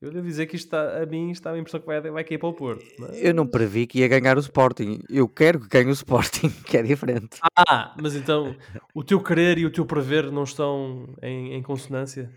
Eu 0.01 0.12
devo 0.12 0.25
dizer 0.25 0.47
que 0.47 0.55
isto 0.55 0.67
está, 0.67 1.03
a 1.03 1.05
mim 1.05 1.29
está 1.29 1.51
a 1.51 1.58
impressão 1.58 1.82
que 1.82 1.86
vai, 1.86 1.99
vai 1.99 2.23
cair 2.23 2.38
para 2.38 2.47
o 2.47 2.53
Porto. 2.53 2.86
Mas... 2.97 3.21
Eu 3.21 3.34
não 3.34 3.45
previ 3.45 3.86
que 3.86 3.99
ia 3.99 4.08
ganhar 4.08 4.38
o 4.38 4.39
Sporting. 4.39 5.01
Eu 5.10 5.27
quero 5.27 5.60
que 5.60 5.67
ganhe 5.67 5.89
o 5.89 5.91
Sporting, 5.91 6.49
que 6.65 6.77
é 6.77 6.82
diferente. 6.82 7.38
Ah, 7.67 7.93
mas 8.01 8.15
então 8.15 8.55
o 8.95 9.03
teu 9.03 9.21
querer 9.21 9.58
e 9.58 9.65
o 9.65 9.71
teu 9.71 9.86
prever 9.86 10.32
não 10.32 10.43
estão 10.43 11.13
em, 11.21 11.53
em 11.53 11.62
consonância? 11.62 12.32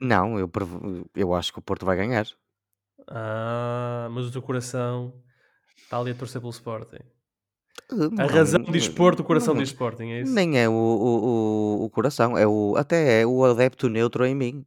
Não, 0.00 0.38
eu, 0.38 0.50
eu 1.14 1.34
acho 1.34 1.52
que 1.52 1.58
o 1.58 1.62
Porto 1.62 1.84
vai 1.84 1.94
ganhar. 1.94 2.26
Ah, 3.08 4.08
mas 4.10 4.26
o 4.26 4.32
teu 4.32 4.42
coração 4.42 5.12
está 5.76 5.98
ali 5.98 6.10
a 6.10 6.14
torcer 6.14 6.40
pelo 6.40 6.50
Sporting. 6.50 7.02
Não, 7.90 8.24
a 8.24 8.26
razão 8.26 8.60
não, 8.60 8.72
diz 8.72 8.88
Porto, 8.88 9.20
o 9.20 9.24
coração 9.24 9.54
não, 9.54 9.62
diz 9.62 9.70
Sporting, 9.70 10.04
é 10.04 10.22
isso? 10.22 10.32
Nem 10.32 10.58
é 10.58 10.68
o, 10.68 10.72
o, 10.72 11.84
o, 11.84 11.90
coração, 11.90 12.36
é 12.36 12.46
o, 12.46 12.74
até 12.76 13.20
é 13.20 13.26
o 13.26 13.44
adepto 13.44 13.88
neutro 13.88 14.24
em 14.24 14.34
mim. 14.34 14.64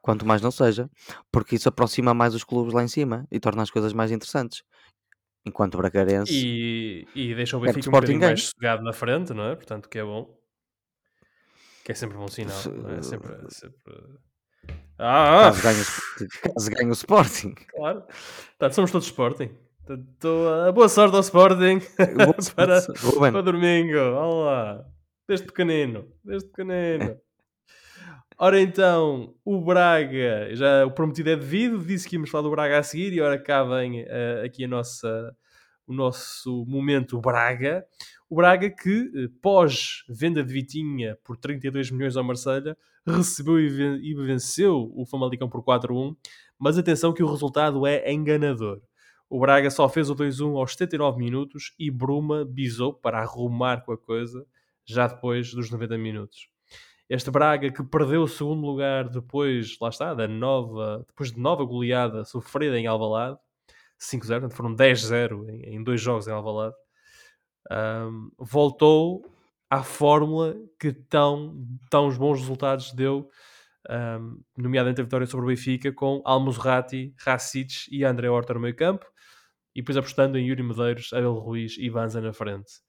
Quanto 0.00 0.26
mais 0.26 0.42
não 0.42 0.50
seja, 0.50 0.90
porque 1.30 1.54
isso 1.54 1.68
aproxima 1.68 2.12
mais 2.12 2.34
os 2.34 2.42
clubes 2.42 2.74
lá 2.74 2.82
em 2.82 2.88
cima 2.88 3.26
e 3.30 3.38
torna 3.38 3.62
as 3.62 3.70
coisas 3.70 3.92
mais 3.92 4.10
interessantes. 4.10 4.64
Enquanto 5.44 5.76
Bracarense. 5.76 6.32
E, 6.32 7.06
e 7.14 7.34
deixa 7.34 7.56
o 7.56 7.60
Benfica 7.60 7.88
um 7.88 7.92
bocadinho 7.92 8.20
mais 8.20 8.42
sossegado 8.44 8.82
na 8.82 8.92
frente, 8.92 9.32
não 9.32 9.44
é? 9.44 9.56
Portanto, 9.56 9.88
que 9.88 9.98
é 9.98 10.04
bom. 10.04 10.36
Que 11.84 11.92
é 11.92 11.94
sempre 11.94 12.16
bom 12.16 12.28
sinal. 12.28 12.56
É 12.56 13.02
sempre, 13.02 13.32
é 13.32 13.50
sempre 13.50 13.94
ah, 15.02 15.50
caso, 15.50 15.62
ganhe, 15.62 15.84
caso 16.54 16.70
ganhe 16.70 16.90
o 16.90 16.92
Sporting. 16.92 17.54
Claro. 17.74 18.04
Tá, 18.58 18.70
somos 18.70 18.90
todos 18.90 19.06
Sporting. 19.06 19.50
Tô, 20.20 20.72
boa 20.72 20.88
sorte 20.88 21.16
ao 21.16 21.20
Sporting 21.20 21.80
para, 22.54 22.80
para 23.32 23.42
domingo. 23.42 23.98
Olá. 23.98 24.84
Desde 25.28 25.46
pequenino. 25.46 26.06
Desde 26.24 26.48
pequenino. 26.48 27.16
Ora 28.38 28.60
então, 28.60 29.34
o 29.44 29.60
Braga, 29.60 30.54
já 30.54 30.86
o 30.86 30.90
prometido 30.90 31.30
é 31.30 31.36
devido, 31.36 31.84
disse 31.84 32.08
que 32.08 32.16
íamos 32.16 32.30
falar 32.30 32.42
do 32.42 32.50
Braga 32.50 32.78
a 32.78 32.82
seguir 32.82 33.12
e 33.12 33.20
ora 33.20 33.38
cá 33.38 33.62
vem 33.62 34.02
uh, 34.02 34.44
aqui 34.44 34.64
a 34.64 34.68
nossa, 34.68 35.36
o 35.92 35.94
nosso 35.94 36.64
momento 36.66 37.20
Braga. 37.20 37.86
O 38.28 38.36
Braga 38.36 38.70
que, 38.70 39.02
uh, 39.14 39.28
pós 39.40 40.04
venda 40.08 40.42
de 40.42 40.52
Vitinha 40.52 41.18
por 41.22 41.36
32 41.36 41.90
milhões 41.90 42.16
ao 42.16 42.24
Marselha 42.24 42.76
recebeu 43.06 43.60
e, 43.60 44.14
venceu 44.14 44.90
o 44.94 45.04
Famalicão 45.04 45.48
por 45.48 45.62
4-1, 45.62 46.16
mas 46.58 46.78
atenção 46.78 47.12
que 47.12 47.22
o 47.22 47.30
resultado 47.30 47.86
é 47.86 48.12
enganador. 48.12 48.80
O 49.28 49.40
Braga 49.40 49.70
só 49.70 49.88
fez 49.88 50.08
o 50.08 50.14
2-1 50.14 50.56
aos 50.56 50.72
79 50.72 51.18
minutos 51.18 51.74
e 51.78 51.90
Bruma 51.90 52.44
bisou 52.44 52.92
para 52.94 53.18
arrumar 53.18 53.82
com 53.82 53.92
a 53.92 53.98
coisa 53.98 54.46
já 54.84 55.06
depois 55.06 55.52
dos 55.52 55.70
90 55.70 55.98
minutos. 55.98 56.48
Este 57.08 57.30
Braga 57.30 57.70
que 57.70 57.82
perdeu 57.82 58.22
o 58.22 58.28
segundo 58.28 58.64
lugar 58.64 59.08
depois, 59.08 59.76
lá 59.80 59.88
está, 59.88 60.14
da 60.14 60.28
nova, 60.28 61.04
depois 61.06 61.32
de 61.32 61.40
nova 61.40 61.64
goleada 61.64 62.24
sofrida 62.24 62.78
em 62.78 62.86
Alvalade, 62.86 63.38
5-0, 64.02 64.50
foram 64.50 64.74
10-0 64.74 65.48
em, 65.64 65.82
dois 65.82 66.00
jogos 66.00 66.26
em 66.26 66.32
Alvalade, 66.32 66.74
um, 67.70 68.30
voltou 68.38 69.24
à 69.70 69.82
fórmula 69.82 70.56
que 70.78 70.92
tão, 70.92 71.56
tão 71.88 72.10
bons 72.10 72.40
resultados 72.40 72.92
deu, 72.92 73.28
um, 73.88 74.42
nomeadamente 74.56 75.00
a 75.00 75.04
vitória 75.04 75.26
sobre 75.26 75.46
o 75.46 75.48
Benfica, 75.48 75.92
com 75.92 76.20
Almozrati, 76.24 77.14
Racic 77.18 77.86
e 77.90 78.04
André 78.04 78.28
Horta 78.28 78.54
no 78.54 78.60
meio 78.60 78.76
campo, 78.76 79.06
e 79.74 79.80
depois 79.80 79.96
apostando 79.96 80.36
em 80.36 80.48
Yuri 80.48 80.62
Medeiros, 80.62 81.12
Abel 81.12 81.34
Ruiz 81.34 81.76
e 81.78 81.88
Banza 81.88 82.20
na 82.20 82.32
frente. 82.32 82.82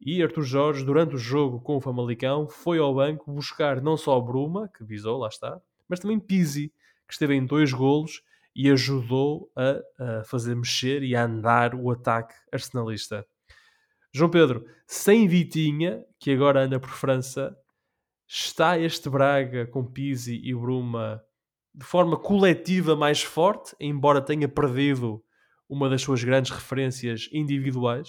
E 0.00 0.22
Arthur 0.22 0.42
Jorge, 0.42 0.84
durante 0.84 1.14
o 1.14 1.18
jogo 1.18 1.60
com 1.60 1.76
o 1.76 1.80
Famalicão, 1.80 2.48
foi 2.48 2.78
ao 2.78 2.94
banco 2.94 3.32
buscar 3.32 3.80
não 3.80 3.96
só 3.96 4.20
Bruma, 4.20 4.68
que 4.68 4.84
visou, 4.84 5.18
lá 5.18 5.28
está, 5.28 5.60
mas 5.88 6.00
também 6.00 6.20
Pizzi, 6.20 6.72
que 7.06 7.12
esteve 7.12 7.34
em 7.34 7.44
dois 7.44 7.72
golos 7.72 8.22
e 8.56 8.70
ajudou 8.70 9.52
a, 9.54 10.20
a 10.20 10.24
fazer 10.24 10.56
mexer 10.56 11.02
e 11.02 11.14
a 11.14 11.24
andar 11.24 11.74
o 11.74 11.90
ataque 11.90 12.34
arsenalista. 12.50 13.26
João 14.10 14.30
Pedro, 14.30 14.64
sem 14.86 15.28
Vitinha, 15.28 16.02
que 16.18 16.30
agora 16.30 16.64
anda 16.64 16.80
por 16.80 16.88
França, 16.88 17.54
está 18.26 18.78
este 18.78 19.10
Braga 19.10 19.66
com 19.66 19.84
Pizzi 19.84 20.40
e 20.42 20.54
Bruma 20.54 21.22
de 21.74 21.84
forma 21.84 22.16
coletiva 22.16 22.96
mais 22.96 23.22
forte, 23.22 23.76
embora 23.78 24.22
tenha 24.22 24.48
perdido 24.48 25.22
uma 25.68 25.90
das 25.90 26.00
suas 26.00 26.24
grandes 26.24 26.50
referências 26.50 27.28
individuais? 27.30 28.08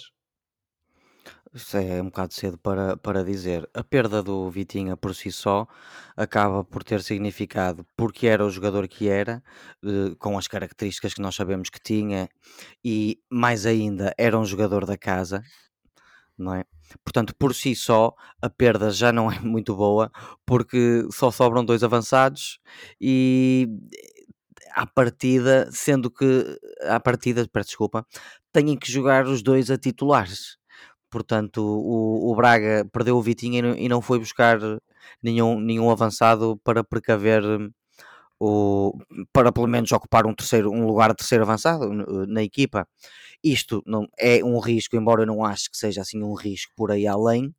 Isso 1.54 1.78
é 1.78 2.02
um 2.02 2.06
bocado 2.06 2.34
cedo 2.34 2.58
para, 2.58 2.96
para 2.96 3.24
dizer. 3.24 3.68
A 3.72 3.82
perda 3.82 4.22
do 4.22 4.50
Vitinha 4.50 4.96
por 4.96 5.14
si 5.14 5.32
só 5.32 5.66
acaba 6.16 6.62
por 6.62 6.84
ter 6.84 7.02
significado 7.02 7.86
porque 7.96 8.26
era 8.26 8.44
o 8.44 8.50
jogador 8.50 8.86
que 8.86 9.08
era, 9.08 9.42
eh, 9.82 10.14
com 10.18 10.36
as 10.36 10.46
características 10.46 11.14
que 11.14 11.22
nós 11.22 11.34
sabemos 11.34 11.70
que 11.70 11.80
tinha, 11.80 12.28
e 12.84 13.18
mais 13.30 13.64
ainda 13.64 14.14
era 14.18 14.38
um 14.38 14.44
jogador 14.44 14.84
da 14.84 14.96
casa, 14.98 15.42
não 16.36 16.54
é? 16.54 16.64
Portanto, 17.04 17.34
por 17.38 17.54
si 17.54 17.74
só, 17.74 18.14
a 18.42 18.50
perda 18.50 18.90
já 18.90 19.12
não 19.12 19.30
é 19.32 19.38
muito 19.40 19.74
boa, 19.76 20.10
porque 20.46 21.06
só 21.12 21.30
sobram 21.30 21.64
dois 21.64 21.82
avançados 21.82 22.60
e 23.00 23.68
à 24.74 24.86
partida, 24.86 25.68
sendo 25.72 26.10
que 26.10 26.58
à 26.82 27.00
partida, 27.00 27.48
peço 27.52 27.68
desculpa, 27.70 28.06
têm 28.52 28.76
que 28.76 28.90
jogar 28.92 29.26
os 29.26 29.42
dois 29.42 29.70
a 29.70 29.78
titulares. 29.78 30.57
Portanto, 31.10 31.62
o, 31.62 32.30
o 32.30 32.36
Braga 32.36 32.86
perdeu 32.92 33.16
o 33.16 33.22
Vitinho 33.22 33.58
e 33.58 33.62
não, 33.62 33.74
e 33.76 33.88
não 33.88 34.02
foi 34.02 34.18
buscar 34.18 34.58
nenhum, 35.22 35.58
nenhum 35.60 35.90
avançado 35.90 36.60
para 36.62 36.84
precaver 36.84 37.42
o, 38.40 38.96
para 39.32 39.52
pelo 39.52 39.66
menos 39.66 39.90
ocupar 39.92 40.26
um, 40.26 40.34
terceiro, 40.34 40.70
um 40.70 40.86
lugar 40.86 41.10
de 41.10 41.16
terceiro 41.16 41.44
avançado 41.44 41.90
na 42.26 42.42
equipa. 42.42 42.86
Isto 43.42 43.82
não 43.86 44.06
é 44.18 44.42
um 44.44 44.58
risco, 44.58 44.96
embora 44.96 45.22
eu 45.22 45.26
não 45.26 45.44
acho 45.44 45.70
que 45.70 45.76
seja 45.76 46.02
assim 46.02 46.22
um 46.22 46.34
risco 46.34 46.72
por 46.76 46.90
aí 46.90 47.06
além. 47.06 47.54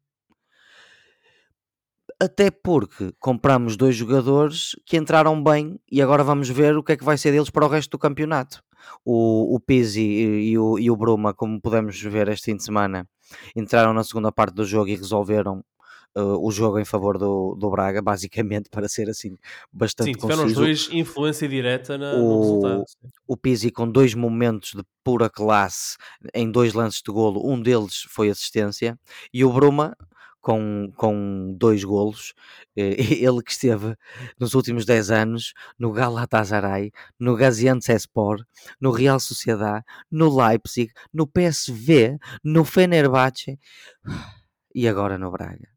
Até 2.21 2.51
porque 2.51 3.13
compramos 3.17 3.77
dois 3.77 3.95
jogadores 3.95 4.71
que 4.85 4.97
entraram 4.97 5.41
bem 5.41 5.79
e 5.89 6.01
agora 6.01 6.21
vamos 6.21 6.49
ver 6.49 6.75
o 6.75 6.83
que 6.83 6.91
é 6.91 6.97
que 6.97 7.03
vai 7.03 7.17
ser 7.17 7.31
deles 7.31 7.49
para 7.49 7.65
o 7.65 7.69
resto 7.69 7.91
do 7.91 7.99
campeonato. 7.99 8.62
O, 9.05 9.55
o 9.55 9.59
Pizzi 9.59 10.01
e 10.01 10.57
o, 10.57 10.77
e 10.77 10.91
o 10.91 10.97
Bruma, 10.97 11.33
como 11.33 11.62
podemos 11.62 12.01
ver 12.01 12.27
este 12.27 12.45
fim 12.51 12.57
de 12.57 12.63
semana, 12.63 13.07
entraram 13.55 13.93
na 13.93 14.03
segunda 14.03 14.31
parte 14.31 14.53
do 14.53 14.65
jogo 14.65 14.89
e 14.89 14.95
resolveram 14.95 15.63
uh, 16.15 16.45
o 16.45 16.51
jogo 16.51 16.79
em 16.79 16.85
favor 16.85 17.17
do, 17.17 17.55
do 17.55 17.69
Braga, 17.69 18.01
basicamente, 18.01 18.69
para 18.71 18.87
ser 18.87 19.09
assim 19.09 19.37
bastante 19.71 20.07
sim, 20.07 20.13
tiveram 20.13 20.43
conciso. 20.43 20.61
os 20.61 20.65
dois 20.65 20.89
influência 20.91 21.47
direta 21.47 21.97
na, 21.97 22.13
o, 22.13 22.17
no 22.17 22.39
resultado. 22.41 22.83
O 23.27 23.37
Pizzi 23.37 23.71
com 23.71 23.89
dois 23.89 24.13
momentos 24.13 24.71
de 24.73 24.83
pura 25.03 25.29
classe 25.29 25.97
em 26.33 26.49
dois 26.49 26.73
lances 26.73 27.01
de 27.01 27.11
golo, 27.11 27.41
um 27.49 27.61
deles 27.61 28.05
foi 28.09 28.29
assistência, 28.29 28.97
e 29.33 29.43
o 29.43 29.51
Bruma 29.51 29.95
com, 30.41 30.91
com 30.95 31.54
dois 31.58 31.84
golos. 31.84 32.34
Eh, 32.75 32.95
ele 33.23 33.41
que 33.43 33.52
esteve 33.52 33.95
nos 34.39 34.54
últimos 34.54 34.86
10 34.86 35.12
anos 35.12 35.54
no 35.78 35.91
Galatasaray, 35.91 36.91
no 37.19 37.36
Gaziantepspor, 37.36 38.43
no 38.80 38.91
Real 38.91 39.19
Sociedade, 39.19 39.86
no 40.12 40.36
Leipzig, 40.36 40.91
no 41.13 41.28
PSV, 41.28 42.17
no 42.43 42.63
Fenerbahçe 42.63 43.60
e 44.73 44.88
agora 44.88 45.17
no 45.17 45.32
Braga. 45.32 45.67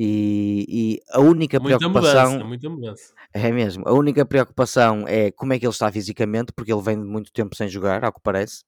E, 0.00 0.64
e 0.68 1.00
a 1.10 1.18
única 1.18 1.58
muita 1.58 1.76
preocupação 1.76 2.30
mudança, 2.30 2.44
muita 2.44 2.70
mudança. 2.70 3.12
é 3.34 3.50
mesmo, 3.50 3.82
a 3.84 3.92
única 3.92 4.24
preocupação 4.24 5.04
é 5.08 5.32
como 5.32 5.52
é 5.52 5.58
que 5.58 5.66
ele 5.66 5.72
está 5.72 5.90
fisicamente, 5.90 6.52
porque 6.52 6.72
ele 6.72 6.82
vem 6.82 7.00
de 7.00 7.04
muito 7.04 7.32
tempo 7.32 7.56
sem 7.56 7.68
jogar, 7.68 8.04
ao 8.04 8.12
que 8.12 8.20
parece. 8.22 8.62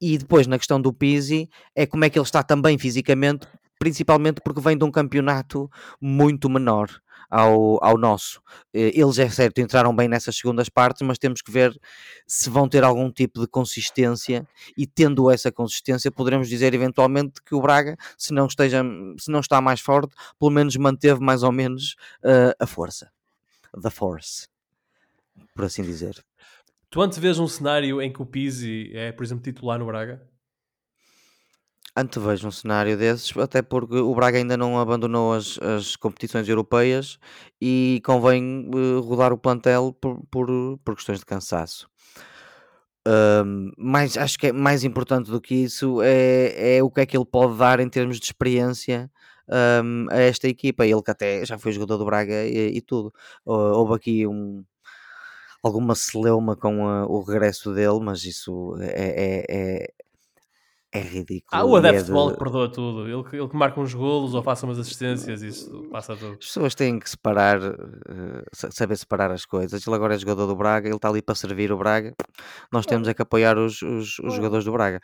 E 0.00 0.18
depois 0.18 0.48
na 0.48 0.58
questão 0.58 0.80
do 0.80 0.92
Pizzi 0.92 1.48
é 1.72 1.86
como 1.86 2.04
é 2.04 2.10
que 2.10 2.18
ele 2.18 2.24
está 2.24 2.42
também 2.42 2.76
fisicamente, 2.78 3.46
principalmente 3.78 4.40
porque 4.40 4.60
vem 4.60 4.76
de 4.76 4.84
um 4.84 4.90
campeonato 4.90 5.70
muito 6.00 6.48
menor 6.48 6.88
ao, 7.30 7.82
ao 7.82 7.98
nosso. 7.98 8.40
Eh, 8.72 8.92
eles, 8.94 9.18
é 9.18 9.28
certo, 9.28 9.60
entraram 9.60 9.94
bem 9.94 10.08
nessas 10.08 10.36
segundas 10.36 10.68
partes, 10.68 11.02
mas 11.02 11.18
temos 11.18 11.42
que 11.42 11.50
ver 11.50 11.78
se 12.26 12.48
vão 12.48 12.68
ter 12.68 12.84
algum 12.84 13.10
tipo 13.10 13.40
de 13.40 13.46
consistência 13.46 14.46
e 14.76 14.86
tendo 14.86 15.30
essa 15.30 15.50
consistência 15.52 16.10
poderemos 16.10 16.48
dizer 16.48 16.74
eventualmente 16.74 17.42
que 17.42 17.54
o 17.54 17.60
Braga, 17.60 17.96
se 18.16 18.32
não, 18.32 18.46
esteja, 18.46 18.82
se 19.18 19.30
não 19.30 19.40
está 19.40 19.60
mais 19.60 19.80
forte, 19.80 20.14
pelo 20.38 20.50
menos 20.50 20.76
manteve 20.76 21.20
mais 21.20 21.42
ou 21.42 21.52
menos 21.52 21.96
uh, 22.22 22.54
a 22.58 22.66
força. 22.66 23.10
The 23.80 23.90
force, 23.90 24.48
por 25.54 25.64
assim 25.64 25.82
dizer. 25.82 26.24
Tu 26.88 27.00
antes 27.02 27.18
vês 27.18 27.38
um 27.38 27.48
cenário 27.48 28.00
em 28.00 28.10
que 28.10 28.22
o 28.22 28.26
Pizzi 28.26 28.90
é, 28.94 29.12
por 29.12 29.22
exemplo, 29.22 29.44
titular 29.44 29.78
no 29.78 29.86
Braga? 29.86 30.26
Antevejo 31.96 32.48
um 32.48 32.50
cenário 32.50 32.96
desses, 32.96 33.34
até 33.38 33.62
porque 33.62 33.96
o 33.96 34.14
Braga 34.14 34.36
ainda 34.36 34.56
não 34.56 34.78
abandonou 34.78 35.32
as, 35.32 35.58
as 35.58 35.96
competições 35.96 36.46
europeias 36.48 37.18
e 37.60 38.02
convém 38.04 38.68
uh, 38.74 39.00
rodar 39.00 39.32
o 39.32 39.38
plantel 39.38 39.96
por, 39.98 40.22
por, 40.30 40.48
por 40.84 40.94
questões 40.94 41.20
de 41.20 41.24
cansaço. 41.24 41.88
Um, 43.08 43.70
mas 43.78 44.18
acho 44.18 44.36
que 44.36 44.48
é 44.48 44.52
mais 44.52 44.82
importante 44.82 45.30
do 45.30 45.40
que 45.40 45.54
isso 45.54 46.02
é, 46.02 46.76
é 46.76 46.82
o 46.82 46.90
que 46.90 47.00
é 47.00 47.06
que 47.06 47.16
ele 47.16 47.24
pode 47.24 47.56
dar 47.56 47.78
em 47.78 47.88
termos 47.88 48.18
de 48.18 48.26
experiência 48.26 49.10
um, 49.48 50.06
a 50.10 50.18
esta 50.18 50.48
equipa. 50.48 50.84
Ele 50.84 51.02
que 51.02 51.10
até 51.10 51.44
já 51.46 51.56
foi 51.56 51.72
jogador 51.72 51.98
do 51.98 52.04
Braga 52.04 52.44
e, 52.44 52.76
e 52.76 52.80
tudo. 52.80 53.12
Houve 53.44 53.94
aqui 53.94 54.26
um, 54.26 54.64
alguma 55.62 55.94
celeuma 55.94 56.56
com 56.56 56.86
a, 56.86 57.06
o 57.06 57.22
regresso 57.22 57.72
dele, 57.72 58.00
mas 58.00 58.24
isso 58.24 58.76
é, 58.80 59.44
é, 59.48 59.92
é 60.92 60.98
é 60.98 61.00
ridículo. 61.00 61.48
Ah, 61.52 61.64
o 61.64 61.76
adepto 61.76 62.00
é 62.00 62.02
de 62.04 62.12
bola 62.12 62.32
que 62.32 62.38
perdoa 62.38 62.70
tudo. 62.70 63.02
Ele, 63.02 63.38
ele 63.38 63.48
que 63.48 63.56
marca 63.56 63.80
uns 63.80 63.92
golos 63.92 64.34
ou 64.34 64.42
faça 64.42 64.64
umas 64.64 64.78
assistências, 64.78 65.42
isso 65.42 65.88
passa 65.90 66.16
tudo. 66.16 66.32
As 66.32 66.46
pessoas 66.46 66.74
têm 66.74 66.98
que 66.98 67.10
separar, 67.10 67.58
uh, 67.60 68.44
saber 68.52 68.96
separar 68.96 69.30
as 69.30 69.44
coisas. 69.44 69.86
Ele 69.86 69.96
agora 69.96 70.14
é 70.14 70.18
jogador 70.18 70.46
do 70.46 70.56
Braga, 70.56 70.88
ele 70.88 70.96
está 70.96 71.08
ali 71.08 71.20
para 71.20 71.34
servir 71.34 71.70
o 71.70 71.76
Braga. 71.76 72.14
Nós 72.72 72.86
temos 72.86 73.08
é 73.08 73.14
que 73.14 73.22
apoiar 73.22 73.58
os, 73.58 73.82
os, 73.82 74.18
os 74.20 74.34
jogadores 74.34 74.64
do 74.64 74.72
Braga. 74.72 75.00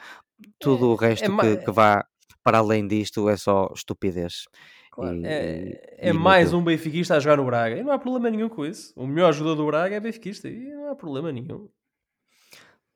Tudo 0.59 0.87
é, 0.87 0.89
o 0.89 0.95
resto 0.95 1.31
é, 1.31 1.57
que, 1.57 1.65
que 1.65 1.71
vá 1.71 2.05
para 2.43 2.59
além 2.59 2.87
disto 2.87 3.29
é 3.29 3.37
só 3.37 3.71
estupidez. 3.75 4.45
Claro. 4.91 5.17
E, 5.19 5.27
é, 5.27 6.09
é 6.09 6.13
mais 6.13 6.53
um 6.53 6.63
benfiquista 6.63 7.17
a 7.17 7.21
jogar 7.21 7.37
no 7.37 7.45
Braga. 7.45 7.77
E 7.77 7.83
não 7.83 7.93
há 7.93 7.99
problema 7.99 8.31
nenhum 8.31 8.49
com 8.49 8.65
isso. 8.65 8.93
O 8.97 9.07
melhor 9.07 9.33
jogador 9.33 9.57
do 9.57 9.67
Braga 9.67 9.97
é 9.97 10.01
benfiquista. 10.01 10.49
E 10.49 10.59
não 10.59 10.91
há 10.91 10.97
problema 10.97 11.31
nenhum. 11.31 11.69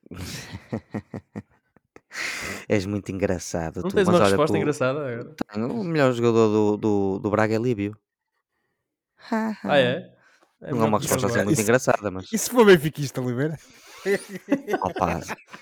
És 2.67 2.85
muito 2.85 3.11
engraçado. 3.11 3.81
Não 3.81 3.89
tu. 3.89 3.95
tens 3.95 4.07
uma 4.07 4.23
resposta 4.23 4.53
tu... 4.53 4.57
engraçada 4.57 4.99
agora? 4.99 5.35
Tenho. 5.53 5.71
O 5.71 5.83
melhor 5.83 6.13
jogador 6.13 6.47
do, 6.47 6.77
do, 6.77 7.19
do 7.19 7.29
Braga 7.29 7.55
é 7.55 7.57
Líbio. 7.57 7.97
ah, 9.31 9.77
é? 9.77 10.13
é 10.61 10.71
não 10.71 10.83
é 10.83 10.85
uma 10.87 10.99
resposta 10.99 11.27
assim 11.27 11.37
muito 11.37 11.53
isso, 11.53 11.61
engraçada, 11.61 12.11
mas. 12.11 12.31
E 12.31 12.37
se 12.37 12.49
for 12.49 12.65
benfiquista, 12.65 13.21
Oliveira? 13.21 13.57
Opa, 14.81 15.21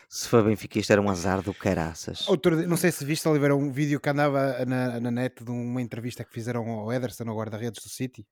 se 0.10 0.30
for 0.30 0.44
benfiquista 0.44 0.94
era 0.94 1.02
um 1.02 1.10
azar 1.10 1.42
do 1.42 1.54
caraças. 1.54 2.28
Outro, 2.28 2.68
não 2.68 2.78
sei 2.78 2.92
se 2.92 3.04
viste, 3.04 3.28
Oliveira, 3.28 3.56
um 3.56 3.72
vídeo 3.72 4.00
que 4.00 4.10
andava 4.10 4.66
na, 4.66 5.00
na 5.00 5.12
net 5.12 5.44
de 5.44 5.52
uma 5.52 5.82
entrevista 5.82 6.24
que 6.24 6.34
fizeram 6.34 6.70
ao 6.70 6.92
Ederson, 6.92 7.28
ao 7.28 7.38
guarda-redes 7.38 7.84
do 7.84 7.90
City. 7.90 8.26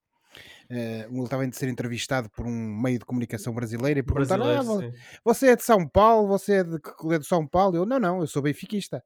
Uh, 0.69 1.13
ele 1.13 1.23
estava 1.23 1.45
a 1.45 1.51
ser 1.51 1.69
entrevistado 1.69 2.29
por 2.29 2.45
um 2.45 2.51
meio 2.51 2.99
de 2.99 3.05
comunicação 3.05 3.53
brasileiro 3.53 3.99
e 3.99 4.03
perguntaram: 4.03 4.45
ah, 4.45 4.91
você 5.23 5.47
é 5.47 5.55
de 5.55 5.63
São 5.63 5.87
Paulo, 5.87 6.27
você 6.27 6.53
é 6.55 6.63
de, 6.63 6.79
é 7.11 7.19
de 7.19 7.25
São 7.25 7.45
Paulo? 7.47 7.75
Eu, 7.77 7.85
não, 7.85 7.99
não, 7.99 8.21
eu 8.21 8.27
sou 8.27 8.41
benfiquista. 8.41 9.03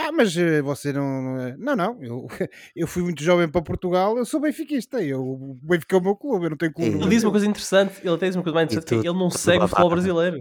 Ah, 0.00 0.10
mas 0.12 0.34
eh, 0.34 0.62
você 0.62 0.92
não. 0.92 1.38
É? 1.38 1.56
Não, 1.58 1.76
não. 1.76 2.02
Eu, 2.02 2.26
eu 2.74 2.86
fui 2.86 3.02
muito 3.02 3.22
jovem 3.22 3.48
para 3.48 3.60
Portugal, 3.60 4.16
eu 4.16 4.24
sou 4.24 4.40
benfiquista. 4.40 5.02
Eu, 5.02 5.20
o 5.22 5.58
Benfica 5.62 5.96
é 5.96 5.98
o 5.98 6.02
meu 6.02 6.16
clube, 6.16 6.46
eu 6.46 6.50
não 6.50 6.56
tenho 6.56 6.72
clube. 6.72 6.96
Ele 6.96 7.08
diz 7.08 7.22
uma 7.22 7.30
coisa 7.30 7.46
interessante, 7.46 8.00
ele 8.02 8.16
diz 8.16 8.34
uma 8.34 8.42
coisa 8.42 8.54
mais 8.54 8.66
interessante, 8.66 9.02
que 9.02 9.08
ele 9.08 9.18
não 9.18 9.30
segue 9.30 9.64
o 9.64 9.68
futebol 9.68 9.90
brasileiro. 9.90 10.38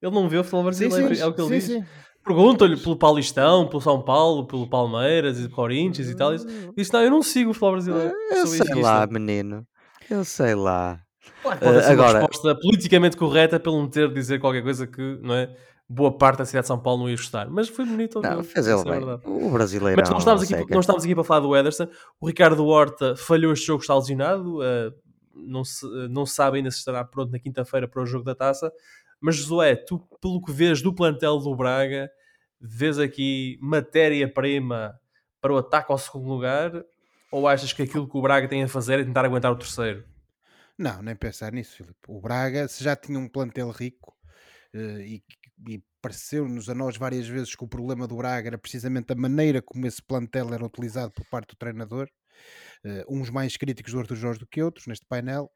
Ele 0.00 0.14
não 0.14 0.28
vê 0.28 0.38
o 0.38 0.44
futebol 0.44 0.64
brasileiro, 0.64 1.08
sim, 1.08 1.14
sim, 1.16 1.22
é 1.22 1.26
o 1.26 1.34
que 1.34 1.40
ele 1.40 1.60
sim, 1.60 1.80
diz. 1.80 1.88
Perguntam-lhe 2.24 2.76
pelo 2.76 2.96
Paulistão, 2.96 3.68
pelo 3.68 3.80
São 3.80 4.00
Paulo, 4.00 4.46
pelo 4.46 4.68
Palmeiras 4.68 5.40
e 5.40 5.48
Corinthians 5.48 6.08
e 6.08 6.16
tal. 6.16 6.32
Ele 6.32 6.72
disse: 6.76 6.92
Não, 6.92 7.02
eu 7.02 7.10
não 7.10 7.22
sigo 7.22 7.50
o 7.50 7.54
futebol 7.54 7.72
brasileiro. 7.72 8.14
Eu, 8.30 8.36
eu 8.36 8.46
sei 8.46 8.74
lá, 8.82 9.06
menino. 9.06 9.66
Eu 10.08 10.24
sei 10.24 10.54
lá. 10.54 11.00
Claro, 11.42 11.58
pode 11.58 11.76
uh, 11.76 11.90
agora... 11.90 12.18
uma 12.18 12.28
resposta 12.28 12.54
politicamente 12.60 13.16
correta 13.16 13.58
pelo 13.58 13.78
não 13.78 13.88
ter 13.88 14.08
de 14.08 14.14
dizer 14.14 14.40
qualquer 14.40 14.62
coisa 14.62 14.86
que, 14.86 15.18
não 15.22 15.34
é? 15.34 15.54
boa 15.92 16.16
parte 16.16 16.38
da 16.38 16.46
cidade 16.46 16.64
de 16.64 16.68
São 16.68 16.78
Paulo 16.78 17.02
não 17.02 17.10
ia 17.10 17.16
gostar. 17.16 17.48
Mas 17.50 17.68
foi 17.68 17.84
bonito. 17.84 18.20
Não, 18.20 18.42
fez 18.42 18.66
ele 18.66 18.80
é 18.80 18.84
bem. 18.84 19.20
o 19.24 19.50
brasileiro. 19.50 20.00
Mas 20.00 20.10
não 20.10 20.18
estamos, 20.18 20.42
aqui, 20.42 20.72
não 20.72 20.80
estamos 20.80 21.04
aqui 21.04 21.14
para 21.14 21.24
falar 21.24 21.40
do 21.40 21.54
Ederson. 21.54 21.86
O 22.20 22.26
Ricardo 22.26 22.64
Horta 22.66 23.14
falhou 23.16 23.52
este 23.52 23.66
jogo, 23.66 23.82
está 23.82 23.94
lesionado. 23.94 24.58
Uh, 24.58 24.92
não, 25.34 25.64
se, 25.64 25.84
uh, 25.84 26.08
não 26.08 26.24
sabe 26.24 26.58
ainda 26.58 26.70
se 26.70 26.78
estará 26.78 27.04
pronto 27.04 27.30
na 27.30 27.38
quinta-feira 27.38 27.86
para 27.86 28.02
o 28.02 28.06
jogo 28.06 28.24
da 28.24 28.34
taça. 28.34 28.72
Mas, 29.22 29.36
Josué, 29.36 29.76
tu, 29.76 29.98
pelo 30.20 30.42
que 30.42 30.52
vês 30.52 30.82
do 30.82 30.94
plantel 30.94 31.38
do 31.38 31.54
Braga, 31.54 32.10
vês 32.60 32.98
aqui 32.98 33.58
matéria-prima 33.60 34.98
para 35.40 35.52
o 35.52 35.58
ataque 35.58 35.92
ao 35.92 35.98
segundo 35.98 36.28
lugar? 36.28 36.72
Ou 37.30 37.48
achas 37.48 37.72
que 37.72 37.82
aquilo 37.82 38.08
que 38.08 38.16
o 38.16 38.22
Braga 38.22 38.48
tem 38.48 38.62
a 38.62 38.68
fazer 38.68 39.00
é 39.00 39.04
tentar 39.04 39.24
aguentar 39.24 39.52
o 39.52 39.56
terceiro? 39.56 40.04
Não, 40.76 41.02
nem 41.02 41.14
pensar 41.14 41.52
nisso, 41.52 41.76
Filipe. 41.76 42.00
O 42.08 42.20
Braga, 42.20 42.66
se 42.68 42.82
já 42.82 42.96
tinha 42.96 43.18
um 43.18 43.28
plantel 43.28 43.70
rico 43.70 44.14
uh, 44.74 45.00
e 45.00 45.22
e 45.68 45.82
pareceu-nos 46.00 46.68
a 46.68 46.74
nós 46.74 46.96
várias 46.96 47.26
vezes 47.26 47.54
que 47.54 47.64
o 47.64 47.68
problema 47.68 48.06
do 48.06 48.16
Braga 48.16 48.48
era 48.48 48.58
precisamente 48.58 49.12
a 49.12 49.16
maneira 49.16 49.62
como 49.62 49.86
esse 49.86 50.02
plantel 50.02 50.52
era 50.52 50.64
utilizado 50.64 51.12
por 51.12 51.24
parte 51.26 51.50
do 51.50 51.56
treinador, 51.56 52.08
uh, 52.84 53.04
uns 53.08 53.30
mais 53.30 53.56
críticos 53.56 53.92
do 53.92 54.00
Arthur 54.00 54.16
Jorge 54.16 54.40
do 54.40 54.46
que 54.46 54.62
outros 54.62 54.86
neste 54.86 55.06
painel, 55.06 55.50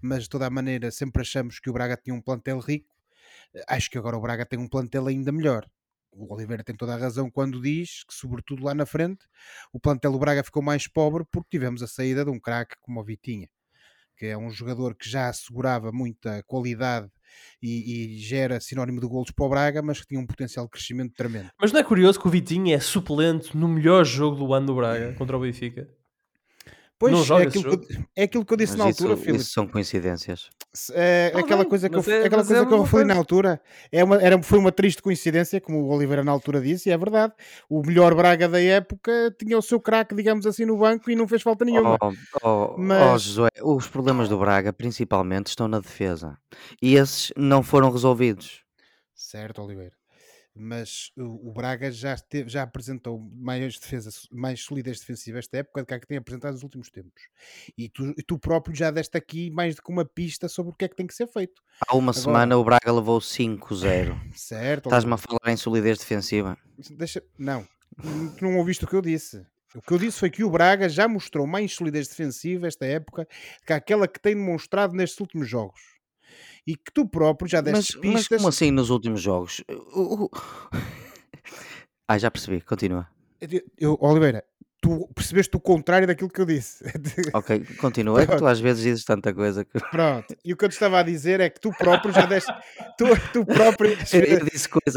mas 0.00 0.24
de 0.24 0.28
toda 0.28 0.46
a 0.46 0.50
maneira 0.50 0.90
sempre 0.90 1.22
achamos 1.22 1.60
que 1.60 1.70
o 1.70 1.72
Braga 1.72 1.96
tinha 1.96 2.14
um 2.14 2.22
plantel 2.22 2.58
rico, 2.58 2.94
acho 3.68 3.90
que 3.90 3.98
agora 3.98 4.16
o 4.16 4.20
Braga 4.20 4.46
tem 4.46 4.58
um 4.58 4.68
plantel 4.68 5.06
ainda 5.06 5.32
melhor. 5.32 5.66
O 6.12 6.34
Oliveira 6.34 6.62
tem 6.62 6.76
toda 6.76 6.94
a 6.94 6.98
razão 6.98 7.30
quando 7.30 7.60
diz 7.60 8.04
que, 8.04 8.14
sobretudo 8.14 8.64
lá 8.64 8.74
na 8.74 8.84
frente, 8.84 9.24
o 9.72 9.80
plantel 9.80 10.12
do 10.12 10.18
Braga 10.18 10.44
ficou 10.44 10.62
mais 10.62 10.86
pobre 10.86 11.24
porque 11.30 11.48
tivemos 11.50 11.82
a 11.82 11.86
saída 11.86 12.24
de 12.24 12.30
um 12.30 12.38
craque 12.38 12.76
como 12.80 13.00
o 13.00 13.04
Vitinha, 13.04 13.48
que 14.16 14.26
é 14.26 14.36
um 14.36 14.50
jogador 14.50 14.94
que 14.94 15.08
já 15.08 15.28
assegurava 15.30 15.90
muita 15.90 16.42
qualidade 16.42 17.08
e, 17.62 18.14
e 18.14 18.18
gera 18.18 18.60
sinónimo 18.60 19.00
de 19.00 19.06
golos 19.06 19.30
para 19.30 19.46
o 19.46 19.48
Braga, 19.48 19.80
mas 19.80 20.00
que 20.00 20.06
tinha 20.08 20.20
um 20.20 20.26
potencial 20.26 20.66
de 20.66 20.70
crescimento 20.70 21.14
tremendo. 21.14 21.50
Mas 21.58 21.72
não 21.72 21.80
é 21.80 21.84
curioso 21.84 22.20
que 22.20 22.28
o 22.28 22.30
Vitinho 22.30 22.74
é 22.74 22.80
suplente 22.80 23.56
no 23.56 23.66
melhor 23.66 24.04
jogo 24.04 24.36
do 24.36 24.52
ano 24.52 24.66
do 24.66 24.76
Braga 24.76 25.14
contra 25.16 25.36
o 25.36 25.40
Benfica? 25.40 25.88
Pois, 27.02 27.28
não 27.28 27.40
é, 27.40 27.42
aquilo 27.42 27.78
que, 27.78 28.04
é 28.14 28.22
aquilo 28.22 28.44
que 28.44 28.52
eu 28.52 28.56
disse 28.56 28.76
mas 28.76 28.84
na 28.84 28.90
isso, 28.90 29.02
altura, 29.02 29.20
Filipe. 29.20 29.42
Isso 29.42 29.50
são 29.50 29.66
coincidências. 29.66 30.50
É, 30.92 31.32
aquela 31.34 31.64
coisa 31.64 31.90
que 31.90 31.96
eu, 31.96 32.00
é, 32.06 32.26
aquela 32.26 32.44
coisa 32.44 32.62
é 32.62 32.64
que 32.64 32.72
eu 32.72 32.86
falei 32.86 33.06
na 33.06 33.16
altura 33.16 33.60
é 33.90 34.04
uma, 34.04 34.22
era, 34.22 34.40
foi 34.40 34.60
uma 34.60 34.70
triste 34.70 35.02
coincidência, 35.02 35.60
como 35.60 35.78
o 35.78 35.88
Oliveira 35.88 36.22
na 36.22 36.30
altura 36.30 36.60
disse, 36.60 36.90
e 36.90 36.92
é 36.92 36.96
verdade. 36.96 37.32
O 37.68 37.82
melhor 37.84 38.14
Braga 38.14 38.48
da 38.48 38.62
época 38.62 39.34
tinha 39.36 39.58
o 39.58 39.62
seu 39.62 39.80
craque, 39.80 40.14
digamos 40.14 40.46
assim, 40.46 40.64
no 40.64 40.76
banco 40.76 41.10
e 41.10 41.16
não 41.16 41.26
fez 41.26 41.42
falta 41.42 41.64
nenhuma. 41.64 41.98
Oh, 42.00 42.12
oh, 42.44 42.76
mas... 42.78 43.02
oh 43.02 43.18
Josué, 43.18 43.50
os 43.64 43.88
problemas 43.88 44.28
do 44.28 44.38
Braga 44.38 44.72
principalmente 44.72 45.48
estão 45.48 45.66
na 45.66 45.80
defesa 45.80 46.38
e 46.80 46.94
esses 46.94 47.32
não 47.36 47.64
foram 47.64 47.90
resolvidos. 47.90 48.62
Certo, 49.12 49.60
Oliveira 49.60 50.01
mas 50.54 51.10
o, 51.16 51.50
Braga 51.50 51.90
já, 51.90 52.16
já 52.46 52.62
apresentou 52.62 53.18
mais 53.34 53.78
defesa, 53.78 54.10
mais 54.30 54.60
solidez 54.60 55.00
defensiva 55.00 55.38
esta 55.38 55.58
época 55.58 55.80
do 55.80 55.86
que 55.86 55.94
a 55.94 56.00
que 56.00 56.06
tem 56.06 56.18
apresentado 56.18 56.52
nos 56.52 56.62
últimos 56.62 56.90
tempos. 56.90 57.22
E 57.76 57.88
tu, 57.88 58.14
tu 58.26 58.38
próprio 58.38 58.74
já 58.74 58.90
deste 58.90 59.16
aqui 59.16 59.50
mais 59.50 59.74
do 59.74 59.82
que 59.82 59.90
uma 59.90 60.04
pista 60.04 60.48
sobre 60.48 60.72
o 60.72 60.74
que 60.74 60.84
é 60.84 60.88
que 60.88 60.96
tem 60.96 61.06
que 61.06 61.14
ser 61.14 61.26
feito. 61.26 61.62
Há 61.86 61.96
uma 61.96 62.12
Agora, 62.12 62.22
semana 62.22 62.58
o 62.58 62.64
Braga 62.64 62.92
levou 62.92 63.18
5-0. 63.18 64.20
Certo. 64.36 64.86
Estás-me 64.86 65.14
a 65.14 65.16
falar 65.16 65.52
em 65.52 65.56
solidez 65.56 65.98
defensiva? 65.98 66.58
Deixa, 66.90 67.22
não, 67.38 67.66
tu 68.36 68.44
não 68.44 68.58
ouviste 68.58 68.84
o 68.84 68.88
que 68.88 68.96
eu 68.96 69.02
disse. 69.02 69.46
O 69.74 69.80
que 69.80 69.92
eu 69.92 69.98
disse 69.98 70.18
foi 70.18 70.28
que 70.28 70.44
o 70.44 70.50
Braga 70.50 70.86
já 70.86 71.08
mostrou 71.08 71.46
mais 71.46 71.72
solidez 71.72 72.06
defensiva 72.08 72.66
esta 72.66 72.84
época 72.84 73.26
que 73.66 73.72
aquela 73.72 74.06
que 74.06 74.20
tem 74.20 74.34
demonstrado 74.34 74.94
nestes 74.94 75.18
últimos 75.18 75.48
jogos 75.48 75.91
e 76.66 76.76
que 76.76 76.92
tu 76.92 77.06
próprio 77.06 77.48
já 77.48 77.60
deste 77.60 77.96
mas, 77.96 78.00
pistas. 78.00 78.28
Mas 78.28 78.28
como 78.28 78.48
assim 78.48 78.70
nos 78.70 78.90
últimos 78.90 79.20
jogos? 79.20 79.62
ah, 82.08 82.18
já 82.18 82.30
percebi, 82.30 82.60
continua. 82.60 83.08
Eu, 83.40 83.62
eu, 83.78 83.98
Oliveira, 84.00 84.44
tu 84.80 85.08
percebeste 85.14 85.56
o 85.56 85.60
contrário 85.60 86.06
daquilo 86.06 86.28
que 86.28 86.40
eu 86.40 86.46
disse. 86.46 86.84
Ok, 87.32 87.64
continua. 87.78 88.26
tu 88.26 88.46
às 88.46 88.60
vezes 88.60 88.82
dizes 88.82 89.04
tanta 89.04 89.32
coisa 89.32 89.64
que. 89.64 89.78
Pronto, 89.90 90.36
e 90.44 90.52
o 90.52 90.56
que 90.56 90.64
eu 90.64 90.68
te 90.68 90.72
estava 90.72 90.98
a 90.98 91.02
dizer 91.02 91.40
é 91.40 91.48
que 91.48 91.60
tu 91.60 91.70
próprio 91.70 92.12
já 92.12 92.26
deste. 92.26 92.52
Tu, 92.98 93.06
tu 93.32 93.46
próprio. 93.46 93.96
eu 94.12 94.44
disse 94.44 94.68
coisa 94.68 94.96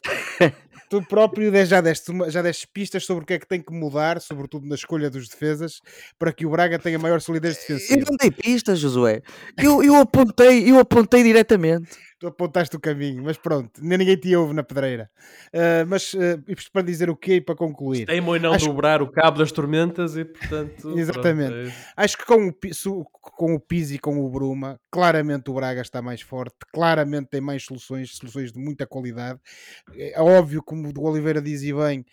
tu 0.90 1.02
próprio 1.02 1.66
já 1.66 1.82
deste, 1.82 2.12
já 2.30 2.42
deste 2.42 2.68
pistas 2.68 3.06
sobre 3.06 3.24
o 3.24 3.28
que 3.28 3.34
é 3.34 3.40
que 3.40 3.48
tem 3.48 3.62
que 3.62 3.74
mudar, 3.74 4.22
sobretudo 4.22 4.68
na 4.68 4.76
escolha 4.76 5.10
dos 5.10 5.28
defesas, 5.28 5.82
para 6.18 6.32
que 6.32 6.46
o 6.46 6.50
Braga 6.50 6.80
tenha 6.80 7.00
maior 7.00 7.22
solidez 7.22 7.58
defensiva. 7.58 8.00
Eu 8.00 8.06
não 8.10 8.18
dei 8.18 8.32
pistas, 8.32 8.80
Josué. 8.80 9.22
Eu, 9.58 9.84
eu 9.84 9.96
apontei, 9.96 10.70
eu 10.70 10.80
apontei 10.80 11.24
diretamente 11.24 11.98
tu 12.26 12.28
apontaste 12.28 12.76
o 12.76 12.80
caminho, 12.80 13.24
mas 13.24 13.38
pronto, 13.38 13.72
nem 13.82 13.98
ninguém 13.98 14.18
te 14.18 14.36
ouve 14.36 14.54
na 14.54 14.64
pedreira. 14.64 15.10
Uh, 15.54 15.86
mas 15.88 16.14
uh, 16.14 16.42
para 16.72 16.82
dizer 16.82 17.10
o 17.10 17.16
quê 17.16 17.36
e 17.36 17.42
para 17.42 17.56
concluir? 17.56 18.06
Tem 18.06 18.18
em 18.18 18.40
não 18.40 18.54
Acho... 18.54 18.66
dobrar 18.66 19.02
o 19.02 19.12
cabo 19.12 19.38
das 19.38 19.52
tormentas 19.52 20.18
e 20.18 20.26
portanto. 20.26 20.90
Exatamente. 20.98 21.52
Pronto, 21.52 21.76
é 21.98 22.04
Acho 22.04 22.18
que 22.18 22.26
com 22.26 22.48
o, 22.48 23.06
com 23.22 23.56
o 23.56 23.60
Pizzi 23.60 23.96
e 23.96 24.00
com 24.00 24.20
o 24.20 24.30
Bruma, 24.30 24.80
claramente 24.92 25.50
o 25.50 25.54
Braga 25.54 25.82
está 25.82 26.02
mais 26.02 26.22
forte, 26.22 26.56
claramente 26.74 27.30
tem 27.30 27.42
mais 27.42 27.64
soluções, 27.64 28.16
soluções 28.16 28.52
de 28.52 28.60
muita 28.60 28.88
qualidade. 28.88 29.40
É 29.96 30.20
óbvio, 30.20 30.64
como 30.64 30.92
o 30.96 31.08
Oliveira 31.08 31.42
diz 31.42 31.62
e 31.64 31.74
bem, 31.74 32.06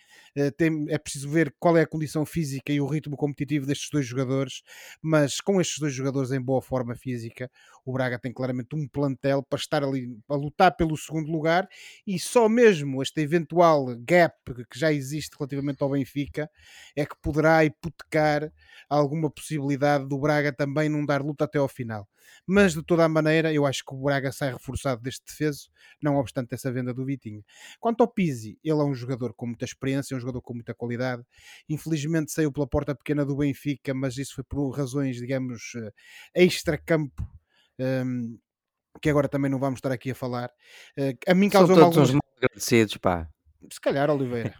tem, 0.57 0.85
é 0.89 0.97
preciso 0.97 1.29
ver 1.29 1.53
qual 1.59 1.77
é 1.77 1.81
a 1.81 1.87
condição 1.87 2.25
física 2.25 2.71
e 2.73 2.81
o 2.81 2.87
ritmo 2.87 3.15
competitivo 3.15 3.65
destes 3.65 3.89
dois 3.91 4.05
jogadores, 4.05 4.61
mas 5.01 5.39
com 5.39 5.59
estes 5.61 5.79
dois 5.79 5.93
jogadores 5.93 6.31
em 6.31 6.41
boa 6.41 6.61
forma 6.61 6.95
física, 6.95 7.49
o 7.85 7.93
Braga 7.93 8.19
tem 8.19 8.33
claramente 8.33 8.75
um 8.75 8.87
plantel 8.87 9.43
para 9.43 9.59
estar 9.59 9.83
ali 9.83 10.17
a 10.29 10.35
lutar 10.35 10.75
pelo 10.75 10.97
segundo 10.97 11.31
lugar 11.31 11.67
e 12.07 12.19
só 12.19 12.47
mesmo 12.49 13.01
este 13.01 13.21
eventual 13.21 13.87
gap 13.99 14.35
que 14.69 14.79
já 14.79 14.91
existe 14.91 15.35
relativamente 15.37 15.81
ao 15.83 15.89
Benfica 15.89 16.49
é 16.95 17.05
que 17.05 17.15
poderá 17.21 17.63
hipotecar 17.65 18.51
alguma 18.89 19.29
possibilidade 19.29 20.07
do 20.07 20.17
Braga 20.17 20.51
também 20.53 20.89
não 20.89 21.05
dar 21.05 21.21
luta 21.21 21.45
até 21.45 21.57
ao 21.59 21.67
final. 21.67 22.07
Mas 22.45 22.73
de 22.73 22.83
toda 22.83 23.05
a 23.05 23.09
maneira, 23.09 23.53
eu 23.53 23.65
acho 23.65 23.83
que 23.85 23.93
o 23.93 23.97
Braga 23.97 24.31
sai 24.31 24.51
reforçado 24.51 25.01
deste 25.01 25.23
defeso, 25.25 25.69
não 26.01 26.17
obstante 26.17 26.53
essa 26.53 26.71
venda 26.71 26.93
do 26.93 27.05
Vitinho. 27.05 27.43
Quanto 27.79 28.01
ao 28.01 28.07
Pizzi, 28.07 28.57
ele 28.63 28.81
é 28.81 28.83
um 28.83 28.93
jogador 28.93 29.33
com 29.33 29.47
muita 29.47 29.65
experiência, 29.65 30.13
é 30.13 30.17
um 30.17 30.19
jogador 30.19 30.41
com 30.41 30.53
muita 30.53 30.73
qualidade. 30.73 31.23
Infelizmente 31.69 32.31
saiu 32.31 32.51
pela 32.51 32.67
porta 32.67 32.95
pequena 32.95 33.25
do 33.25 33.35
Benfica, 33.35 33.93
mas 33.93 34.17
isso 34.17 34.35
foi 34.35 34.43
por 34.43 34.69
razões, 34.71 35.17
digamos, 35.17 35.73
eh, 35.75 35.91
extra-campo. 36.43 37.23
Um, 37.79 38.37
que 39.01 39.09
agora 39.09 39.27
também 39.27 39.49
não 39.49 39.59
vamos 39.59 39.79
estar 39.79 39.91
aqui 39.91 40.11
a 40.11 40.15
falar. 40.15 40.51
Uh, 40.97 41.17
a 41.27 41.33
mim 41.33 41.49
causou 41.49 41.75
São 41.75 41.91
todos 41.91 42.09
alguns... 42.09 42.21
agradecidos, 42.37 42.97
pá. 42.97 43.27
Se 43.71 43.79
calhar, 43.79 44.09
Oliveira. 44.09 44.53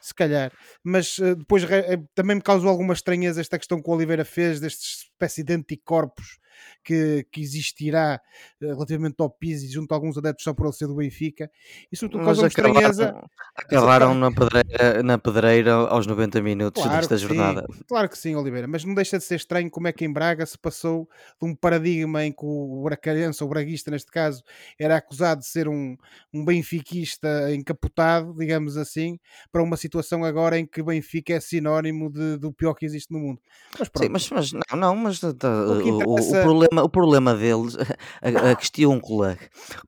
Se 0.00 0.14
calhar. 0.14 0.52
Mas 0.84 1.18
uh, 1.18 1.34
depois 1.34 1.64
uh, 1.64 1.68
também 2.14 2.36
me 2.36 2.42
causou 2.42 2.68
alguma 2.68 2.92
estranheza 2.92 3.40
esta 3.40 3.58
questão 3.58 3.82
que 3.82 3.88
o 3.88 3.94
Oliveira 3.94 4.24
fez, 4.24 4.60
desta 4.60 4.82
espécie 4.82 5.42
de 5.42 5.54
anticorpos 5.54 6.38
que, 6.84 7.26
que 7.30 7.40
existirá 7.40 8.20
uh, 8.62 8.66
relativamente 8.66 9.16
ao 9.18 9.30
Pizzi 9.30 9.68
junto 9.68 9.92
a 9.92 9.96
alguns 9.96 10.16
adeptos 10.16 10.44
só 10.44 10.54
por 10.54 10.66
ele 10.66 10.72
ser 10.72 10.86
do 10.86 10.94
Benfica. 10.94 11.50
E 11.90 11.96
sobretudo 11.96 12.24
causou 12.24 12.46
estranheza. 12.46 13.14
Acabaram 13.56 14.14
na 14.14 14.30
pedreira, 14.30 15.02
na 15.02 15.18
pedreira 15.18 15.72
aos 15.72 16.06
90 16.06 16.42
minutos 16.42 16.82
claro 16.82 16.98
desta 16.98 17.16
jornada. 17.16 17.66
Sim, 17.72 17.82
claro 17.86 18.08
que 18.08 18.18
sim, 18.18 18.34
Oliveira. 18.34 18.66
Mas 18.66 18.84
não 18.84 18.94
deixa 18.94 19.18
de 19.18 19.24
ser 19.24 19.36
estranho 19.36 19.70
como 19.70 19.88
é 19.88 19.92
que 19.92 20.04
em 20.04 20.12
Braga 20.12 20.44
se 20.46 20.58
passou 20.58 21.08
de 21.40 21.48
um 21.48 21.54
paradigma 21.54 22.24
em 22.24 22.32
que 22.32 22.44
o 22.44 22.82
Bracarense, 22.84 23.42
ou 23.42 23.48
o 23.48 23.50
Braguista 23.50 23.90
neste 23.90 24.10
caso, 24.10 24.42
era 24.78 24.96
acusado 24.96 25.40
de 25.40 25.46
ser 25.46 25.68
um, 25.68 25.96
um 26.32 26.44
benfiquista 26.44 27.54
encapotado, 27.54 28.34
digamos 28.36 28.76
assim, 28.76 29.18
para 29.52 29.62
uma 29.62 29.76
situação 29.76 30.24
agora 30.24 30.58
em 30.58 30.66
que 30.66 30.82
Benfica 30.82 31.34
é 31.34 31.40
sinónimo 31.40 32.10
de, 32.10 32.36
do 32.38 32.52
pior 32.52 32.74
que 32.74 32.84
existe 32.84 33.12
no 33.12 33.18
mundo. 33.18 33.40
Mas, 33.78 33.88
Sim, 33.96 34.08
mas, 34.08 34.30
mas 34.30 34.52
não, 34.52 34.78
não, 34.78 34.96
mas 34.96 35.20
tá, 35.20 35.48
o, 35.48 36.14
o, 36.14 36.14
problema, 36.50 36.82
o 36.82 36.88
problema 36.88 37.34
deles, 37.34 37.76
a, 38.22 38.50
a 38.50 38.56
questão 38.56 39.00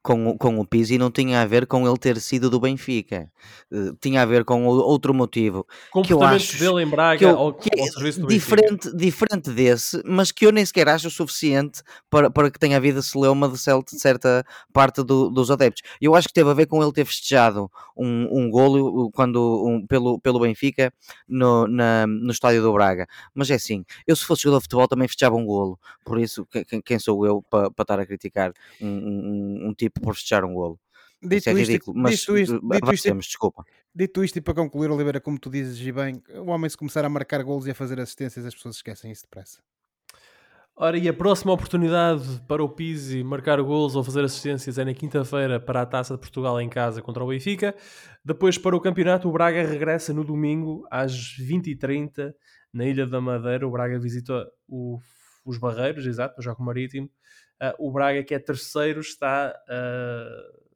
com, 0.03 0.37
com 0.39 0.59
o 0.59 0.67
Pizzi 0.67 0.99
não 0.99 1.11
tinha 1.11 1.43
a 1.43 1.47
ver 1.47 1.67
com 1.67 1.87
ele 1.87 1.99
ter 1.99 2.21
sido 2.21 2.49
do 2.49 2.61
Benfica, 2.61 3.31
uh, 3.71 3.97
tinha 4.01 4.23
a 4.23 4.27
ver 4.27 4.45
com 4.45 4.65
outro 4.67 5.13
motivo. 5.13 5.67
Que 6.05 6.13
eu 6.13 6.23
acho 6.23 6.59
dele 6.59 6.83
em 6.83 6.87
Braga 6.89 7.19
que 7.19 7.25
eu, 7.25 7.37
ao, 7.37 7.53
que 7.53 7.71
ao 7.79 8.07
é 8.07 8.11
diferente, 8.27 8.95
diferente 8.97 9.51
desse, 9.51 10.03
mas 10.05 10.31
que 10.31 10.47
eu 10.47 10.53
nem 10.53 10.65
sequer 10.65 10.89
acho 10.89 11.09
o 11.09 11.11
suficiente 11.11 11.83
para, 12.09 12.31
para 12.31 12.51
que 12.51 12.59
tenha 12.59 12.77
havido 12.77 13.03
celeuma 13.03 13.49
de 13.49 13.59
certa 13.59 14.45
parte 14.73 15.03
do, 15.03 15.31
dos 15.31 15.51
adeptos. 15.51 15.83
Eu 16.01 16.15
acho 16.15 16.29
que 16.29 16.35
teve 16.35 16.51
a 16.51 16.55
ver 16.55 16.67
com 16.67 16.83
ele 16.83 16.93
ter 16.93 17.05
festejado 17.05 17.71
um, 17.97 18.29
um 18.31 18.51
golo 18.51 19.11
quando, 19.13 19.65
um, 19.67 19.87
pelo, 19.87 20.21
pelo 20.21 20.41
Benfica 20.41 20.93
no, 21.29 21.67
na, 21.67 22.07
no 22.07 22.31
estádio 22.31 22.63
do 22.63 22.73
Braga. 22.73 23.07
Mas 23.35 23.51
é 23.51 23.55
assim, 23.55 23.85
eu 24.07 24.15
se 24.17 24.25
fosse 24.25 24.43
jogador 24.43 24.59
de 24.59 24.65
futebol 24.65 24.89
também 24.89 25.09
festejava 25.09 25.37
um 25.37 25.45
golo, 25.45 25.79
por 26.05 26.19
isso 26.19 26.47
quem, 26.85 26.99
sou 26.99 27.27
eu 27.27 27.43
para, 27.43 27.71
para 27.71 27.83
estar 27.83 28.01
a 28.01 28.07
criticar 28.07 28.53
um, 28.81 28.89
um, 28.89 29.69
um 29.69 29.75
tipo 29.75 30.01
por 30.01 30.15
festejar 30.15 30.45
um 30.45 30.55
golo? 30.55 30.79
Dito 31.23 31.37
Isso 31.37 31.51
é 31.51 31.53
isto, 31.53 31.71
ridículo, 31.71 31.99
mas 31.99 32.19
dito 32.19 32.37
isto, 32.37 32.61
dito 32.61 32.93
isto, 32.93 33.15
desculpa. 33.15 33.65
Dito 33.95 34.25
isto, 34.25 34.39
e 34.39 34.41
para 34.41 34.55
concluir, 34.55 34.91
Oliveira, 34.91 35.21
como 35.21 35.39
tu 35.39 35.49
dizes, 35.49 35.79
e 35.87 35.93
bem, 35.93 36.21
o 36.35 36.51
homem 36.51 36.69
se 36.69 36.77
começar 36.77 37.05
a 37.05 37.09
marcar 37.09 37.43
golos 37.45 37.67
e 37.67 37.71
a 37.71 37.75
fazer 37.75 38.01
assistências, 38.01 38.45
as 38.45 38.55
pessoas 38.55 38.77
esquecem 38.77 39.13
isso 39.13 39.23
depressa. 39.23 39.61
Ora, 40.75 40.99
e 40.99 41.07
a 41.07 41.13
próxima 41.13 41.53
oportunidade 41.53 42.43
para 42.49 42.65
o 42.65 42.69
Pizzi 42.69 43.23
marcar 43.23 43.61
gols 43.63 43.95
ou 43.95 44.03
fazer 44.03 44.25
assistências 44.25 44.79
é 44.79 44.85
na 44.85 44.95
quinta-feira 44.95 45.61
para 45.61 45.83
a 45.83 45.87
Taça 45.87 46.15
de 46.15 46.21
Portugal 46.21 46.61
em 46.61 46.69
casa 46.69 47.03
contra 47.03 47.23
o 47.23 47.29
Benfica. 47.29 47.75
Depois, 48.25 48.57
para 48.57 48.75
o 48.75 48.81
campeonato, 48.81 49.29
o 49.29 49.33
Braga 49.33 49.63
regressa 49.65 50.15
no 50.15 50.25
domingo 50.25 50.85
às 50.91 51.13
20h30 51.39 52.33
na 52.73 52.87
Ilha 52.87 53.07
da 53.07 53.21
Madeira. 53.21 53.69
O 53.69 53.71
Braga 53.71 53.99
visita 53.99 54.45
o, 54.67 54.99
os 55.45 55.59
Barreiros, 55.59 56.07
exato, 56.07 56.41
o 56.41 56.43
Jogo 56.43 56.63
Marítimo. 56.63 57.11
Uh, 57.61 57.89
o 57.89 57.93
Braga, 57.93 58.23
que 58.23 58.35
é 58.35 58.39
terceiro, 58.39 59.01
está 59.01 59.55
a 59.69 60.27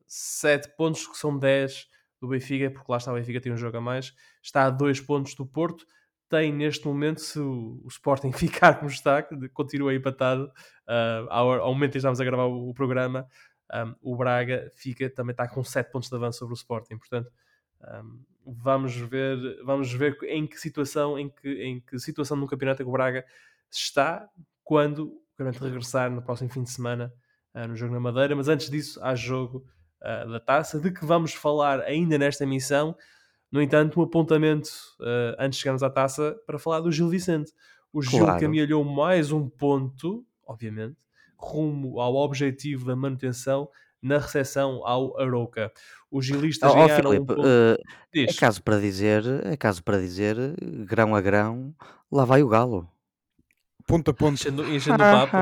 7 0.06 0.76
pontos, 0.76 1.06
que 1.06 1.16
são 1.16 1.36
10 1.36 1.88
do 2.20 2.28
Benfica, 2.28 2.70
porque 2.70 2.90
lá 2.90 2.98
está 2.98 3.12
o 3.12 3.16
Benfica, 3.16 3.40
tem 3.40 3.52
um 3.52 3.56
jogo 3.56 3.76
a 3.76 3.80
mais. 3.80 4.14
Está 4.42 4.64
a 4.64 4.70
2 4.70 5.00
pontos 5.00 5.34
do 5.34 5.44
Porto 5.44 5.86
tem 6.28 6.52
neste 6.52 6.86
momento, 6.86 7.20
se 7.20 7.38
o, 7.38 7.80
o 7.84 7.88
Sporting 7.88 8.32
ficar 8.32 8.74
como 8.74 8.90
está, 8.90 9.22
continua 9.52 9.94
empatado, 9.94 10.44
uh, 10.44 11.26
ao, 11.28 11.52
ao, 11.52 11.72
momento 11.72 11.90
em 11.90 11.92
que 11.92 11.98
estamos 11.98 12.20
a 12.20 12.24
gravar 12.24 12.46
o, 12.46 12.70
o 12.70 12.74
programa, 12.74 13.26
um, 13.72 13.94
o 14.12 14.16
Braga 14.16 14.70
fica, 14.74 15.08
também 15.10 15.32
está 15.32 15.48
com 15.48 15.62
7 15.62 15.90
pontos 15.90 16.08
de 16.08 16.16
avanço 16.16 16.38
sobre 16.38 16.54
o 16.54 16.56
Sporting. 16.56 16.98
Portanto, 16.98 17.30
um, 17.82 18.22
vamos 18.44 18.96
ver, 18.96 19.38
vamos 19.64 19.92
ver 19.92 20.16
em 20.24 20.46
que 20.46 20.58
situação, 20.58 21.18
em 21.18 21.28
que, 21.28 21.48
em 21.62 21.80
que 21.80 21.98
situação 21.98 22.36
no 22.36 22.46
campeonato 22.46 22.82
é 22.82 22.84
que 22.84 22.88
o 22.88 22.92
Braga 22.92 23.24
está 23.70 24.28
quando 24.66 25.12
o 25.38 25.64
regressar 25.64 26.10
no 26.10 26.20
próximo 26.20 26.50
fim 26.50 26.64
de 26.64 26.70
semana 26.70 27.12
uh, 27.54 27.68
no 27.68 27.76
jogo 27.76 27.94
na 27.94 28.00
Madeira. 28.00 28.34
Mas 28.34 28.48
antes 28.48 28.68
disso, 28.68 28.98
há 29.00 29.14
jogo 29.14 29.64
uh, 30.02 30.28
da 30.28 30.40
taça, 30.40 30.80
de 30.80 30.90
que 30.90 31.06
vamos 31.06 31.32
falar 31.32 31.80
ainda 31.82 32.18
nesta 32.18 32.42
emissão. 32.42 32.94
No 33.50 33.62
entanto, 33.62 34.00
um 34.00 34.02
apontamento 34.02 34.68
uh, 35.00 35.36
antes 35.38 35.56
de 35.56 35.62
chegarmos 35.62 35.84
à 35.84 35.88
taça 35.88 36.36
para 36.44 36.58
falar 36.58 36.80
do 36.80 36.90
Gil 36.90 37.08
Vicente. 37.08 37.52
O 37.92 38.02
Gil 38.02 38.24
claro. 38.24 38.40
caminhou 38.40 38.84
mais 38.84 39.30
um 39.30 39.48
ponto, 39.48 40.26
obviamente, 40.44 40.96
rumo 41.38 42.00
ao 42.00 42.16
objetivo 42.16 42.84
da 42.86 42.96
manutenção 42.96 43.68
na 44.02 44.18
recepção 44.18 44.84
ao 44.84 45.18
Arouca. 45.20 45.72
Os 46.10 46.26
gilistas 46.26 46.72
oh, 46.72 46.74
ganharam 46.74 47.12
Filipe, 47.12 47.32
um 47.32 47.40
uh, 47.40 47.76
é 48.14 48.32
caso 48.34 48.62
para 48.62 48.80
dizer, 48.80 49.22
é 49.44 49.56
caso 49.56 49.82
para 49.82 49.98
dizer, 49.98 50.36
grão 50.84 51.14
a 51.14 51.20
grão, 51.20 51.72
lá 52.10 52.24
vai 52.24 52.42
o 52.42 52.48
galo. 52.48 52.90
Ponto 53.86 54.10
a 54.10 54.14
ponto. 54.14 54.34
Enchendo, 54.34 54.64
enchendo 54.64 54.96
o 54.96 54.98
papo. 54.98 55.36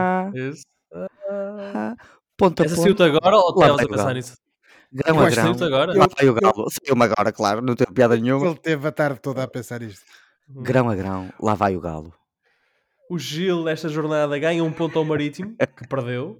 ponto 2.36 2.62
a 2.62 2.66
Essa 2.66 2.76
ponto. 2.76 3.02
agora 3.02 3.36
ou 3.36 3.50
estavas 3.50 3.80
a 3.80 3.88
pensar 3.88 4.14
nisso? 4.14 4.36
Grão 4.92 5.20
a 5.20 5.30
grão. 5.30 5.56
agora? 5.60 5.98
Lá 5.98 6.06
vai 6.16 6.28
o 6.28 6.34
galo. 6.34 6.66
Saiu-me 6.70 7.04
agora, 7.04 7.32
claro, 7.32 7.60
não 7.60 7.74
tem 7.74 7.86
piada 7.92 8.16
nenhuma. 8.16 8.46
Ele 8.46 8.56
teve 8.56 8.86
a 8.86 8.92
tarde 8.92 9.18
toda 9.20 9.42
a 9.42 9.48
pensar 9.48 9.82
isto. 9.82 10.04
Grão 10.48 10.88
a 10.88 10.94
grão, 10.94 11.32
lá 11.40 11.54
vai 11.54 11.74
o 11.74 11.80
galo. 11.80 12.12
O 13.10 13.18
Gil, 13.18 13.64
nesta 13.64 13.88
jornada, 13.88 14.38
ganha 14.38 14.62
um 14.62 14.72
ponto 14.72 14.98
ao 14.98 15.04
Marítimo, 15.04 15.56
que 15.76 15.88
perdeu, 15.88 16.38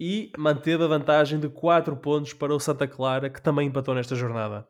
e 0.00 0.32
manteve 0.38 0.84
a 0.84 0.86
vantagem 0.86 1.38
de 1.38 1.48
4 1.48 1.96
pontos 1.96 2.32
para 2.32 2.54
o 2.54 2.60
Santa 2.60 2.88
Clara, 2.88 3.28
que 3.28 3.42
também 3.42 3.68
empatou 3.68 3.94
nesta 3.94 4.14
jornada. 4.14 4.66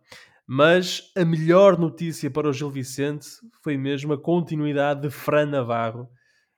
Mas 0.46 1.12
a 1.16 1.24
melhor 1.24 1.78
notícia 1.78 2.30
para 2.30 2.48
o 2.48 2.52
Gil 2.52 2.70
Vicente 2.70 3.26
foi 3.62 3.76
mesmo 3.76 4.12
a 4.12 4.20
continuidade 4.20 5.02
de 5.02 5.10
Fran 5.10 5.46
Navarro, 5.46 6.08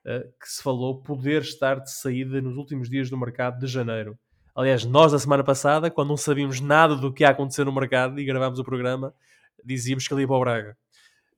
que 0.05 0.49
se 0.49 0.63
falou 0.63 1.01
poder 1.01 1.43
estar 1.43 1.81
de 1.81 1.91
saída 1.91 2.41
nos 2.41 2.57
últimos 2.57 2.91
dias 2.91 3.09
do 3.09 3.17
mercado 3.17 3.59
de 3.59 3.67
janeiro. 3.67 4.19
Aliás, 4.55 4.85
nós 4.85 5.13
na 5.13 5.19
semana 5.19 5.43
passada, 5.43 5.91
quando 5.91 6.09
não 6.09 6.17
sabíamos 6.17 6.61
nada 6.61 6.95
do 6.95 7.13
que 7.13 7.25
ia 7.25 7.31
acontecer 7.31 7.65
no 7.65 7.73
mercado 7.73 8.21
e 8.21 8.25
gravámos 8.25 8.59
o 8.59 8.65
programa, 8.65 9.15
dizíamos 9.65 10.07
que 10.07 10.15
ele 10.15 10.23
ia 10.23 10.29
para 10.29 10.37
o 10.37 10.41
Braga. 10.41 10.77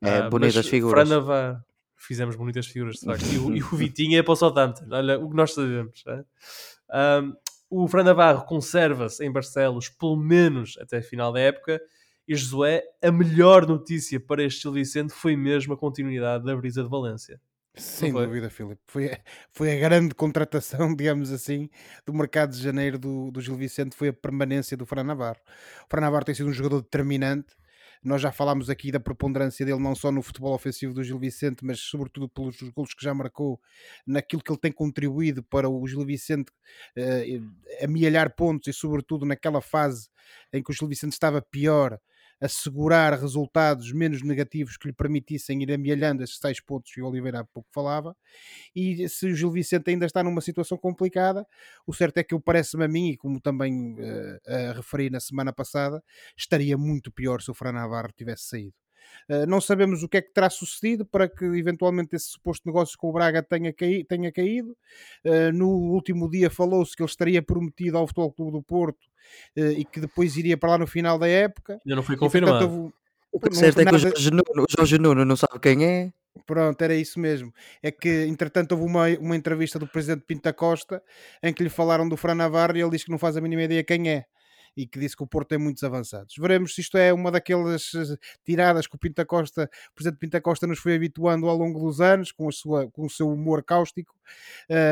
É, 0.02 0.26
uh, 0.26 0.30
bonitas 0.30 0.66
figuras. 0.66 1.08
Franava, 1.08 1.64
fizemos 1.96 2.36
bonitas 2.36 2.66
figuras, 2.66 2.96
de 2.96 3.06
facto. 3.06 3.24
E 3.24 3.38
o, 3.38 3.56
e 3.56 3.62
o 3.62 3.68
Vitinho 3.76 4.18
é 4.18 4.22
para 4.22 4.32
o 4.32 4.36
Southampton. 4.36 4.86
Olha, 4.90 5.18
o 5.18 5.30
que 5.30 5.36
nós 5.36 5.54
sabemos. 5.54 6.04
É? 6.06 7.22
Um, 7.22 7.34
o 7.70 7.88
Fran 7.88 8.04
Navarro 8.04 8.44
conserva-se 8.44 9.24
em 9.24 9.32
Barcelos 9.32 9.88
pelo 9.88 10.16
menos 10.16 10.76
até 10.80 10.98
a 10.98 11.02
final 11.02 11.32
da 11.32 11.40
época. 11.40 11.80
E 12.28 12.34
Josué, 12.34 12.82
a 13.02 13.10
melhor 13.10 13.66
notícia 13.66 14.20
para 14.20 14.42
este 14.42 14.68
Vicente 14.70 15.12
foi 15.12 15.36
mesmo 15.36 15.74
a 15.74 15.76
continuidade 15.76 16.44
da 16.44 16.54
brisa 16.56 16.82
de 16.82 16.88
Valência. 16.88 17.40
Sem 17.78 18.16
dúvida, 18.16 18.48
Filipe. 18.48 18.80
Foi, 18.86 19.12
a- 19.12 19.20
foi 19.52 19.70
a 19.72 19.78
grande 19.78 20.14
contratação, 20.14 20.94
digamos 20.96 21.30
assim, 21.30 21.68
do 22.06 22.14
mercado 22.14 22.52
de 22.52 22.62
janeiro 22.62 22.98
do, 22.98 23.30
do 23.30 23.40
Gil 23.40 23.54
Vicente, 23.56 23.94
foi 23.94 24.08
a 24.08 24.12
permanência 24.14 24.76
do 24.76 24.86
Fran 24.86 25.04
Navarro. 25.04 25.40
O 25.84 25.86
Fran 25.90 26.00
Navarro 26.00 26.24
tem 26.24 26.34
sido 26.34 26.48
um 26.48 26.52
jogador 26.52 26.80
determinante. 26.82 27.54
Nós 28.02 28.22
já 28.22 28.30
falámos 28.30 28.70
aqui 28.70 28.92
da 28.92 29.00
preponderância 29.00 29.66
dele, 29.66 29.80
não 29.80 29.94
só 29.94 30.12
no 30.12 30.22
futebol 30.22 30.54
ofensivo 30.54 30.94
do 30.94 31.02
Gil 31.02 31.18
Vicente, 31.18 31.64
mas 31.64 31.80
sobretudo 31.80 32.28
pelos 32.28 32.56
golos 32.74 32.94
que 32.94 33.02
já 33.04 33.12
marcou, 33.12 33.60
naquilo 34.06 34.42
que 34.42 34.50
ele 34.52 34.60
tem 34.60 34.70
contribuído 34.72 35.42
para 35.42 35.68
o 35.68 35.86
Gil 35.86 36.04
Vicente 36.04 36.52
eh, 36.94 37.40
amealhar 37.82 38.34
pontos 38.34 38.68
e, 38.68 38.72
sobretudo, 38.72 39.26
naquela 39.26 39.60
fase 39.60 40.08
em 40.52 40.62
que 40.62 40.70
o 40.70 40.74
Gil 40.74 40.88
Vicente 40.88 41.12
estava 41.12 41.42
pior 41.42 41.98
assegurar 42.40 43.18
resultados 43.18 43.92
menos 43.92 44.22
negativos 44.22 44.76
que 44.76 44.88
lhe 44.88 44.92
permitissem 44.92 45.62
ir 45.62 45.72
amealhando 45.72 46.22
esses 46.22 46.38
seis 46.38 46.60
pontos 46.60 46.92
que 46.92 47.00
o 47.00 47.06
Oliveira 47.06 47.40
há 47.40 47.44
pouco 47.44 47.68
falava. 47.72 48.16
E 48.74 49.08
se 49.08 49.26
o 49.26 49.34
Gil 49.34 49.50
Vicente 49.50 49.90
ainda 49.90 50.06
está 50.06 50.22
numa 50.22 50.40
situação 50.40 50.76
complicada, 50.76 51.46
o 51.86 51.94
certo 51.94 52.18
é 52.18 52.24
que 52.24 52.38
parece-me 52.40 52.84
a 52.84 52.88
mim, 52.88 53.10
e 53.10 53.16
como 53.16 53.40
também 53.40 53.94
uh, 53.94 54.72
referi 54.74 55.10
na 55.10 55.20
semana 55.20 55.52
passada, 55.52 56.02
estaria 56.36 56.76
muito 56.76 57.10
pior 57.10 57.40
se 57.40 57.50
o 57.50 57.54
Fran 57.54 57.72
Navarro 57.72 58.12
tivesse 58.16 58.44
saído. 58.48 58.85
Uh, 59.28 59.46
não 59.46 59.60
sabemos 59.60 60.02
o 60.02 60.08
que 60.08 60.18
é 60.18 60.22
que 60.22 60.32
terá 60.32 60.48
sucedido 60.48 61.04
para 61.04 61.28
que 61.28 61.44
eventualmente 61.44 62.14
esse 62.14 62.26
suposto 62.26 62.66
negócio 62.66 62.96
com 62.96 63.08
o 63.08 63.12
Braga 63.12 63.42
tenha, 63.42 63.72
caí 63.72 64.04
tenha 64.04 64.30
caído. 64.30 64.76
Uh, 65.24 65.52
no 65.52 65.68
último 65.68 66.30
dia 66.30 66.48
falou-se 66.48 66.94
que 66.96 67.02
ele 67.02 67.10
estaria 67.10 67.42
prometido 67.42 67.98
ao 67.98 68.06
Futebol 68.06 68.32
Clube 68.32 68.52
do 68.52 68.62
Porto 68.62 69.04
uh, 69.56 69.72
e 69.72 69.84
que 69.84 70.00
depois 70.00 70.36
iria 70.36 70.56
para 70.56 70.70
lá 70.70 70.78
no 70.78 70.86
final 70.86 71.18
da 71.18 71.28
época. 71.28 71.80
Ainda 71.84 71.96
não 71.96 72.02
foi 72.02 72.16
confirmado. 72.16 72.92
E, 73.34 73.38
portanto, 73.38 73.52
o 73.52 73.56
certo 73.56 73.80
é 73.80 73.84
que 73.84 73.94
o 73.94 73.98
Jorge, 73.98 74.30
Nuno, 74.30 74.44
o 74.62 74.66
Jorge 74.68 74.98
Nuno 74.98 75.24
não 75.24 75.36
sabe 75.36 75.58
quem 75.60 75.84
é. 75.84 76.12
Pronto, 76.44 76.80
era 76.82 76.94
isso 76.94 77.18
mesmo. 77.18 77.52
É 77.82 77.90
que, 77.90 78.26
entretanto, 78.26 78.72
houve 78.72 78.84
uma, 78.84 79.08
uma 79.18 79.36
entrevista 79.36 79.78
do 79.78 79.86
presidente 79.86 80.24
Pinta 80.26 80.52
Costa 80.52 81.02
em 81.42 81.52
que 81.52 81.62
lhe 81.62 81.70
falaram 81.70 82.08
do 82.08 82.16
Fran 82.16 82.34
Navarro 82.34 82.76
e 82.76 82.80
ele 82.80 82.90
diz 82.90 83.04
que 83.04 83.10
não 83.10 83.18
faz 83.18 83.36
a 83.36 83.40
mínima 83.40 83.62
ideia 83.62 83.82
quem 83.82 84.10
é 84.10 84.26
e 84.76 84.86
que 84.86 84.98
disse 84.98 85.16
que 85.16 85.22
o 85.22 85.26
Porto 85.26 85.48
tem 85.48 85.58
muitos 85.58 85.82
avançados. 85.82 86.34
Veremos 86.38 86.74
se 86.74 86.80
isto 86.80 86.98
é 86.98 87.12
uma 87.12 87.30
daquelas 87.30 87.92
eh, 87.94 88.16
tiradas 88.44 88.86
que 88.86 88.94
o 88.94 88.98
Pinta 88.98 89.24
Costa, 89.24 89.70
o 89.90 89.94
Presidente 89.94 90.18
Pinta 90.18 90.40
Costa 90.40 90.66
nos 90.66 90.78
foi 90.78 90.94
habituando 90.94 91.48
ao 91.48 91.56
longo 91.56 91.80
dos 91.80 92.00
anos, 92.00 92.30
com, 92.30 92.48
a 92.48 92.52
sua, 92.52 92.90
com 92.90 93.06
o 93.06 93.10
seu 93.10 93.28
humor 93.28 93.62
cáustico. 93.62 94.14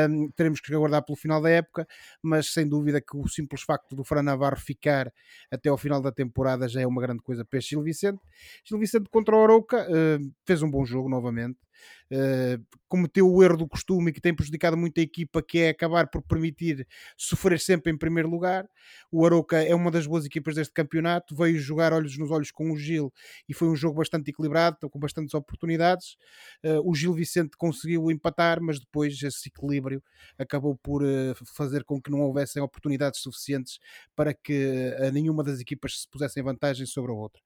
Um, 0.09 0.31
teremos 0.31 0.59
que 0.61 0.73
aguardar 0.73 1.03
pelo 1.03 1.15
final 1.15 1.41
da 1.41 1.49
época, 1.49 1.87
mas 2.21 2.51
sem 2.51 2.67
dúvida 2.67 3.01
que 3.01 3.15
o 3.15 3.27
simples 3.27 3.61
facto 3.61 3.95
do 3.95 4.03
Fran 4.03 4.23
Navarro 4.23 4.57
ficar 4.57 5.11
até 5.51 5.69
ao 5.69 5.77
final 5.77 6.01
da 6.01 6.11
temporada 6.11 6.67
já 6.67 6.81
é 6.81 6.87
uma 6.87 7.01
grande 7.01 7.21
coisa 7.21 7.43
para 7.45 7.59
este 7.59 7.71
Gil 7.71 7.83
Vicente. 7.83 8.19
Gil 8.63 8.79
Vicente 8.79 9.09
contra 9.09 9.35
o 9.35 9.43
Arouca 9.43 9.87
uh, 9.89 10.33
fez 10.45 10.61
um 10.61 10.69
bom 10.69 10.85
jogo 10.85 11.09
novamente. 11.09 11.64
Uh, 12.11 12.63
cometeu 12.87 13.27
o 13.27 13.43
erro 13.43 13.57
do 13.57 13.67
costume 13.67 14.13
que 14.13 14.21
tem 14.21 14.33
prejudicado 14.33 14.77
muito 14.77 14.99
a 14.99 15.01
equipa, 15.01 15.41
que 15.41 15.59
é 15.59 15.69
acabar 15.69 16.07
por 16.07 16.21
permitir 16.21 16.87
sofrer 17.17 17.59
sempre 17.59 17.91
em 17.91 17.97
primeiro 17.97 18.29
lugar. 18.29 18.67
O 19.11 19.25
Aroca 19.25 19.61
é 19.61 19.73
uma 19.73 19.89
das 19.89 20.05
boas 20.05 20.23
equipas 20.23 20.55
deste 20.55 20.73
campeonato, 20.73 21.35
veio 21.35 21.57
jogar 21.57 21.93
olhos 21.93 22.17
nos 22.17 22.29
olhos 22.29 22.51
com 22.51 22.71
o 22.71 22.77
Gil 22.77 23.11
e 23.49 23.53
foi 23.53 23.67
um 23.67 23.75
jogo 23.75 23.97
bastante 23.97 24.29
equilibrado, 24.29 24.87
com 24.89 24.99
bastantes 24.99 25.33
oportunidades. 25.33 26.15
Uh, 26.63 26.87
o 26.87 26.93
Gil 26.93 27.13
Vicente 27.13 27.57
conseguiu 27.57 28.11
empatar, 28.11 28.61
mas 28.61 28.79
depois 28.79 29.21
esse 29.21 29.49
equilíbrio 29.49 30.01
acabou 30.37 30.77
por 30.77 31.01
uh, 31.03 31.33
fazer 31.55 31.83
com 31.83 31.99
que 31.99 32.11
não 32.11 32.21
houvessem 32.21 32.61
oportunidades 32.61 33.19
suficientes 33.19 33.79
para 34.15 34.33
que 34.33 34.93
nenhuma 35.11 35.43
das 35.43 35.59
equipas 35.59 36.01
se 36.01 36.09
pusessem 36.09 36.43
vantagem 36.43 36.85
sobre 36.85 37.11
a 37.11 37.15
outra. 37.15 37.41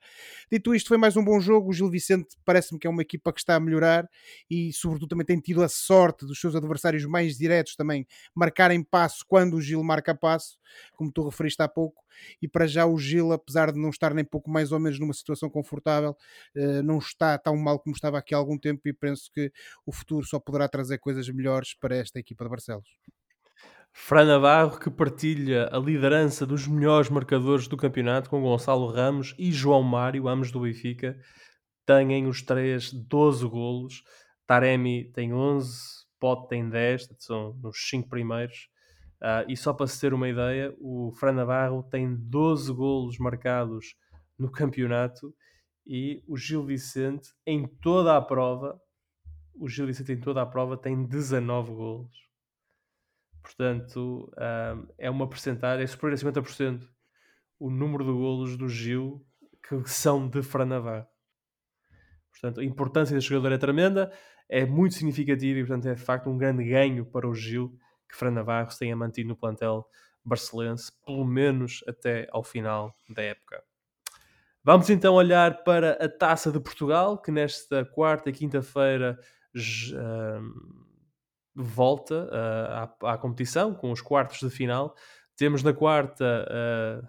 Dito 0.52 0.76
isto, 0.76 0.88
foi 0.88 0.98
mais 0.98 1.16
um 1.16 1.24
bom 1.24 1.40
jogo. 1.40 1.70
O 1.70 1.74
Gil 1.74 1.90
Vicente 1.90 2.36
parece-me 2.44 2.80
que 2.80 2.88
é 2.88 2.90
uma 2.90 3.02
equipa 3.02 3.32
que 3.32 3.40
está 3.40 3.56
a 3.56 3.60
melhorar 3.60 4.08
e, 4.50 4.72
sobretudo, 4.74 5.10
também 5.10 5.26
tem 5.26 5.40
tido 5.40 5.64
a 5.64 5.70
sorte 5.70 6.26
dos 6.26 6.40
seus 6.40 6.56
adversários 6.56 7.06
mais 7.06 7.38
diretos 7.38 7.76
também 7.76 8.06
marcarem 8.36 8.84
passo 8.84 9.24
quando 9.28 9.56
o 9.56 9.62
Gil 9.62 9.84
marca 9.84 10.16
passo, 10.16 10.58
como 10.94 11.12
tu 11.12 11.28
referiste 11.28 11.62
há 11.62 11.68
pouco. 11.68 12.04
E 12.42 12.48
para 12.48 12.68
já 12.68 12.86
o 12.86 12.98
Gil, 12.98 13.32
apesar 13.32 13.72
de 13.72 13.80
não 13.80 13.90
estar 13.90 14.14
nem 14.14 14.26
pouco 14.26 14.50
mais 14.50 14.72
ou 14.72 14.80
menos 14.80 15.00
numa 15.00 15.14
situação 15.14 15.50
confortável, 15.50 16.16
uh, 16.56 16.84
não 16.84 16.98
está 16.98 17.38
tão 17.38 17.56
mal 17.56 17.80
como 17.80 17.96
estava 17.96 18.18
aqui 18.18 18.34
há 18.34 18.38
algum 18.38 18.58
tempo. 18.58 18.88
E 18.88 18.94
penso 18.94 19.32
que 19.34 19.52
o 19.86 19.92
futuro 19.92 20.26
só 20.26 20.40
poderá 20.40 20.68
trazer 20.68 20.98
coisas 21.00 21.30
melhores 21.30 21.74
para 21.74 21.96
esta 21.96 22.20
equipa 22.20 22.44
de 22.44 22.50
Barcelos. 22.50 22.90
Fran 23.92 24.26
Navarro 24.26 24.80
que 24.80 24.90
partilha 24.90 25.68
a 25.72 25.80
liderança 25.80 26.46
dos 26.46 26.68
melhores 26.68 27.10
marcadores 27.10 27.68
do 27.68 27.76
campeonato 27.76 28.30
com 28.30 28.42
Gonçalo 28.42 28.88
Ramos 28.88 29.36
e 29.38 29.52
João 29.52 29.82
Mário, 29.82 30.28
ambos 30.28 30.52
do 30.52 30.62
Benfica, 30.62 31.20
têm 31.90 32.28
os 32.28 32.44
três 32.44 32.94
12 32.94 33.48
golos. 33.48 34.04
Taremi 34.46 35.06
tem 35.12 35.34
11, 35.34 36.06
Pote 36.20 36.48
tem 36.48 36.70
10, 36.70 37.10
são 37.18 37.60
os 37.64 37.90
5 37.90 38.08
primeiros. 38.08 38.70
Uh, 39.20 39.50
e 39.50 39.58
só 39.58 39.74
para 39.74 39.88
se 39.88 40.00
ter 40.00 40.14
uma 40.14 40.30
ideia, 40.30 40.74
o 40.80 41.12
Fran 41.20 41.34
Navarro 41.34 41.82
tem 41.82 42.16
12 42.16 42.72
golos 42.72 43.18
marcados 43.18 43.96
no 44.38 44.52
campeonato 44.52 45.34
e 45.86 46.24
o 46.28 46.38
Gil 46.38 46.64
Vicente 46.64 47.34
em 47.46 47.68
toda 47.68 48.16
a 48.16 48.22
prova, 48.22 48.80
o 49.54 49.68
Gil 49.68 49.88
Vicente 49.88 50.14
em 50.14 50.20
toda 50.20 50.42
a 50.42 50.46
prova 50.46 50.78
tem 50.78 51.04
19 51.04 51.74
golos. 51.74 52.30
Portanto, 53.42 54.32
um, 54.38 54.88
é 54.98 55.10
uma 55.10 55.28
porcentagem, 55.28 55.84
é 55.84 55.88
superior 55.88 56.14
a 56.14 56.42
50% 56.42 56.88
o 57.60 57.70
número 57.70 58.06
de 58.06 58.12
golos 58.12 58.56
do 58.56 58.70
Gil 58.70 59.26
que 59.68 59.90
são 59.90 60.30
de 60.30 60.42
Fran 60.42 60.66
Navarro. 60.66 61.09
Portanto, 62.32 62.60
a 62.60 62.64
importância 62.64 63.16
deste 63.16 63.30
jogador 63.30 63.54
é 63.54 63.58
tremenda, 63.58 64.12
é 64.48 64.66
muito 64.66 64.96
significativa 64.96 65.60
e, 65.60 65.66
portanto, 65.66 65.88
é 65.88 65.94
de 65.94 66.02
facto 66.02 66.30
um 66.30 66.38
grande 66.38 66.64
ganho 66.64 67.06
para 67.06 67.28
o 67.28 67.34
Gil 67.34 67.78
que 68.08 68.16
Fran 68.16 68.32
Navarro 68.32 68.72
se 68.72 68.80
tenha 68.80 68.96
mantido 68.96 69.30
no 69.30 69.36
plantel 69.36 69.86
barcelense, 70.26 70.92
pelo 71.06 71.26
menos 71.26 71.84
até 71.88 72.28
ao 72.32 72.44
final 72.44 72.96
da 73.10 73.22
época. 73.22 73.64
Vamos 74.64 74.90
então 74.90 75.14
olhar 75.14 75.64
para 75.64 75.94
a 76.04 76.10
Taça 76.10 76.52
de 76.52 76.60
Portugal, 76.60 77.18
que 77.18 77.32
nesta 77.32 77.86
quarta 77.86 78.30
e 78.30 78.34
quinta-feira 78.34 79.18
volta 81.56 82.26
uh, 82.26 83.06
à, 83.06 83.14
à, 83.14 83.18
competição 83.18 83.74
com 83.74 83.92
os 83.92 84.02
quartos 84.02 84.40
de 84.40 84.50
final. 84.50 84.96
Temos 85.36 85.64
na 85.64 85.74
quarta, 85.74 86.46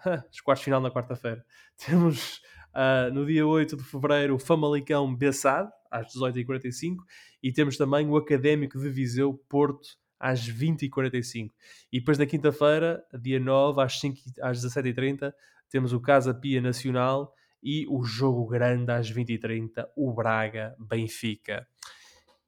uh, 0.07 0.25
os 0.31 0.41
quartos 0.41 0.61
de 0.61 0.65
final 0.65 0.81
na 0.81 0.91
quarta-feira. 0.91 1.45
Temos 1.77 2.41
uh, 2.75 3.13
no 3.13 3.27
dia 3.27 3.47
8 3.47 3.77
de 3.77 3.85
fevereiro 3.85 4.35
o 4.35 4.39
Famalicão 4.39 5.15
Bessade, 5.15 5.71
às 5.91 6.15
18h45, 6.15 6.97
e 7.43 7.53
temos 7.53 7.77
também 7.77 8.09
o 8.09 8.17
Académico 8.17 8.79
de 8.79 8.89
Viseu 8.89 9.35
Porto, 9.49 9.89
às 10.19 10.41
20h45. 10.49 11.51
E 11.93 11.99
depois 11.99 12.19
na 12.19 12.27
quinta-feira, 12.27 13.03
dia 13.21 13.41
9, 13.41 13.83
às, 13.83 13.99
5, 13.99 14.19
às 14.43 14.63
17h30, 14.63 15.33
temos 15.71 15.93
o 15.93 16.01
Casa 16.01 16.35
Pia 16.35 16.61
Nacional 16.61 17.33
e 17.63 17.87
o 17.89 18.03
jogo 18.03 18.47
grande 18.47 18.91
às 18.93 19.11
20h30, 19.11 19.87
o 19.97 20.13
Braga 20.13 20.75
Benfica. 20.79 21.67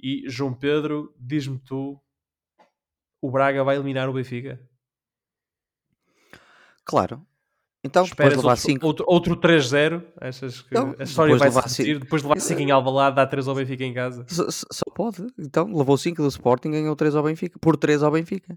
E 0.00 0.24
João 0.28 0.52
Pedro, 0.52 1.14
diz-me 1.18 1.58
tu, 1.58 2.00
o 3.20 3.30
Braga 3.30 3.62
vai 3.62 3.76
eliminar 3.76 4.08
o 4.08 4.12
Benfica? 4.12 4.60
Claro. 6.84 7.24
Então, 7.84 8.04
Esperas 8.04 8.34
depois 8.34 8.40
de 8.40 8.46
levar 8.46 8.56
5... 8.56 8.86
Outro, 8.86 9.04
outro, 9.08 9.32
outro 9.32 9.48
3-0? 9.48 10.04
Achas 10.20 10.62
que 10.62 10.72
não, 10.72 10.94
a 10.96 11.02
história 11.02 11.36
vai 11.36 11.50
se 11.50 11.58
repetir? 11.58 11.98
Depois 11.98 12.22
de 12.22 12.28
levar 12.28 12.40
5 12.40 12.60
em 12.60 12.70
Alvalade, 12.70 13.16
dá 13.16 13.26
3 13.26 13.48
ao 13.48 13.54
Benfica 13.56 13.84
em 13.84 13.92
casa? 13.92 14.24
Só, 14.28 14.46
só 14.50 14.84
pode. 14.94 15.26
Então, 15.36 15.66
levou 15.76 15.96
5 15.96 16.22
do 16.22 16.28
Sporting, 16.28 16.68
e 16.68 16.72
ganhou 16.72 16.94
3 16.94 17.16
ao 17.16 17.24
Benfica. 17.24 17.58
Por 17.58 17.76
3 17.76 18.04
ao 18.04 18.12
Benfica. 18.12 18.56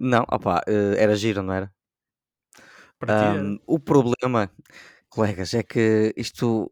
Não, 0.00 0.24
opá, 0.30 0.62
eh, 0.66 0.94
era 0.96 1.14
giro, 1.14 1.42
não 1.42 1.52
era? 1.52 1.70
Um, 3.36 3.58
o 3.66 3.78
problema, 3.78 4.50
colegas, 5.10 5.52
é 5.52 5.62
que 5.62 6.14
isto... 6.16 6.70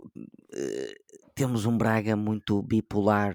Uh, 0.52 1.10
temos 1.34 1.64
um 1.64 1.76
Braga 1.76 2.16
muito 2.16 2.62
bipolar 2.62 3.34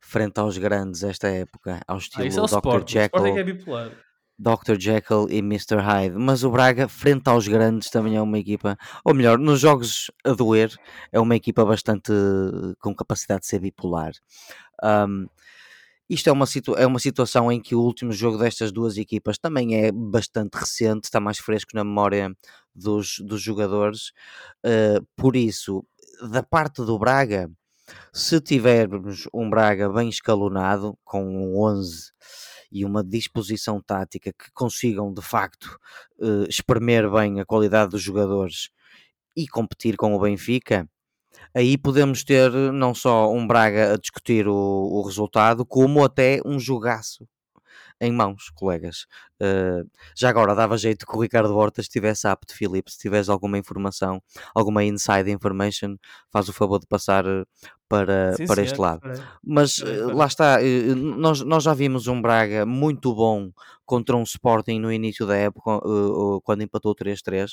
frente 0.00 0.38
aos 0.38 0.58
grandes 0.58 1.02
esta 1.02 1.28
época, 1.28 1.80
ao 1.86 1.98
estilo 1.98 2.24
ah, 2.24 2.26
é 2.26 2.30
Dr. 2.30 2.44
Sport. 2.44 2.90
Jekyll. 2.90 3.22
O 3.22 3.38
é 3.38 3.44
bipolar. 3.44 3.90
Dr. 4.38 4.78
Jekyll 4.78 5.28
e 5.30 5.38
Mr. 5.38 5.76
Hyde, 5.76 6.16
mas 6.16 6.42
o 6.42 6.50
Braga, 6.50 6.88
frente 6.88 7.28
aos 7.28 7.46
grandes, 7.46 7.88
também 7.90 8.16
é 8.16 8.20
uma 8.20 8.38
equipa, 8.38 8.76
ou 9.04 9.14
melhor, 9.14 9.38
nos 9.38 9.60
jogos 9.60 10.10
a 10.24 10.32
doer, 10.32 10.74
é 11.12 11.20
uma 11.20 11.36
equipa 11.36 11.64
bastante 11.64 12.12
com 12.80 12.94
capacidade 12.94 13.42
de 13.42 13.46
ser 13.46 13.60
bipolar. 13.60 14.12
Um, 14.82 15.26
isto 16.08 16.28
é 16.28 16.32
uma, 16.32 16.44
é 16.76 16.86
uma 16.86 16.98
situação 16.98 17.50
em 17.50 17.60
que 17.60 17.74
o 17.74 17.80
último 17.80 18.12
jogo 18.12 18.36
destas 18.36 18.70
duas 18.72 18.98
equipas 18.98 19.38
também 19.38 19.84
é 19.84 19.92
bastante 19.92 20.54
recente, 20.54 21.04
está 21.04 21.20
mais 21.20 21.38
fresco 21.38 21.70
na 21.74 21.84
memória 21.84 22.30
dos, 22.74 23.20
dos 23.20 23.40
jogadores, 23.40 24.08
uh, 24.66 25.04
por 25.16 25.36
isso, 25.36 25.84
da 26.30 26.42
parte 26.42 26.84
do 26.84 26.98
Braga, 26.98 27.50
se 28.12 28.40
tivermos 28.40 29.28
um 29.32 29.48
Braga 29.48 29.88
bem 29.88 30.08
escalonado, 30.08 30.98
com 31.04 31.24
um 31.24 31.58
11 31.58 32.12
e 32.70 32.84
uma 32.84 33.02
disposição 33.02 33.80
tática 33.80 34.32
que 34.32 34.50
consigam 34.52 35.12
de 35.12 35.22
facto 35.22 35.78
uh, 36.18 36.48
espremer 36.48 37.10
bem 37.10 37.40
a 37.40 37.44
qualidade 37.44 37.90
dos 37.90 38.02
jogadores 38.02 38.70
e 39.36 39.48
competir 39.48 39.96
com 39.96 40.14
o 40.14 40.20
Benfica, 40.20 40.88
aí 41.54 41.76
podemos 41.76 42.22
ter 42.24 42.50
não 42.72 42.94
só 42.94 43.32
um 43.32 43.46
Braga 43.46 43.94
a 43.94 43.96
discutir 43.96 44.46
o, 44.46 44.54
o 44.54 45.02
resultado, 45.02 45.66
como 45.66 46.04
até 46.04 46.40
um 46.44 46.58
jogaço 46.58 47.26
em 48.00 48.12
mãos, 48.12 48.50
colegas. 48.50 49.06
Uh, 49.40 49.88
já 50.16 50.30
agora 50.30 50.54
dava 50.54 50.76
jeito 50.76 51.06
que 51.06 51.16
o 51.16 51.20
Ricardo 51.20 51.56
Horta 51.56 51.80
estivesse 51.80 52.26
apto, 52.26 52.54
Filipe, 52.54 52.90
se 52.90 52.98
tiveres 52.98 53.28
alguma 53.28 53.58
informação, 53.58 54.22
alguma 54.54 54.84
inside 54.84 55.30
information, 55.30 55.96
faz 56.32 56.48
o 56.48 56.52
favor 56.52 56.78
de 56.78 56.86
passar 56.86 57.24
eh, 57.26 57.44
para, 57.88 58.34
sim, 58.34 58.46
para 58.46 58.62
este 58.62 58.76
é, 58.76 58.80
lado. 58.80 59.00
Mas 59.42 59.80
é, 59.80 60.04
lá 60.12 60.26
está, 60.26 60.58
nós, 60.96 61.40
nós 61.42 61.62
já 61.62 61.74
vimos 61.74 62.06
um 62.06 62.20
Braga 62.20 62.64
muito 62.64 63.14
bom 63.14 63.50
contra 63.84 64.16
um 64.16 64.22
Sporting 64.22 64.78
no 64.78 64.92
início 64.92 65.26
da 65.26 65.36
época, 65.36 65.80
quando 66.42 66.62
empatou 66.62 66.94
3-3. 66.94 67.50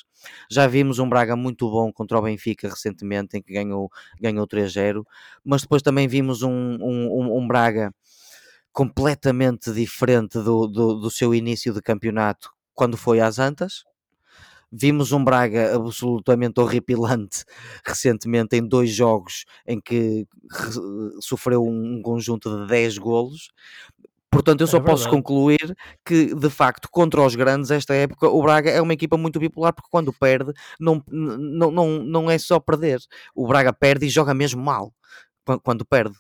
Já 0.50 0.66
vimos 0.68 1.00
um 1.00 1.10
Braga 1.10 1.36
muito 1.36 1.70
bom 1.70 1.92
contra 1.92 2.18
o 2.18 2.22
Benfica 2.22 2.70
recentemente, 2.70 3.38
em 3.38 3.42
que 3.42 3.54
ganhou, 3.54 3.90
ganhou 4.20 4.48
3-0. 4.48 5.04
Mas 5.44 5.62
depois 5.62 5.82
também 5.82 6.08
vimos 6.08 6.42
um, 6.42 6.78
um, 6.80 7.38
um 7.38 7.48
Braga 7.48 7.94
completamente 8.72 9.72
diferente 9.72 10.40
do, 10.40 10.68
do, 10.68 11.00
do 11.00 11.12
seu 11.12 11.34
início 11.36 11.74
de 11.74 11.82
campeonato 11.82 12.52
quando 12.74 12.98
foi 12.98 13.20
às 13.20 13.40
Antas. 13.40 13.84
Vimos 14.72 15.12
um 15.12 15.22
Braga 15.22 15.76
absolutamente 15.76 16.60
horripilante 16.62 17.44
recentemente 17.86 18.56
em 18.56 18.66
dois 18.66 18.90
jogos 18.90 19.44
em 19.68 19.82
que 19.82 20.26
sofreu 21.20 21.64
um 21.66 22.02
conjunto 22.02 22.62
de 22.62 22.68
10 22.68 22.98
golos. 22.98 23.52
Portanto, 24.32 24.62
eu 24.62 24.68
só 24.68 24.78
é 24.78 24.82
posso 24.82 25.10
concluir 25.10 25.76
que, 26.06 26.34
de 26.34 26.50
facto, 26.50 26.88
contra 26.90 27.22
os 27.22 27.36
grandes, 27.36 27.70
esta 27.70 27.94
época, 27.94 28.30
o 28.30 28.42
Braga 28.42 28.70
é 28.70 28.82
uma 28.82 28.94
equipa 28.94 29.18
muito 29.18 29.42
bipolar, 29.42 29.74
porque 29.74 29.90
quando 29.92 30.14
perde, 30.14 30.54
não, 30.80 31.04
não, 31.06 31.70
não, 31.70 31.90
não 32.02 32.32
é 32.32 32.38
só 32.38 32.58
perder. 32.58 33.02
O 33.36 33.46
Braga 33.46 33.74
perde 33.74 34.06
e 34.06 34.10
joga 34.10 34.34
mesmo 34.34 34.64
mal 34.64 34.94
quando 35.64 35.86
perde. 35.86 36.16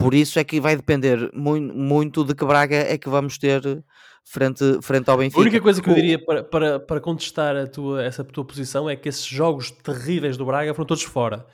Por 0.00 0.14
isso 0.14 0.38
é 0.38 0.44
que 0.44 0.58
vai 0.58 0.74
depender 0.74 1.30
muito, 1.34 1.74
muito 1.74 2.24
de 2.24 2.34
que 2.34 2.44
Braga 2.44 2.74
é 2.74 2.96
que 2.96 3.08
vamos 3.08 3.36
ter 3.36 3.60
frente, 4.24 4.80
frente 4.80 5.10
ao 5.10 5.18
Benfica. 5.18 5.38
A 5.38 5.42
única 5.42 5.60
coisa 5.60 5.82
que 5.82 5.90
eu 5.90 5.94
diria 5.94 6.18
para, 6.18 6.42
para, 6.42 6.80
para 6.80 7.00
contestar 7.00 7.54
a 7.54 7.66
tua, 7.66 8.02
essa 8.02 8.24
tua 8.24 8.44
posição 8.44 8.88
é 8.88 8.96
que 8.96 9.10
esses 9.10 9.26
jogos 9.26 9.70
terríveis 9.70 10.38
do 10.38 10.46
Braga 10.46 10.72
foram 10.72 10.86
todos 10.86 11.02
fora. 11.02 11.46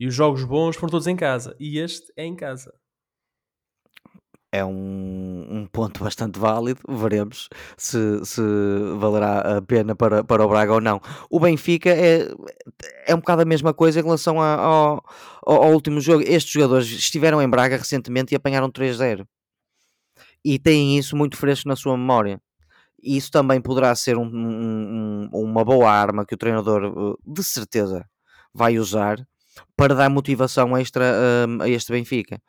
E 0.00 0.06
os 0.08 0.14
jogos 0.14 0.42
bons 0.44 0.74
foram 0.74 0.90
todos 0.90 1.06
em 1.06 1.14
casa. 1.14 1.54
E 1.60 1.78
este 1.78 2.12
é 2.16 2.24
em 2.24 2.34
casa 2.34 2.72
é 4.52 4.62
um, 4.62 5.46
um, 5.50 5.66
ponto 5.66 6.04
bastante 6.04 6.38
válido. 6.38 6.80
Veremos 6.86 7.48
se, 7.76 8.24
se 8.24 8.42
valerá 8.98 9.58
a 9.58 9.62
pena 9.62 9.96
para, 9.96 10.22
para 10.22 10.44
o 10.44 10.48
Braga 10.48 10.74
ou 10.74 10.80
não. 10.80 11.00
O 11.30 11.40
Benfica 11.40 11.88
é, 11.88 12.28
é 13.06 13.14
um 13.14 13.18
bocado 13.18 13.42
a 13.42 13.46
mesma 13.46 13.72
coisa 13.72 13.98
em 13.98 14.02
relação 14.02 14.40
a, 14.40 14.54
ao, 14.54 15.04
ao, 15.42 15.72
último 15.72 16.00
jogo. 16.00 16.22
Estes 16.22 16.52
jogadores 16.52 16.86
estiveram 16.86 17.40
em 17.40 17.48
Braga 17.48 17.78
recentemente 17.78 18.34
e 18.34 18.36
apanharam 18.36 18.70
3-0 18.70 19.26
e 20.44 20.58
têm 20.58 20.98
isso 20.98 21.16
muito 21.16 21.36
fresco 21.36 21.68
na 21.68 21.76
sua 21.76 21.96
memória. 21.96 22.38
Isso 23.02 23.30
também 23.30 23.60
poderá 23.60 23.94
ser 23.94 24.18
um, 24.18 24.26
um, 24.26 25.28
uma 25.32 25.64
boa 25.64 25.90
arma 25.90 26.26
que 26.26 26.34
o 26.34 26.38
treinador 26.38 26.84
eh, 26.84 27.22
de 27.26 27.42
certeza 27.42 28.04
vai 28.54 28.78
usar 28.78 29.26
para 29.76 29.94
dar 29.94 30.08
motivação 30.10 30.76
extra 30.76 31.04
a, 31.58 31.64
a 31.64 31.68
este 31.68 31.92
Benfica 31.92 32.40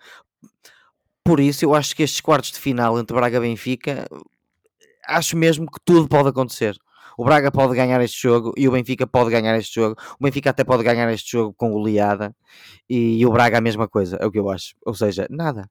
por 1.24 1.40
isso, 1.40 1.64
eu 1.66 1.74
acho 1.74 1.96
que 1.96 2.04
estes 2.04 2.22
quartos 2.22 2.52
de 2.52 2.60
final 2.60 3.00
entre 3.00 3.16
Braga 3.16 3.38
e 3.38 3.40
Benfica, 3.40 4.08
acho 5.08 5.38
mesmo 5.38 5.70
que 5.72 5.80
tudo 5.84 6.08
pode 6.08 6.30
acontecer. 6.30 6.78
O 7.18 7.24
Braga 7.24 7.52
pode 7.52 7.76
ganhar 7.76 8.02
este 8.02 8.22
jogo 8.22 8.54
e 8.58 8.68
o 8.68 8.72
Benfica 8.72 9.06
pode 9.06 9.30
ganhar 9.30 9.56
este 9.58 9.76
jogo. 9.76 9.96
O 10.20 10.24
Benfica 10.24 10.50
até 10.50 10.64
pode 10.64 10.84
ganhar 10.84 11.12
este 11.14 11.32
jogo 11.32 11.54
com 11.54 11.72
goleada 11.72 12.36
e 12.90 13.26
o 13.26 13.32
Braga 13.32 13.60
a 13.60 13.62
mesma 13.62 13.88
coisa, 13.88 14.18
é 14.18 14.26
o 14.26 14.32
que 14.32 14.40
eu 14.40 14.50
acho. 14.50 14.76
Ou 14.86 14.94
seja, 14.94 15.28
nada. 15.30 15.70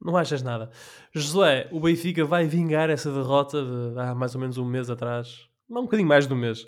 Não 0.00 0.16
achas 0.16 0.42
nada. 0.42 0.70
Josué, 1.12 1.68
o 1.72 1.80
Benfica 1.80 2.24
vai 2.24 2.46
vingar 2.46 2.88
essa 2.88 3.12
derrota 3.12 3.62
de 3.62 4.00
há 4.00 4.14
mais 4.14 4.34
ou 4.34 4.40
menos 4.40 4.56
um 4.56 4.64
mês 4.64 4.88
atrás, 4.88 5.48
não 5.68 5.82
um 5.82 5.84
bocadinho 5.84 6.08
mais 6.08 6.26
de 6.26 6.32
um 6.32 6.36
mês, 6.36 6.66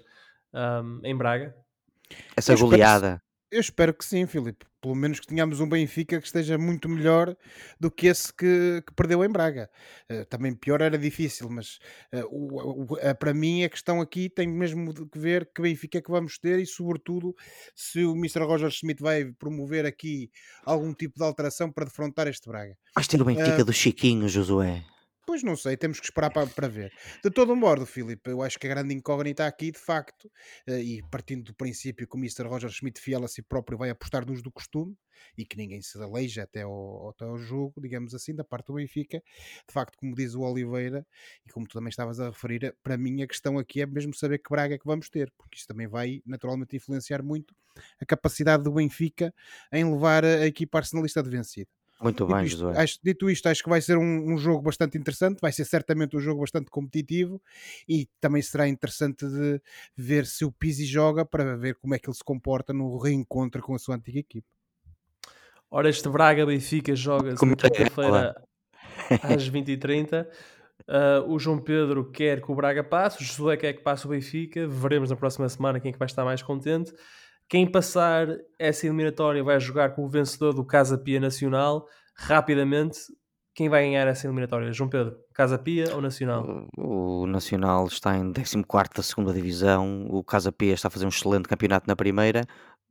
um, 0.53 1.01
em 1.05 1.17
Braga? 1.17 1.55
Essa 2.37 2.57
goleada. 2.57 3.23
Eu 3.51 3.61
espero 3.61 3.95
que 3.95 4.05
sim, 4.05 4.27
Filipe. 4.27 4.67
Pelo 4.81 4.95
menos 4.95 5.21
que 5.21 5.27
tenhamos 5.27 5.61
um 5.61 5.69
Benfica 5.69 6.21
que 6.21 6.27
esteja 6.27 6.57
muito 6.57 6.89
melhor 6.89 7.37
do 7.79 7.91
que 7.91 8.07
esse 8.07 8.33
que, 8.33 8.83
que 8.87 8.95
perdeu 8.95 9.25
em 9.25 9.29
Braga. 9.29 9.71
Uh, 10.11 10.25
também 10.27 10.55
pior 10.55 10.81
era 10.81 10.97
difícil, 10.97 11.49
mas 11.51 11.79
uh, 12.13 12.27
o, 12.31 12.83
o, 12.83 12.95
uh, 12.95 13.15
para 13.19 13.35
mim 13.35 13.65
a 13.65 13.69
questão 13.69 14.01
aqui 14.01 14.29
tem 14.29 14.49
mesmo 14.49 14.93
que 15.09 15.19
ver 15.19 15.51
que 15.55 15.63
Benfica 15.63 15.99
é 15.99 16.01
que 16.01 16.11
vamos 16.11 16.39
ter 16.39 16.59
e, 16.59 16.67
sobretudo, 16.67 17.35
se 17.75 18.05
o 18.05 18.13
Mr. 18.13 18.41
Roger 18.45 18.71
Schmidt 18.71 19.03
vai 19.03 19.27
promover 19.39 19.85
aqui 19.85 20.31
algum 20.65 20.95
tipo 20.95 21.19
de 21.19 21.25
alteração 21.25 21.71
para 21.71 21.85
defrontar 21.85 22.27
este 22.27 22.49
Braga. 22.49 22.77
Vais 22.95 23.07
ter 23.07 23.21
o 23.21 23.25
Benfica 23.25 23.65
do 23.65 23.73
Chiquinho, 23.73 24.29
Josué. 24.29 24.85
Pois 25.31 25.45
não 25.45 25.55
sei, 25.55 25.77
temos 25.77 26.01
que 26.01 26.07
esperar 26.07 26.29
para, 26.29 26.45
para 26.49 26.67
ver. 26.67 26.93
De 27.23 27.31
todo 27.31 27.55
modo, 27.55 27.87
Filipe, 27.87 28.31
eu 28.31 28.43
acho 28.43 28.59
que 28.59 28.67
a 28.67 28.71
grande 28.71 28.93
incógnita 28.93 29.47
aqui, 29.47 29.71
de 29.71 29.79
facto, 29.79 30.29
eh, 30.67 30.83
e 30.83 31.03
partindo 31.09 31.45
do 31.45 31.55
princípio 31.55 32.05
que 32.05 32.17
o 32.17 32.19
Mr. 32.19 32.49
Roger 32.49 32.69
Schmidt, 32.69 33.01
fiel 33.01 33.23
a 33.23 33.29
si 33.29 33.41
próprio, 33.41 33.79
vai 33.79 33.91
apostar 33.91 34.27
nos 34.27 34.43
do 34.43 34.51
costume 34.51 34.99
e 35.39 35.45
que 35.45 35.57
ninguém 35.57 35.81
se 35.83 35.97
aleija 36.03 36.43
até 36.43 36.63
ao, 36.63 37.11
até 37.11 37.27
ao 37.27 37.39
jogo, 37.39 37.81
digamos 37.81 38.13
assim, 38.13 38.35
da 38.35 38.43
parte 38.43 38.67
do 38.67 38.75
Benfica, 38.75 39.23
de 39.69 39.73
facto, 39.73 39.97
como 39.99 40.17
diz 40.17 40.35
o 40.35 40.41
Oliveira, 40.41 41.07
e 41.47 41.53
como 41.53 41.65
tu 41.65 41.75
também 41.75 41.91
estavas 41.91 42.19
a 42.19 42.31
referir, 42.31 42.75
para 42.83 42.99
mim 42.99 43.23
a 43.23 43.27
questão 43.29 43.57
aqui 43.57 43.83
é 43.83 43.87
mesmo 43.87 44.13
saber 44.13 44.39
que 44.39 44.51
Braga 44.51 44.75
é 44.75 44.79
que 44.79 44.85
vamos 44.85 45.09
ter, 45.09 45.33
porque 45.39 45.59
isso 45.59 45.69
também 45.69 45.87
vai 45.87 46.21
naturalmente 46.27 46.75
influenciar 46.75 47.23
muito 47.23 47.55
a 48.01 48.05
capacidade 48.05 48.65
do 48.65 48.73
Benfica 48.73 49.33
em 49.73 49.89
levar 49.89 50.25
a 50.25 50.45
equipa 50.45 50.79
arsenalista 50.79 51.23
de 51.23 51.31
vencida. 51.31 51.71
Muito 52.01 52.25
dito 52.25 52.35
bem, 52.35 52.47
isto, 52.47 52.59
Josué. 52.59 52.83
acho, 52.83 52.99
dito 53.05 53.31
isto, 53.31 53.47
acho 53.49 53.63
que 53.63 53.69
vai 53.69 53.81
ser 53.81 53.99
um, 53.99 54.33
um, 54.33 54.39
jogo 54.39 54.63
bastante 54.63 54.97
interessante, 54.97 55.39
vai 55.41 55.53
ser 55.53 55.67
certamente 55.67 56.17
um 56.17 56.21
jogo 56.21 56.41
bastante 56.41 56.71
competitivo 56.71 57.41
e 57.87 58.09
também 58.21 58.41
será 58.41 58.67
interessante 58.67 59.27
de 59.27 59.61
ver 59.97 60.25
se 60.27 60.45
o 60.45 60.51
Pizzi 60.51 60.87
joga 60.87 61.27
para 61.27 61.57
ver 61.57 61.75
como 61.77 61.95
é 61.95 61.99
que 61.99 62.09
ele 62.09 62.17
se 62.17 62.25
comporta 62.25 62.73
no 62.73 62.97
reencontro 62.99 63.63
com 63.63 63.75
a 63.75 63.79
sua 63.79 63.97
antiga 63.97 64.19
equipe. 64.19 64.47
Ora, 65.71 65.89
este 65.89 66.09
Braga 66.09 66.47
Benfica 66.47 66.97
joga-se 66.97 67.45
na 67.45 67.55
quinta-feira 67.55 68.35
às 69.23 69.49
20h30. 69.49 70.27
Uh, 70.89 71.31
o 71.31 71.39
João 71.39 71.59
Pedro 71.59 72.11
quer 72.11 72.43
que 72.43 72.51
o 72.51 72.55
Braga 72.55 72.83
passe, 72.83 73.23
o 73.23 73.25
Josué 73.25 73.57
quer 73.57 73.75
que 73.75 73.83
passe 73.83 74.07
o 74.07 74.09
Benfica. 74.09 74.67
Veremos 74.67 75.11
na 75.11 75.17
próxima 75.17 75.49
semana 75.49 75.79
quem 75.79 75.91
é 75.91 75.93
que 75.93 75.99
vai 75.99 76.07
estar 76.07 76.25
mais 76.25 76.43
contente. 76.43 76.93
Quem 77.51 77.67
passar 77.67 78.29
essa 78.57 78.87
eliminatória 78.87 79.43
vai 79.43 79.59
jogar 79.59 79.97
com 79.97 80.05
o 80.05 80.09
vencedor 80.09 80.55
do 80.55 80.65
Casa 80.65 80.97
Pia 80.97 81.19
Nacional. 81.19 81.85
Rapidamente, 82.15 83.01
quem 83.53 83.69
vai 83.69 83.83
ganhar 83.83 84.07
essa 84.07 84.29
eliminatória? 84.29 84.73
João 84.73 84.89
Pedro, 84.89 85.19
Casa 85.35 85.59
Pia 85.59 85.93
ou 85.93 86.01
Nacional? 86.01 86.69
O, 86.79 87.27
Nacional 87.27 87.89
está 87.89 88.17
em 88.17 88.33
14 88.33 88.91
da 88.95 89.03
segunda 89.03 89.33
divisão. 89.33 90.07
O 90.09 90.23
Casa 90.23 90.53
Pia 90.53 90.75
está 90.75 90.87
a 90.87 90.91
fazer 90.93 91.07
um 91.07 91.09
excelente 91.09 91.49
campeonato 91.49 91.89
na 91.89 91.97
primeira. 91.97 92.47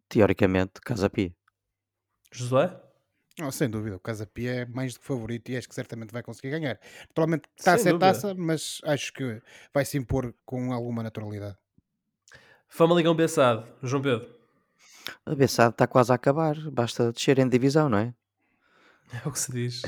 Teoricamente, 0.10 0.74
Casa 0.84 1.10
Pia. 1.10 1.34
Josué? 2.30 2.78
Oh, 3.42 3.52
sem 3.54 3.70
dúvida, 3.70 3.96
o 3.96 4.00
Casa 4.02 4.26
Pia 4.26 4.52
é 4.52 4.66
mais 4.66 4.94
do 4.94 5.00
que 5.00 5.06
favorito 5.06 5.50
e 5.50 5.56
acho 5.56 5.70
que 5.70 5.76
certamente 5.76 6.12
vai 6.12 6.22
conseguir 6.22 6.50
ganhar. 6.50 6.78
Naturalmente, 7.08 7.44
taça 7.64 7.92
é 7.92 7.98
taça, 7.98 8.36
mas 8.36 8.82
acho 8.84 9.14
que 9.14 9.42
vai 9.74 9.86
se 9.86 9.98
impor 9.98 10.36
com 10.46 10.74
alguma 10.74 11.02
naturalidade. 11.02 11.56
Famalicão 12.68 13.16
Bessado, 13.16 13.66
João 13.82 14.02
Pedro. 14.02 14.39
A 15.26 15.36
Bessade 15.36 15.72
está 15.72 15.88
quase 15.88 16.12
a 16.12 16.16
acabar, 16.16 16.56
basta 16.72 17.12
descer 17.12 17.40
em 17.40 17.48
divisão, 17.48 17.90
não 17.90 17.98
é? 17.98 18.14
É 19.26 19.28
o 19.28 19.32
que 19.32 19.40
se 19.40 19.52
diz. 19.52 19.82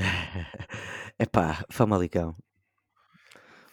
é 1.19 1.25
pá, 1.27 1.63
Famalicão. 1.69 2.35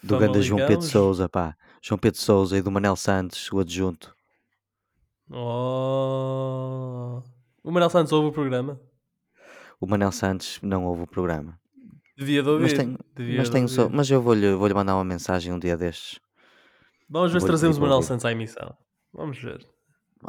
Do 0.03 0.17
grande 0.17 0.43
João 0.43 0.65
Pedro 0.67 0.83
Souza, 0.83 1.27
pá. 1.27 1.57
João 1.81 1.97
Pedro 1.97 2.19
Souza 2.19 2.55
e 2.57 2.61
do 2.61 2.69
Manel 2.69 2.95
Santos, 2.95 3.51
o 3.51 3.59
adjunto. 3.59 4.15
Oh. 5.31 7.21
O 7.63 7.71
Manel 7.71 7.89
Santos 7.89 8.11
ouve 8.11 8.27
o 8.29 8.31
programa? 8.31 8.79
O 9.79 9.87
Manel 9.87 10.11
Santos 10.11 10.59
não 10.61 10.85
ouve 10.85 11.03
o 11.03 11.07
programa. 11.07 11.59
Devia 12.17 12.43
de 12.43 12.49
ouvir. 12.49 12.63
Mas, 12.63 12.73
tenho, 12.73 12.97
mas, 13.37 13.49
tenho 13.49 13.67
só, 13.69 13.89
mas 13.89 14.11
eu 14.11 14.21
vou-lhe 14.21 14.53
vou 14.53 14.69
mandar 14.73 14.95
uma 14.95 15.05
mensagem 15.05 15.53
um 15.53 15.59
dia 15.59 15.77
destes. 15.77 16.19
Vamos 17.09 17.31
ver 17.31 17.39
se 17.41 17.47
trazemos 17.47 17.77
o 17.77 17.81
Manel 17.81 18.01
Santos 18.01 18.25
à 18.25 18.31
emissão. 18.31 18.75
Vamos 19.13 19.37
ver. 19.37 19.65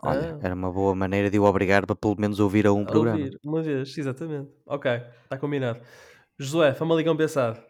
Olha, 0.03 0.37
ah. 0.37 0.47
era 0.47 0.55
uma 0.55 0.71
boa 0.71 0.95
maneira 0.95 1.31
de 1.31 1.39
o 1.39 1.45
obrigar 1.45 1.85
para 1.85 1.97
pelo 1.97 2.17
menos 2.19 2.39
ouvir 2.39 2.67
a 2.67 2.73
um 2.73 2.83
a 2.83 2.87
programa. 2.87 3.19
Ouvir, 3.19 3.41
uma 3.45 3.63
vez, 3.63 3.97
exatamente. 3.97 4.51
Ok, 4.67 4.91
está 5.25 5.37
combinado. 5.37 5.81
Josué, 6.39 6.73
Famalicão 6.75 7.17
pensado. 7.17 7.61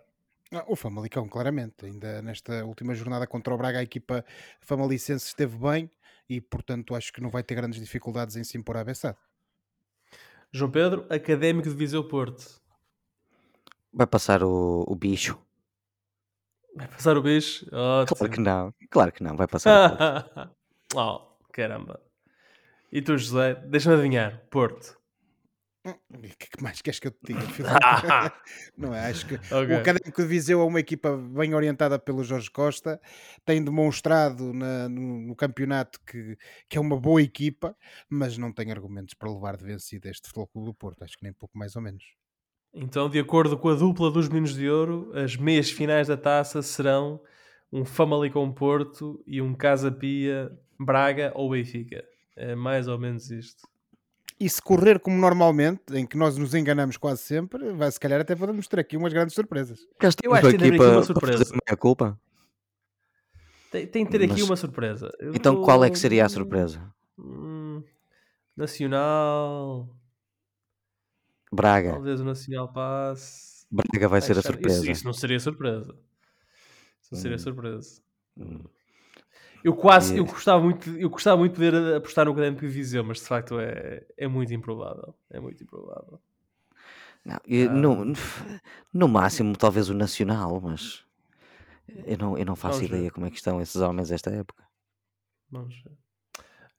Ah, 0.53 0.65
o 0.67 0.77
Famalicão, 0.77 1.29
claramente. 1.29 1.87
Ainda 1.87 2.21
nesta 2.21 2.65
última 2.65 2.95
jornada 2.95 3.27
contra 3.27 3.55
o 3.55 3.57
Braga, 3.57 3.79
a 3.79 3.83
equipa 3.83 4.25
famalicense 4.61 5.27
esteve 5.27 5.57
bem 5.57 5.91
e, 6.29 6.41
portanto, 6.41 6.95
acho 6.95 7.13
que 7.13 7.21
não 7.21 7.31
vai 7.31 7.43
ter 7.43 7.55
grandes 7.55 7.81
dificuldades 7.81 8.37
em 8.37 8.45
se 8.45 8.59
impor 8.59 8.77
à 8.77 8.85
Bessade. 8.85 9.19
João 10.53 10.71
Pedro, 10.71 11.07
Académico 11.09 11.69
de 11.69 11.75
Viseu 11.75 12.07
Porto. 12.07 12.61
Vai 13.93 14.07
passar 14.07 14.43
o, 14.43 14.85
o 14.87 14.95
bicho. 14.95 15.41
Vai 16.77 16.89
passar 16.89 17.17
o 17.17 17.23
bicho? 17.23 17.67
Ótimo. 17.73 18.17
Claro 18.17 18.33
que 18.33 18.41
não, 18.41 18.75
claro 18.91 19.13
que 19.13 19.23
não, 19.23 19.37
vai 19.37 19.47
passar 19.47 20.51
o 20.95 20.97
oh, 20.99 21.21
caramba. 21.53 22.01
E 22.93 23.01
tu, 23.01 23.17
José, 23.17 23.55
deixa-me 23.67 23.95
adivinhar, 23.95 24.43
Porto. 24.51 25.01
O 25.83 26.21
que 26.21 26.63
mais 26.63 26.83
queres 26.83 27.01
que 27.01 27.07
eu 27.07 27.11
te 27.11 27.33
diga? 27.33 27.41
não 28.77 28.95
é? 28.95 29.07
Acho 29.07 29.27
que 29.27 29.35
okay. 29.35 29.75
o 29.75 29.79
Académico 29.79 30.21
de 30.21 30.29
Viseu 30.29 30.61
é 30.61 30.65
uma 30.65 30.81
equipa 30.81 31.17
bem 31.17 31.55
orientada 31.55 31.99
pelo 31.99 32.23
Jorge 32.23 32.51
Costa, 32.51 33.01
tem 33.47 33.65
demonstrado 33.65 34.53
na, 34.53 34.89
no, 34.89 35.21
no, 35.21 35.35
campeonato 35.35 35.99
que, 36.05 36.37
que 36.69 36.77
é 36.77 36.81
uma 36.81 37.01
boa 37.01 37.23
equipa, 37.23 37.75
mas 38.11 38.37
não 38.37 38.53
tem 38.53 38.71
argumentos 38.71 39.15
para 39.15 39.33
levar 39.33 39.57
de 39.57 39.65
vencida 39.65 40.11
este 40.11 40.31
Clube 40.31 40.51
do 40.55 40.75
Porto, 40.75 41.03
acho 41.03 41.17
que 41.17 41.25
nem 41.25 41.33
pouco 41.33 41.57
mais 41.57 41.75
ou 41.75 41.83
menos. 41.83 42.05
Então, 42.75 43.09
de 43.09 43.19
acordo 43.19 43.57
com 43.57 43.69
a 43.71 43.75
dupla 43.75 44.11
dos 44.11 44.29
Minos 44.29 44.55
de 44.55 44.69
Ouro, 44.69 45.11
as 45.15 45.35
meias 45.35 45.71
finais 45.71 46.09
da 46.09 46.17
taça 46.17 46.61
serão 46.61 47.21
um 47.73 47.85
Famalicão 47.85 48.53
Porto 48.53 49.23
e 49.27 49.41
um 49.41 49.55
Casa 49.55 49.91
Pia 49.91 50.53
Braga 50.79 51.33
ou 51.35 51.51
Benfica. 51.51 52.05
É 52.43 52.55
mais 52.55 52.89
ou 52.89 52.99
menos 52.99 53.31
isto. 53.31 53.69
E 54.41 54.49
se 54.49 54.63
correr 54.63 54.99
como 54.99 55.15
normalmente, 55.19 55.83
em 55.93 56.07
que 56.07 56.17
nós 56.17 56.39
nos 56.39 56.55
enganamos 56.55 56.97
quase 56.97 57.21
sempre, 57.21 57.75
vai 57.75 57.93
se 57.93 58.01
calhar 58.01 58.19
até 58.19 58.35
podemos 58.35 58.67
ter 58.67 58.81
aqui 58.81 58.97
umas 58.97 59.13
grandes 59.13 59.35
surpresas. 59.35 59.87
Eu 60.25 60.33
acho 60.33 60.49
que 60.49 60.57
tem 60.57 60.73
aqui 60.73 60.81
uma 60.81 61.03
surpresa. 61.03 61.45
A 61.69 61.77
culpa? 61.77 62.19
Tem, 63.71 63.87
tem 63.87 64.07
que 64.07 64.11
ter 64.11 64.23
aqui 64.25 64.41
Mas... 64.41 64.43
uma 64.43 64.57
surpresa. 64.57 65.13
Eu 65.19 65.35
então 65.35 65.57
vou... 65.57 65.65
qual 65.67 65.85
é 65.85 65.91
que 65.91 65.99
seria 65.99 66.25
a 66.25 66.31
surpresa? 66.31 66.83
Hum, 67.19 67.83
nacional. 68.57 69.95
Braga. 71.53 71.93
Talvez 71.93 72.21
o 72.21 72.25
Nacional 72.25 72.73
passe. 72.73 73.67
Braga 73.71 74.09
vai 74.09 74.23
ser 74.23 74.39
a 74.39 74.43
surpresa. 74.43 74.81
Isso, 74.81 74.91
isso, 74.91 75.05
não 75.05 75.13
seria 75.13 75.39
surpresa. 75.39 75.95
Isso 77.03 77.13
não 77.13 77.21
seria 77.21 77.37
hum. 77.37 77.39
surpresa. 77.39 78.03
Hum. 78.39 78.65
Eu 79.63 79.75
quase, 79.75 80.17
eu 80.17 80.25
gostava 80.25 80.63
muito, 80.63 80.91
eu 80.99 81.11
gostava 81.11 81.37
muito 81.37 81.53
de 81.53 81.71
poder 81.71 81.97
apostar 81.97 82.25
no 82.25 82.33
Académico 82.33 82.63
de 82.63 82.69
Viseu, 82.69 83.05
mas 83.05 83.19
de 83.19 83.25
facto 83.25 83.61
é, 83.61 84.05
é 84.17 84.27
muito 84.27 84.53
improvável. 84.55 85.15
É 85.31 85.39
muito 85.39 85.63
improvável. 85.63 86.19
Não, 87.25 87.39
eu, 87.47 87.71
ah. 87.71 87.75
no, 87.75 88.13
no 88.93 89.09
máximo 89.09 89.57
talvez 89.57 89.91
o 89.91 89.95
Nacional, 89.95 90.61
mas 90.61 91.05
eu 92.07 92.17
não, 92.17 92.39
eu 92.39 92.47
não 92.47 92.57
faço 92.57 92.77
Vamos 92.77 92.89
ideia 92.89 93.05
ver. 93.05 93.11
como 93.11 93.27
é 93.27 93.31
que 93.31 93.37
estão 93.37 93.61
esses 93.61 93.77
homens 93.77 94.11
esta 94.11 94.31
época. 94.31 94.65
Vamos 95.51 95.75
ver. 95.83 95.93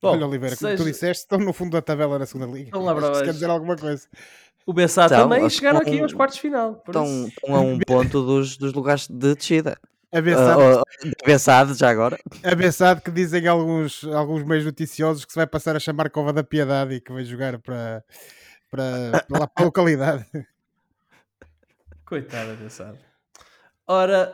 Bom, 0.02 0.14
Olha, 0.14 0.26
Oliveira, 0.26 0.56
seja... 0.56 0.76
como 0.76 0.78
tu 0.78 0.92
disseste, 0.92 1.24
estão 1.24 1.38
no 1.38 1.54
fundo 1.54 1.72
da 1.72 1.82
tabela 1.82 2.18
na 2.18 2.26
segunda 2.26 2.52
liga. 2.52 2.66
Estão 2.66 2.84
lá 2.84 2.96
para 2.96 3.10
baixo. 3.10 3.24
quer 3.24 3.34
dizer 3.34 3.50
alguma 3.50 3.76
coisa. 3.76 4.08
O 4.66 4.74
Bessá 4.74 5.06
então, 5.06 5.30
também 5.30 5.48
chegaram 5.50 5.80
aqui 5.80 6.00
aos 6.00 6.14
quartos 6.14 6.36
de 6.38 6.42
final. 6.42 6.82
Estão, 6.86 7.28
estão 7.28 7.56
a 7.56 7.60
um 7.60 7.80
ponto 7.80 8.24
dos, 8.26 8.58
dos 8.58 8.74
lugares 8.74 9.08
de 9.08 9.36
descida. 9.36 9.78
Abençado. 10.12 10.62
Uh, 10.62 10.84
abençado, 11.24 11.74
já 11.74 11.89
agora. 11.89 12.20
Abençado 12.43 13.01
que 13.01 13.09
dizem 13.09 13.47
alguns, 13.47 14.03
alguns 14.03 14.43
meios 14.43 14.66
noticiosos 14.66 15.24
que 15.24 15.32
se 15.32 15.38
vai 15.38 15.47
passar 15.47 15.76
a 15.76 15.80
chamar 15.80 16.09
Cova 16.09 16.34
da 16.34 16.43
Piedade 16.43 16.95
e 16.95 17.01
que 17.01 17.14
vai 17.14 17.24
jogar 17.24 17.59
para, 17.59 18.03
para, 18.70 19.24
para 19.28 19.39
lá 19.39 19.47
para 19.47 19.64
a 19.64 19.66
localidade. 19.66 20.26
Coitado, 22.05 22.51
abençado. 22.51 22.97
Ora, 23.88 24.34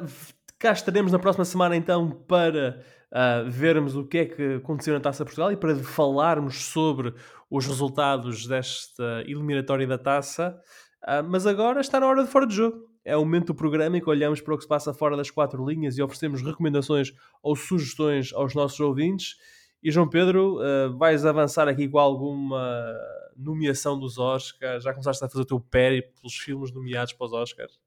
cá 0.58 0.72
estaremos 0.72 1.12
na 1.12 1.20
próxima 1.20 1.46
semana 1.46 1.76
então 1.76 2.10
para 2.10 2.84
uh, 3.12 3.48
vermos 3.48 3.96
o 3.96 4.04
que 4.04 4.18
é 4.18 4.26
que 4.26 4.56
aconteceu 4.56 4.96
na 4.96 5.00
Taça 5.00 5.24
Portugal 5.24 5.52
e 5.52 5.58
para 5.58 5.76
falarmos 5.76 6.66
sobre 6.66 7.14
os 7.52 7.68
resultados 7.68 8.48
desta 8.48 9.22
eliminatória 9.28 9.86
da 9.86 10.00
Taça. 10.00 10.60
Uh, 11.04 11.24
mas 11.30 11.46
agora 11.46 11.82
está 11.82 12.00
na 12.00 12.08
hora 12.08 12.24
de 12.24 12.32
fora 12.32 12.48
de 12.48 12.56
jogo 12.56 12.87
é 13.08 13.16
o 13.16 13.22
momento 13.22 13.48
do 13.48 13.56
programa 13.56 13.98
em 13.98 14.02
que 14.02 14.10
olhamos 14.10 14.42
para 14.42 14.54
o 14.54 14.58
que 14.58 14.64
se 14.64 14.68
passa 14.68 14.94
fora 14.94 15.16
das 15.16 15.32
quatro 15.32 15.66
linhas 15.66 15.98
e 15.98 16.02
oferecemos 16.02 16.42
recomendações 16.42 17.14
ou 17.42 17.56
sugestões 17.56 18.34
aos 18.34 18.54
nossos 18.54 18.78
ouvintes. 18.82 19.38
E 19.82 19.90
João 19.90 20.10
Pedro, 20.10 20.58
uh, 20.58 20.98
vais 20.98 21.26
avançar 21.26 21.70
aqui 21.70 21.88
com 21.88 21.98
alguma 21.98 22.94
nomeação 23.38 23.98
dos 23.98 24.18
Oscars? 24.18 24.84
Já 24.84 24.92
começaste 24.92 25.24
a 25.24 25.30
fazer 25.30 25.44
o 25.44 25.46
teu 25.46 25.60
périplo 25.60 26.12
pelos 26.20 26.36
filmes 26.36 26.70
nomeados 26.74 27.14
para 27.14 27.28
os 27.28 27.34
Oscars? 27.34 27.80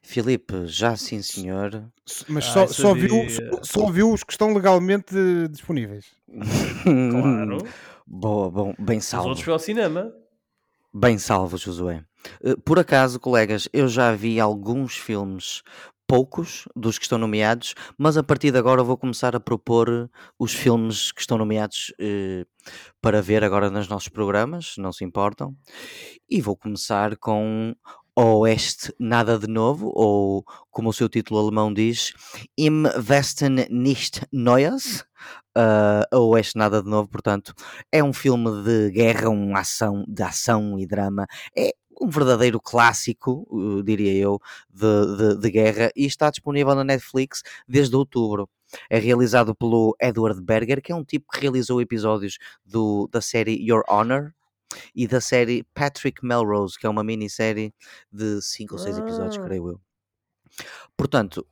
Filipe, 0.00 0.66
já 0.66 0.96
sim 0.96 1.20
senhor. 1.20 1.90
Mas 2.28 2.44
só, 2.44 2.62
ah, 2.62 2.68
só, 2.68 2.94
viu, 2.94 3.28
só, 3.28 3.62
só, 3.64 3.90
viu 3.90 4.12
os 4.12 4.22
que 4.22 4.32
estão 4.32 4.54
legalmente 4.54 5.14
disponíveis. 5.50 6.06
Claro. 6.84 7.58
Boa, 8.06 8.50
bom, 8.50 8.74
bem 8.78 9.00
salvo. 9.00 9.24
Os 9.24 9.28
outros 9.30 9.44
foi 9.44 9.52
ao 9.54 9.58
cinema. 9.58 10.12
Bem 10.92 11.18
salvo, 11.18 11.56
Josué. 11.56 12.04
Eh, 12.42 12.56
por 12.64 12.78
acaso, 12.78 13.20
colegas, 13.20 13.68
eu 13.72 13.88
já 13.88 14.14
vi 14.14 14.40
alguns 14.40 14.96
filmes, 14.96 15.62
poucos 16.06 16.68
dos 16.76 16.98
que 16.98 17.04
estão 17.04 17.18
nomeados, 17.18 17.74
mas 17.98 18.16
a 18.16 18.22
partir 18.22 18.50
de 18.50 18.58
agora 18.58 18.82
vou 18.82 18.96
começar 18.96 19.34
a 19.34 19.40
propor 19.40 20.10
os 20.38 20.52
filmes 20.54 21.12
que 21.12 21.20
estão 21.20 21.38
nomeados 21.38 21.92
eh, 22.00 22.44
para 23.00 23.22
ver 23.22 23.44
agora 23.44 23.70
nos 23.70 23.88
nossos 23.88 24.08
programas, 24.08 24.74
não 24.78 24.92
se 24.92 25.04
importam. 25.04 25.56
E 26.28 26.40
vou 26.40 26.56
começar 26.56 27.16
com 27.16 27.74
Oeste 28.16 28.94
Nada 28.98 29.38
de 29.38 29.48
Novo, 29.48 29.90
ou 29.92 30.44
como 30.70 30.90
o 30.90 30.92
seu 30.92 31.08
título 31.08 31.40
alemão 31.40 31.74
diz, 31.74 32.12
Im 32.56 32.84
Westen 33.08 33.66
nicht 33.70 34.22
Neues. 34.32 35.04
Uh, 35.56 36.16
Oeste 36.16 36.58
Nada 36.58 36.82
de 36.82 36.88
Novo, 36.88 37.08
portanto, 37.08 37.54
é 37.90 38.02
um 38.02 38.12
filme 38.12 38.62
de 38.64 38.90
guerra, 38.90 39.28
uma 39.28 39.60
ação, 39.60 40.04
de 40.06 40.22
ação 40.22 40.78
e 40.78 40.86
drama. 40.86 41.26
É 41.56 41.70
um 42.00 42.08
verdadeiro 42.08 42.60
clássico, 42.60 43.46
uh, 43.50 43.82
diria 43.82 44.12
eu, 44.14 44.40
de, 44.72 45.16
de, 45.16 45.40
de, 45.40 45.50
guerra 45.50 45.90
e 45.96 46.06
está 46.06 46.30
disponível 46.30 46.74
na 46.74 46.84
Netflix 46.84 47.42
desde 47.68 47.94
outubro. 47.96 48.48
É 48.90 48.98
realizado 48.98 49.54
pelo 49.54 49.96
Edward 50.00 50.40
Berger, 50.42 50.82
que 50.82 50.90
é 50.90 50.94
um 50.94 51.04
tipo 51.04 51.30
que 51.32 51.40
realizou 51.40 51.80
episódios 51.80 52.38
do, 52.64 53.08
da 53.12 53.20
série 53.20 53.54
Your 53.54 53.84
Honor, 53.88 54.32
e 54.94 55.06
da 55.06 55.20
série 55.20 55.64
Patrick 55.74 56.24
Melrose, 56.24 56.78
que 56.78 56.86
é 56.86 56.88
uma 56.88 57.04
minissérie 57.04 57.72
de 58.10 58.40
5 58.42 58.74
ou 58.74 58.78
6 58.78 58.98
episódios, 58.98 59.38
ah. 59.38 59.44
creio 59.44 59.68
eu. 59.68 59.80
Portanto, 60.96 61.46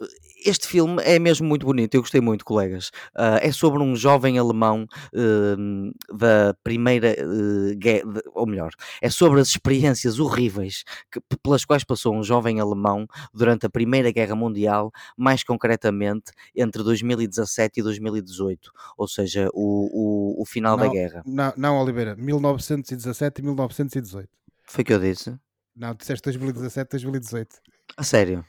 este 0.44 0.66
filme 0.66 1.02
é 1.02 1.18
mesmo 1.18 1.46
muito 1.46 1.66
bonito, 1.66 1.94
eu 1.94 2.00
gostei 2.00 2.20
muito, 2.20 2.44
colegas. 2.44 2.88
Uh, 3.14 3.38
é 3.40 3.52
sobre 3.52 3.82
um 3.82 3.94
jovem 3.96 4.38
alemão 4.38 4.86
uh, 5.14 6.16
da 6.16 6.54
primeira 6.62 7.16
uh, 7.18 7.76
guerra, 7.76 8.04
ou 8.34 8.46
melhor, 8.46 8.70
é 9.00 9.10
sobre 9.10 9.40
as 9.40 9.48
experiências 9.48 10.18
horríveis 10.18 10.84
que, 11.10 11.20
pelas 11.42 11.64
quais 11.64 11.84
passou 11.84 12.14
um 12.14 12.22
jovem 12.22 12.60
alemão 12.60 13.06
durante 13.32 13.66
a 13.66 13.70
Primeira 13.70 14.10
Guerra 14.10 14.34
Mundial, 14.34 14.92
mais 15.16 15.42
concretamente 15.42 16.32
entre 16.54 16.82
2017 16.82 17.80
e 17.80 17.82
2018, 17.82 18.70
ou 18.96 19.08
seja, 19.08 19.48
o, 19.52 20.38
o, 20.38 20.42
o 20.42 20.46
final 20.46 20.76
não, 20.76 20.86
da 20.86 20.92
guerra. 20.92 21.22
Não, 21.26 21.52
não, 21.56 21.78
Oliveira, 21.78 22.14
1917 22.16 23.40
e 23.40 23.44
1918. 23.44 24.28
Foi 24.64 24.82
o 24.82 24.84
que 24.84 24.92
eu 24.92 25.00
disse? 25.00 25.36
Não, 25.74 25.94
disseste 25.94 26.24
2017, 26.24 26.90
2018. 26.90 27.56
A 27.96 28.02
sério? 28.02 28.44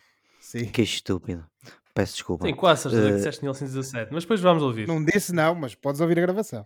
Sim. 0.54 0.66
Que 0.66 0.84
estúpido. 0.84 1.44
Peço 1.96 2.14
desculpa. 2.14 2.46
Tenho 2.46 2.56
quase 2.56 2.84
certeza 2.84 3.06
uh, 3.06 3.10
que 3.10 3.16
disseste 3.16 3.42
1917, 3.42 4.14
mas 4.14 4.24
depois 4.24 4.40
vamos 4.40 4.62
ouvir. 4.62 4.88
Não 4.88 5.04
disse 5.04 5.34
não, 5.34 5.56
mas 5.56 5.74
podes 5.74 6.00
ouvir 6.00 6.20
a 6.20 6.22
gravação. 6.22 6.64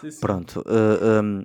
Sim, 0.00 0.10
sim. 0.10 0.20
Pronto. 0.20 0.60
Uh, 0.66 1.22
um, 1.22 1.44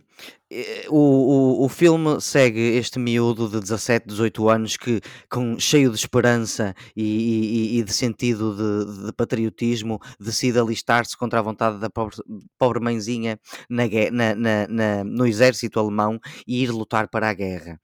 o, 0.89 1.61
o, 1.61 1.65
o 1.65 1.69
filme 1.69 2.19
segue 2.19 2.59
este 2.59 2.97
miúdo 2.97 3.47
de 3.47 3.59
17, 3.59 4.07
18 4.07 4.49
anos 4.49 4.75
que, 4.75 5.01
com, 5.29 5.59
cheio 5.59 5.91
de 5.91 5.97
esperança 5.97 6.73
e, 6.95 7.75
e, 7.75 7.79
e 7.79 7.83
de 7.83 7.93
sentido 7.93 8.55
de, 8.55 9.05
de, 9.05 9.13
patriotismo, 9.13 9.99
decide 10.19 10.57
alistar-se 10.57 11.15
contra 11.15 11.37
a 11.37 11.43
vontade 11.43 11.77
da 11.79 11.91
pobre, 11.91 12.15
pobre 12.57 12.79
mãezinha 12.79 13.39
na, 13.69 13.83
na, 14.11 14.35
na, 14.35 14.67
na, 14.67 15.03
no 15.03 15.27
exército 15.27 15.79
alemão 15.79 16.19
e 16.47 16.63
ir 16.63 16.71
lutar 16.71 17.07
para 17.07 17.29
a 17.29 17.33
guerra. 17.35 17.79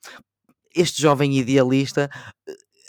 Este 0.76 1.00
jovem 1.00 1.38
idealista 1.38 2.10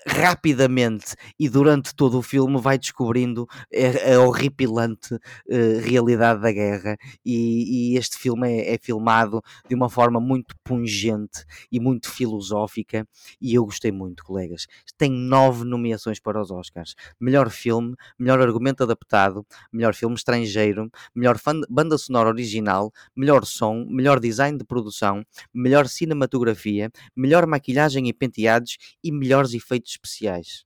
rapidamente 0.06 1.14
e 1.38 1.48
durante 1.48 1.94
todo 1.94 2.18
o 2.18 2.22
filme 2.22 2.60
vai 2.60 2.78
descobrindo 2.78 3.46
a, 3.72 4.14
a 4.14 4.20
horripilante 4.20 5.14
uh, 5.14 5.80
realidade 5.82 6.40
da 6.42 6.52
guerra 6.52 6.96
e, 7.24 7.92
e 7.94 7.98
este 7.98 8.18
filme 8.18 8.48
é, 8.48 8.74
é, 8.74 8.78
filmado 8.78 9.42
de 9.68 9.74
uma 9.74 9.88
forma 9.88 10.20
muito 10.20 10.54
pungente 10.62 11.44
e 11.70 11.80
muito 11.80 12.10
filosófica 12.10 13.06
e 13.40 13.54
eu 13.54 13.64
gostei 13.64 13.90
muito, 13.92 14.24
colegas. 14.24 14.66
Tem 14.96 15.10
nove 15.10 15.64
nomeações 15.64 16.20
para 16.20 16.40
os 16.40 16.50
Oscars. 16.50 16.94
Melhor 17.18 17.50
filme, 17.50 17.94
melhor 18.18 18.40
argumento 18.40 18.82
adaptado, 18.82 19.46
melhor 19.72 19.94
filme 19.94 20.14
estrangeiro, 20.14 20.90
melhor 21.14 21.38
banda 21.68 21.96
sonora 21.96 22.28
original, 22.28 22.92
melhor 23.16 23.44
som, 23.44 23.84
melhor 23.88 24.20
design 24.20 24.58
de 24.58 24.64
produção, 24.64 25.24
melhor 25.52 25.88
cinematografia, 25.88 26.90
melhor 27.16 27.46
maquilhagem 27.46 28.08
e 28.08 28.12
penteados 28.12 28.76
e 29.02 29.10
melhores 29.10 29.54
efeitos 29.54 29.93
especiais. 29.94 30.64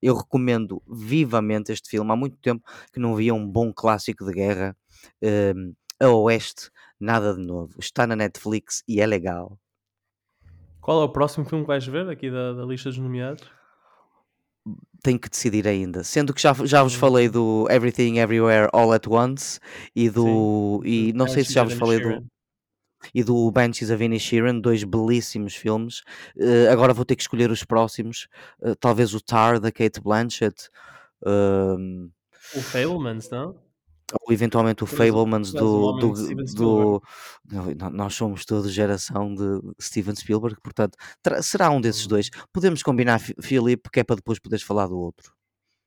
Eu 0.00 0.16
recomendo 0.16 0.82
vivamente 0.86 1.72
este 1.72 1.88
filme. 1.88 2.10
Há 2.10 2.16
muito 2.16 2.36
tempo 2.38 2.62
que 2.92 3.00
não 3.00 3.14
via 3.14 3.34
um 3.34 3.46
bom 3.46 3.72
clássico 3.72 4.24
de 4.24 4.32
guerra. 4.32 4.76
Um, 5.22 5.74
a 6.00 6.08
Oeste, 6.08 6.70
nada 6.98 7.34
de 7.34 7.40
novo. 7.40 7.74
Está 7.78 8.06
na 8.06 8.16
Netflix 8.16 8.82
e 8.88 9.00
é 9.00 9.06
legal. 9.06 9.58
Qual 10.80 11.00
é 11.00 11.04
o 11.04 11.08
próximo 11.08 11.44
filme 11.44 11.64
que 11.64 11.68
vais 11.68 11.86
ver 11.86 12.08
aqui 12.08 12.30
da, 12.30 12.52
da 12.52 12.64
lista 12.64 12.90
dos 12.90 12.98
nomeados? 12.98 13.42
Tenho 15.02 15.18
que 15.18 15.28
decidir 15.28 15.66
ainda. 15.66 16.02
Sendo 16.02 16.32
que 16.32 16.40
já, 16.40 16.52
já 16.64 16.82
vos 16.82 16.94
falei 16.94 17.28
do 17.28 17.66
Everything 17.70 18.18
Everywhere 18.18 18.68
All 18.72 18.92
at 18.92 19.06
Once 19.06 19.60
e 19.94 20.08
do. 20.08 20.80
Sim. 20.82 20.88
E 20.88 21.12
não 21.12 21.28
sei 21.28 21.44
se 21.44 21.52
já 21.52 21.64
vos 21.64 21.74
falei 21.74 22.00
do 22.00 22.26
e 23.14 23.22
do 23.22 23.50
Banshees 23.50 23.90
of 23.90 24.02
Inisherin, 24.02 24.60
dois 24.60 24.84
belíssimos 24.84 25.54
filmes. 25.54 26.00
Uh, 26.36 26.70
agora 26.70 26.94
vou 26.94 27.04
ter 27.04 27.16
que 27.16 27.22
escolher 27.22 27.50
os 27.50 27.64
próximos, 27.64 28.28
uh, 28.60 28.74
talvez 28.76 29.14
o 29.14 29.20
Tar 29.20 29.58
da 29.58 29.72
Kate 29.72 30.00
Blanchett. 30.00 30.68
Uh, 31.22 32.10
o 32.54 32.60
Fablemans, 32.60 33.30
não? 33.30 33.56
Ou 34.20 34.32
eventualmente 34.32 34.84
o 34.84 34.86
Fablemans 34.86 35.50
do, 35.50 35.92
do, 35.92 36.12
do, 36.12 37.02
do, 37.48 37.90
Nós 37.90 38.14
somos 38.14 38.44
toda 38.44 38.68
geração 38.68 39.34
de 39.34 39.60
Steven 39.80 40.14
Spielberg, 40.14 40.56
portanto, 40.62 40.96
será 41.42 41.70
um 41.70 41.80
desses 41.80 42.04
hum. 42.04 42.10
dois. 42.10 42.30
Podemos 42.52 42.82
combinar, 42.82 43.18
Filipe, 43.18 43.90
que 43.90 44.00
é 44.00 44.04
para 44.04 44.16
depois 44.16 44.38
poderes 44.38 44.62
falar 44.62 44.86
do 44.86 44.98
outro. 44.98 45.32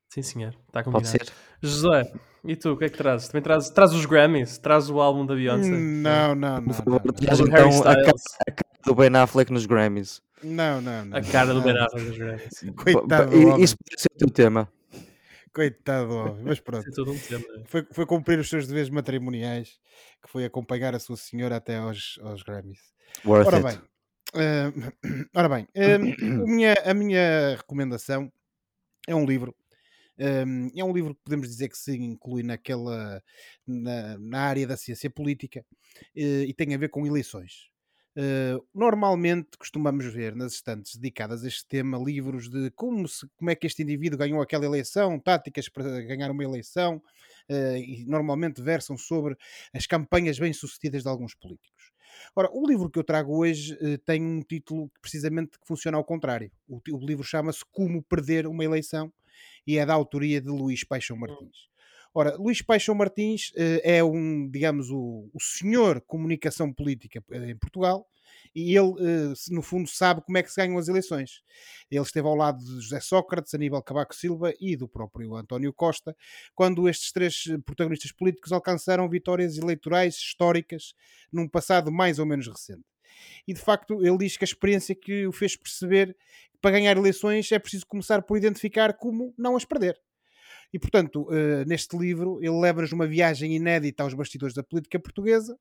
Sim, 0.10 0.22
senhor. 0.22 0.55
Está 0.68 0.84
combinado. 0.84 1.12
Pode 1.12 1.26
ser? 1.26 1.34
José, 1.62 2.12
e 2.43 2.55
tu, 2.55 2.72
o 2.72 2.78
que 2.78 2.86
é 2.86 2.89
que 2.89 2.97
trazes? 2.97 3.28
Também 3.28 3.41
traz, 3.41 3.70
traz 3.70 3.93
os 3.93 4.05
Grammys? 4.05 4.58
Traz 4.58 4.89
o 4.89 5.01
álbum 5.01 5.26
da 5.26 5.36
Beyoncé? 5.36 5.70
Não, 5.70 6.34
não, 6.34 6.62
não. 6.62 6.62
não, 6.62 6.99
Traz 6.99 7.39
então 7.39 7.82
a 7.82 7.95
cara, 7.95 8.12
a 8.47 8.51
cara 8.51 8.70
do 8.86 8.95
Ben 8.95 9.16
Affleck 9.16 9.51
nos 9.51 9.66
Grammys. 9.66 10.22
Não, 10.43 10.80
não, 10.80 11.05
não. 11.05 11.18
A 11.18 11.22
cara 11.22 11.53
do 11.53 11.62
Ben 11.62 11.78
Affleck 11.78 12.08
nos 12.08 12.18
Grammys. 12.18 12.66
Coitado 12.76 13.60
Isso 13.60 13.76
pode 13.78 14.01
ser 14.01 14.08
o 14.14 14.18
teu 14.18 14.30
tema. 14.30 14.72
Coitado 15.53 16.16
homem. 16.16 16.43
Mas 16.43 16.60
pronto. 16.60 16.88
Um 17.01 17.18
tema. 17.18 17.43
Foi, 17.66 17.86
foi 17.91 18.05
cumprir 18.05 18.39
os 18.39 18.47
seus 18.47 18.68
deveres 18.68 18.89
matrimoniais, 18.89 19.80
que 20.22 20.30
foi 20.30 20.45
acompanhar 20.45 20.93
a 20.93 20.99
sua 20.99 21.18
senhora 21.18 21.55
até 21.55 21.78
aos, 21.78 22.20
aos 22.22 22.43
Grammys. 22.43 22.80
Worth 23.26 23.47
ora 23.47 23.58
it. 23.58 23.82
bem, 24.34 24.41
uh, 24.41 25.26
ora 25.36 25.49
bem 25.49 25.64
uh, 25.64 26.43
a, 26.43 26.45
minha, 26.45 26.74
a 26.86 26.93
minha 26.93 27.55
recomendação 27.55 28.32
é 29.08 29.16
um 29.16 29.26
livro 29.26 29.55
um, 30.20 30.72
é 30.76 30.84
um 30.84 30.93
livro 30.93 31.13
que 31.15 31.22
podemos 31.24 31.47
dizer 31.47 31.70
que 31.70 31.78
se 31.78 31.95
inclui 31.95 32.43
naquela 32.43 33.22
na, 33.65 34.18
na 34.18 34.39
área 34.41 34.68
da 34.68 34.78
ciência 34.78 35.09
política 35.09 35.65
uh, 36.15 36.43
e 36.43 36.53
tem 36.53 36.74
a 36.74 36.78
ver 36.78 36.89
com 36.89 37.05
eleições. 37.05 37.70
Uh, 38.18 38.65
normalmente 38.74 39.55
costumamos 39.59 40.03
ver 40.11 40.36
nas 40.36 40.53
estantes 40.53 40.95
dedicadas 40.95 41.43
a 41.43 41.47
este 41.47 41.68
tema 41.68 41.99
livros 41.99 42.49
de 42.49 42.72
como, 42.72 43.07
se, 43.07 43.28
como 43.36 43.51
é 43.51 43.55
que 43.55 43.68
este 43.68 43.84
indivíduo 43.84 44.18
ganhou 44.18 44.41
aquela 44.41 44.65
eleição, 44.65 45.20
táticas 45.20 45.70
para 45.70 46.01
ganhar 46.01 46.32
uma 46.32 46.43
eleição, 46.43 46.95
uh, 46.97 47.78
e 47.78 48.03
normalmente 48.07 48.59
versam 48.59 48.97
sobre 48.97 49.38
as 49.72 49.86
campanhas 49.86 50.39
bem-sucedidas 50.39 51.03
de 51.03 51.09
alguns 51.09 51.36
políticos. 51.36 51.91
Ora, 52.36 52.49
o 52.51 52.68
livro 52.68 52.89
que 52.89 52.97
eu 52.97 53.03
trago 53.03 53.38
hoje 53.38 53.76
uh, 53.76 53.99
tem 53.99 54.20
um 54.20 54.41
título 54.41 54.89
que 54.89 54.99
precisamente 54.99 55.51
funciona 55.63 55.95
ao 55.95 56.03
contrário. 56.03 56.51
O, 56.68 56.82
o 56.93 57.05
livro 57.05 57.24
chama-se 57.24 57.63
Como 57.72 58.01
Perder 58.01 58.47
uma 58.47 58.65
Eleição 58.65 59.13
e 59.66 59.78
é 59.78 59.86
da 59.86 59.94
autoria 59.94 60.42
de 60.42 60.48
Luís 60.48 60.84
Paixão 60.84 61.18
hum. 61.18 61.22
Martins. 61.22 61.68
Ora, 62.14 62.36
Luís 62.36 62.62
Paixão 62.62 62.96
Martins 62.96 63.50
uh, 63.50 63.82
é 63.84 64.04
um, 64.04 64.50
digamos, 64.50 64.90
o, 64.90 65.30
o 65.34 65.40
senhor 65.40 66.02
comunicação 66.02 66.74
política 66.74 67.24
eh, 67.32 67.52
em 67.52 67.58
Portugal 67.58 68.08
e 68.56 68.76
ele, 68.76 68.90
uh, 68.90 69.34
no 69.52 69.62
fundo, 69.62 69.88
sabe 69.88 70.22
como 70.22 70.38
é 70.38 70.44
que 70.44 70.52
se 70.52 70.60
ganham 70.60 70.78
as 70.78 70.88
eleições. 70.88 71.44
Ele 71.92 72.02
esteve 72.02 72.28
ao 72.28 72.36
lado 72.36 72.58
de 72.58 72.82
José 72.82 73.00
Sócrates, 73.00 73.54
Aníbal 73.54 73.84
Cavaco 73.84 74.16
Silva 74.16 74.52
e 74.60 74.76
do 74.76 74.88
próprio 74.88 75.36
António 75.36 75.72
Costa, 75.74 76.16
quando 76.56 76.90
estes 76.90 77.12
três 77.12 77.44
protagonistas 77.66 78.12
políticos 78.12 78.52
alcançaram 78.52 79.08
vitórias 79.08 79.58
eleitorais 79.58 80.16
históricas 80.16 80.94
num 81.32 81.48
passado 81.48 81.92
mais 81.92 82.20
ou 82.20 82.26
menos 82.26 82.48
recente. 82.48 82.84
E 83.47 83.53
de 83.53 83.59
facto 83.59 84.03
ele 84.05 84.18
diz 84.18 84.38
que 84.38 84.43
a 84.43 84.45
experiência 84.45 84.95
que 84.95 85.28
o 85.28 85.32
fez 85.32 85.55
perceber 85.55 86.15
que 86.51 86.57
para 86.61 86.72
ganhar 86.72 86.97
eleições 86.97 87.51
é 87.51 87.59
preciso 87.59 87.86
começar 87.86 88.22
por 88.22 88.38
identificar 88.38 88.93
como 88.93 89.34
não 89.38 89.55
as 89.55 89.65
perder. 89.65 89.99
E, 90.74 90.80
portanto, 90.80 91.24
uh, 91.30 91.65
neste 91.65 91.97
livro, 91.97 92.39
ele 92.41 92.59
leva-nos 92.59 92.91
uma 92.91 93.07
viagem 93.07 93.55
inédita 93.55 94.03
aos 94.03 94.13
bastidores 94.13 94.53
da 94.53 94.63
política 94.63 94.99
portuguesa, 94.99 95.57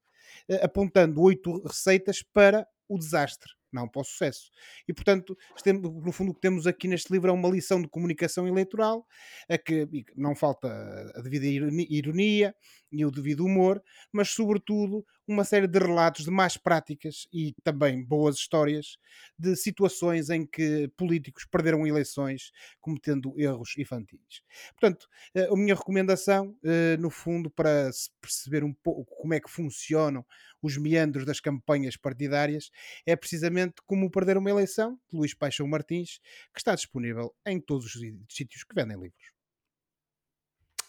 uh, 0.48 0.64
apontando 0.64 1.20
oito 1.22 1.62
receitas 1.64 2.22
para 2.22 2.66
o 2.88 2.98
desastre 2.98 3.50
não 3.76 3.86
para 3.86 4.00
o 4.00 4.04
sucesso. 4.04 4.50
E, 4.88 4.92
portanto, 4.92 5.36
no 5.66 6.10
fundo, 6.10 6.30
o 6.30 6.34
que 6.34 6.40
temos 6.40 6.66
aqui 6.66 6.88
neste 6.88 7.12
livro 7.12 7.28
é 7.30 7.32
uma 7.32 7.48
lição 7.48 7.80
de 7.80 7.88
comunicação 7.88 8.48
eleitoral, 8.48 9.06
a 9.48 9.58
que 9.58 9.86
não 10.16 10.34
falta 10.34 10.68
a 11.14 11.20
devida 11.20 11.46
ironia 11.46 12.54
e 12.96 13.04
o 13.04 13.10
devido 13.10 13.44
humor, 13.44 13.82
mas, 14.12 14.30
sobretudo, 14.30 15.04
uma 15.26 15.44
série 15.44 15.66
de 15.66 15.78
relatos 15.78 16.24
de 16.24 16.30
más 16.30 16.56
práticas 16.56 17.26
e 17.32 17.54
também 17.64 18.02
boas 18.04 18.36
histórias 18.36 18.96
de 19.38 19.56
situações 19.56 20.30
em 20.30 20.46
que 20.46 20.88
políticos 20.96 21.44
perderam 21.44 21.86
eleições 21.86 22.52
cometendo 22.80 23.34
erros 23.38 23.74
infantis. 23.76 24.42
Portanto, 24.78 25.08
eh, 25.34 25.48
a 25.50 25.56
minha 25.56 25.74
recomendação, 25.74 26.56
eh, 26.64 26.96
no 26.98 27.10
fundo, 27.10 27.50
para 27.50 27.90
perceber 28.20 28.62
um 28.62 28.72
pouco 28.72 29.16
como 29.16 29.34
é 29.34 29.40
que 29.40 29.50
funcionam 29.50 30.24
os 30.62 30.76
meandros 30.76 31.24
das 31.24 31.40
campanhas 31.40 31.96
partidárias, 31.96 32.70
é 33.04 33.14
precisamente 33.16 33.74
Como 33.84 34.10
Perder 34.10 34.36
uma 34.36 34.50
Eleição, 34.50 34.98
de 35.10 35.16
Luís 35.16 35.34
Paixão 35.34 35.66
Martins, 35.66 36.18
que 36.52 36.60
está 36.60 36.74
disponível 36.74 37.34
em 37.44 37.60
todos 37.60 37.86
os 37.86 38.02
sítios 38.30 38.64
que 38.64 38.74
vendem 38.74 38.96
livros. 38.96 39.35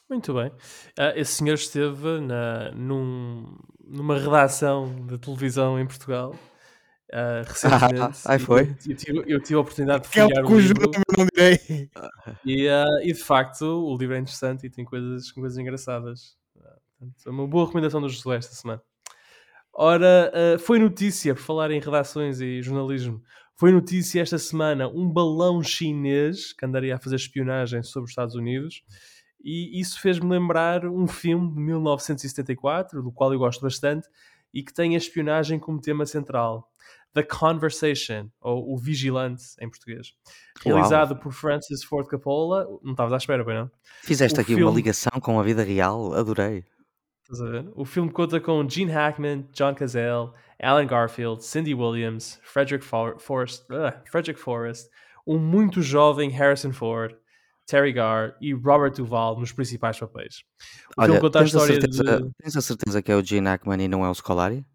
Muito 0.09 0.33
bem. 0.33 0.47
Uh, 0.47 1.13
esse 1.15 1.33
senhor 1.33 1.55
esteve 1.55 2.21
na, 2.21 2.71
num, 2.71 3.57
numa 3.85 4.17
redação 4.17 5.05
de 5.05 5.17
televisão 5.17 5.79
em 5.79 5.85
Portugal 5.85 6.33
uh, 7.13 7.43
recentemente. 7.45 8.19
Ah, 8.25 8.39
foi? 8.39 8.61
Eu, 8.61 8.67
eu, 8.67 8.95
tive, 8.95 9.23
eu, 9.27 9.41
tive, 9.41 9.55
a 9.55 9.59
oportunidade 9.59 10.03
de 10.03 10.09
folhear 10.09 10.45
o 10.45 10.59
livro. 10.59 10.91
não 11.17 11.27
direi. 11.33 11.89
E, 12.45 12.67
uh, 12.67 13.01
e 13.03 13.13
de 13.13 13.23
facto 13.23 13.63
o 13.63 13.97
livro 13.97 14.15
é 14.15 14.19
interessante 14.19 14.65
e 14.65 14.69
tem 14.69 14.85
coisas, 14.85 15.31
coisas 15.31 15.57
engraçadas. 15.57 16.37
Portanto, 16.99 17.27
é 17.27 17.29
uma 17.29 17.47
boa 17.47 17.65
recomendação 17.65 18.01
do 18.01 18.09
Josué 18.09 18.37
esta 18.37 18.55
semana. 18.55 18.81
Ora, 19.73 20.31
uh, 20.33 20.59
foi 20.59 20.79
notícia, 20.79 21.35
por 21.35 21.43
falar 21.43 21.69
em 21.69 21.79
redações 21.79 22.41
e 22.41 22.61
jornalismo, 22.61 23.21
foi 23.55 23.71
notícia 23.71 24.21
esta 24.21 24.37
semana 24.37 24.87
um 24.87 25.11
balão 25.11 25.61
chinês 25.61 26.53
que 26.53 26.65
andaria 26.65 26.95
a 26.95 26.99
fazer 26.99 27.15
espionagem 27.15 27.83
sobre 27.83 28.05
os 28.05 28.11
Estados 28.11 28.35
Unidos 28.35 28.83
e 29.43 29.79
isso 29.79 30.01
fez-me 30.01 30.29
lembrar 30.29 30.85
um 30.85 31.07
filme 31.07 31.53
de 31.53 31.59
1974, 31.59 33.01
do 33.01 33.11
qual 33.11 33.31
eu 33.31 33.39
gosto 33.39 33.61
bastante 33.61 34.07
e 34.53 34.63
que 34.63 34.73
tem 34.73 34.95
a 34.95 34.97
espionagem 34.97 35.59
como 35.59 35.79
tema 35.79 36.05
central. 36.05 36.69
The 37.13 37.23
Conversation, 37.23 38.29
ou 38.39 38.73
O 38.73 38.77
Vigilante, 38.77 39.43
em 39.59 39.69
português. 39.69 40.13
Realizado 40.61 41.11
Uau. 41.11 41.19
por 41.19 41.33
Francis 41.33 41.83
Ford 41.83 42.07
Coppola. 42.07 42.67
Não 42.83 42.91
estavas 42.91 43.13
à 43.13 43.17
espera, 43.17 43.43
bem 43.43 43.55
não? 43.55 43.71
Fizeste 44.03 44.37
o 44.37 44.41
aqui 44.41 44.53
filme... 44.53 44.63
uma 44.63 44.75
ligação 44.75 45.19
com 45.19 45.39
a 45.39 45.43
vida 45.43 45.63
real, 45.63 46.13
adorei. 46.13 46.63
Estás 47.23 47.41
a 47.41 47.49
ver? 47.49 47.71
O 47.75 47.83
filme 47.85 48.11
conta 48.11 48.39
com 48.39 48.67
Gene 48.69 48.91
Hackman, 48.91 49.47
John 49.51 49.73
Cazale, 49.73 50.31
Alan 50.61 50.85
Garfield, 50.85 51.43
Cindy 51.43 51.73
Williams, 51.73 52.39
Frederick, 52.43 52.85
For 52.85 53.19
Forrest, 53.19 53.63
uh, 53.71 53.91
Frederick 54.09 54.39
Forrest, 54.39 54.89
um 55.25 55.37
muito 55.37 55.81
jovem 55.81 56.29
Harrison 56.29 56.71
Ford, 56.71 57.15
Terry 57.67 57.91
Garr 57.91 58.35
e 58.41 58.53
Robert 58.53 58.93
Duvall 58.93 59.39
nos 59.39 59.51
principais 59.51 59.99
papéis. 59.99 60.43
O 60.97 61.01
Olha, 61.01 61.07
filme 61.07 61.21
conta 61.21 61.41
a 61.41 61.43
história 61.43 61.77
a 61.77 61.81
certeza, 61.81 62.21
de... 62.21 62.31
Tens 62.41 62.55
a 62.55 62.61
certeza 62.61 63.01
que 63.01 63.11
é 63.11 63.15
o 63.15 63.23
Gene 63.23 63.47
Hackman 63.47 63.83
e 63.83 63.87
não 63.87 64.05
é 64.05 64.09
o 64.09 64.15
Scolari? 64.15 64.65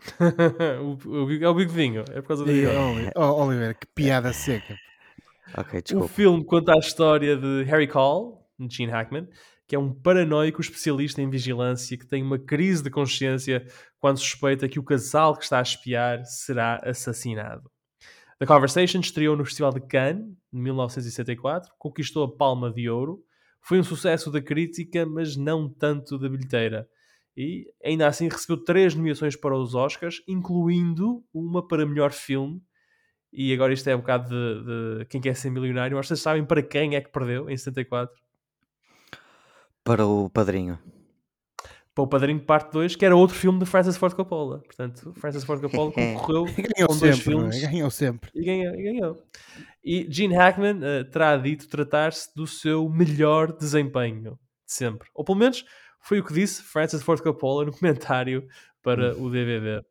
o, 0.82 1.08
o, 1.08 1.32
é 1.32 1.48
o 1.48 1.54
bigodinho, 1.54 2.04
é 2.10 2.20
por 2.20 2.28
causa 2.28 2.44
do 2.44 2.50
Oliver, 2.50 3.12
oh, 3.16 3.44
Oliver, 3.44 3.78
que 3.78 3.86
piada 3.94 4.32
seca. 4.32 4.76
Ok, 5.56 5.82
desculpa. 5.82 6.06
O 6.06 6.08
filme 6.08 6.44
conta 6.44 6.72
a 6.72 6.78
história 6.78 7.36
de 7.36 7.64
Harry 7.64 7.86
Call, 7.86 8.48
Gene 8.68 8.90
Hackman, 8.90 9.28
que 9.68 9.76
é 9.76 9.78
um 9.78 9.92
paranoico 9.92 10.60
especialista 10.60 11.22
em 11.22 11.30
vigilância 11.30 11.96
que 11.96 12.06
tem 12.06 12.22
uma 12.22 12.38
crise 12.38 12.82
de 12.82 12.90
consciência 12.90 13.64
quando 13.98 14.18
suspeita 14.18 14.68
que 14.68 14.80
o 14.80 14.82
casal 14.82 15.36
que 15.36 15.44
está 15.44 15.58
a 15.58 15.62
espiar 15.62 16.24
será 16.24 16.80
assassinado. 16.82 17.70
The 18.40 18.46
Conversation 18.46 18.98
estreou 19.00 19.36
no 19.36 19.44
Festival 19.44 19.72
de 19.72 19.80
Cannes, 19.82 20.26
em 20.52 20.60
1964, 20.60 21.72
conquistou 21.78 22.24
a 22.24 22.36
Palma 22.36 22.72
de 22.72 22.88
Ouro, 22.88 23.22
foi 23.60 23.78
um 23.78 23.84
sucesso 23.84 24.30
da 24.30 24.40
crítica, 24.42 25.06
mas 25.06 25.36
não 25.36 25.68
tanto 25.68 26.18
da 26.18 26.28
bilheteira. 26.28 26.88
E 27.36 27.72
ainda 27.84 28.08
assim 28.08 28.28
recebeu 28.28 28.56
três 28.64 28.94
nomeações 28.94 29.36
para 29.36 29.56
os 29.56 29.74
Oscars, 29.74 30.22
incluindo 30.26 31.22
uma 31.32 31.66
para 31.66 31.86
melhor 31.86 32.10
filme. 32.10 32.60
E 33.32 33.52
agora 33.54 33.72
isto 33.72 33.86
é 33.88 33.94
um 33.94 34.00
bocado 34.00 34.28
de, 34.28 34.98
de 34.98 35.04
quem 35.04 35.20
quer 35.20 35.36
ser 35.36 35.50
milionário. 35.50 35.96
Vocês 35.96 36.20
sabem 36.20 36.44
para 36.44 36.62
quem 36.62 36.96
é 36.96 37.00
que 37.00 37.12
perdeu 37.12 37.48
em 37.48 37.56
74? 37.56 38.20
para 39.84 40.06
o 40.06 40.28
Padrinho. 40.30 40.78
Para 41.94 42.04
o 42.04 42.06
Padrinho 42.06 42.40
Parte 42.40 42.72
2, 42.72 42.96
que 42.96 43.04
era 43.04 43.16
outro 43.16 43.36
filme 43.36 43.58
de 43.58 43.66
Francis 43.66 43.96
Ford 43.96 44.14
Coppola. 44.14 44.60
Portanto, 44.60 45.12
Francis 45.14 45.44
Ford 45.44 45.60
Coppola 45.60 45.90
concorreu 45.92 46.46
com 46.86 46.98
dois 46.98 47.16
sempre, 47.16 47.20
filmes. 47.20 47.62
É? 47.62 47.70
Ganhou 47.70 47.90
sempre. 47.90 48.30
E 48.34 48.44
ganhou. 48.44 48.74
E, 48.74 48.82
ganhou. 48.82 49.22
e 49.84 50.06
Gene 50.10 50.34
Hackman 50.34 50.78
uh, 50.78 51.04
terá 51.10 51.36
dito 51.36 51.68
tratar-se 51.68 52.34
do 52.34 52.46
seu 52.46 52.88
melhor 52.88 53.52
desempenho 53.52 54.22
de 54.22 54.38
sempre. 54.66 55.08
Ou 55.14 55.24
pelo 55.24 55.38
menos 55.38 55.64
foi 56.00 56.20
o 56.20 56.24
que 56.24 56.32
disse 56.32 56.62
Francis 56.62 57.02
Ford 57.02 57.20
Coppola 57.20 57.66
no 57.66 57.72
comentário 57.76 58.46
para 58.82 59.16
o 59.18 59.28
DVD. 59.28 59.82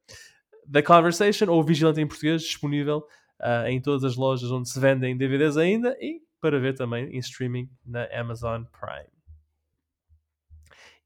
The 0.72 0.82
Conversation, 0.82 1.50
ou 1.50 1.64
Vigilante 1.64 2.00
em 2.00 2.08
português, 2.08 2.42
disponível 2.42 3.06
uh, 3.42 3.68
em 3.68 3.82
todas 3.82 4.04
as 4.04 4.16
lojas 4.16 4.52
onde 4.52 4.70
se 4.70 4.80
vendem 4.80 5.18
DVDs 5.18 5.58
ainda 5.58 5.96
e 6.00 6.22
para 6.42 6.60
ver 6.60 6.74
também 6.76 7.06
em 7.10 7.20
streaming 7.20 7.70
na 7.86 8.08
Amazon 8.18 8.64
Prime. 8.80 9.19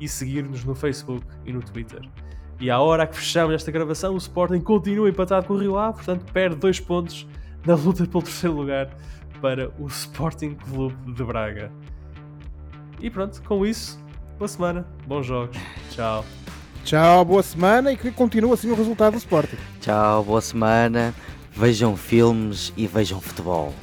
e 0.00 0.08
seguir-nos 0.08 0.64
no 0.64 0.74
Facebook 0.74 1.24
e 1.44 1.52
no 1.52 1.62
Twitter. 1.62 2.00
E 2.58 2.70
à 2.70 2.78
hora 2.78 3.06
que 3.06 3.16
fechamos 3.16 3.54
esta 3.54 3.70
gravação, 3.70 4.14
o 4.14 4.16
Sporting 4.16 4.60
continua 4.60 5.08
empatado 5.08 5.46
com 5.46 5.54
o 5.54 5.58
Rio 5.58 5.78
Ave, 5.78 5.96
portanto 5.96 6.32
perde 6.32 6.56
dois 6.56 6.80
pontos 6.80 7.26
na 7.66 7.74
luta 7.74 8.06
pelo 8.06 8.22
terceiro 8.22 8.56
lugar 8.56 8.90
para 9.40 9.70
o 9.78 9.86
Sporting 9.86 10.54
Clube 10.54 11.12
de 11.12 11.22
Braga. 11.22 11.70
E 13.00 13.10
pronto, 13.10 13.42
com 13.42 13.66
isso, 13.66 14.02
boa 14.38 14.48
semana, 14.48 14.86
bons 15.06 15.26
jogos, 15.26 15.56
tchau. 15.90 16.24
Tchau, 16.82 17.24
boa 17.24 17.42
semana 17.42 17.92
e 17.92 17.96
que 17.96 18.10
continue 18.10 18.52
assim 18.52 18.70
o 18.70 18.74
resultado 18.74 19.12
do 19.14 19.18
Sporting. 19.18 19.56
Tchau, 19.80 20.24
boa 20.24 20.40
semana, 20.40 21.14
vejam 21.52 21.96
filmes 21.96 22.72
e 22.76 22.86
vejam 22.86 23.20
futebol. 23.20 23.74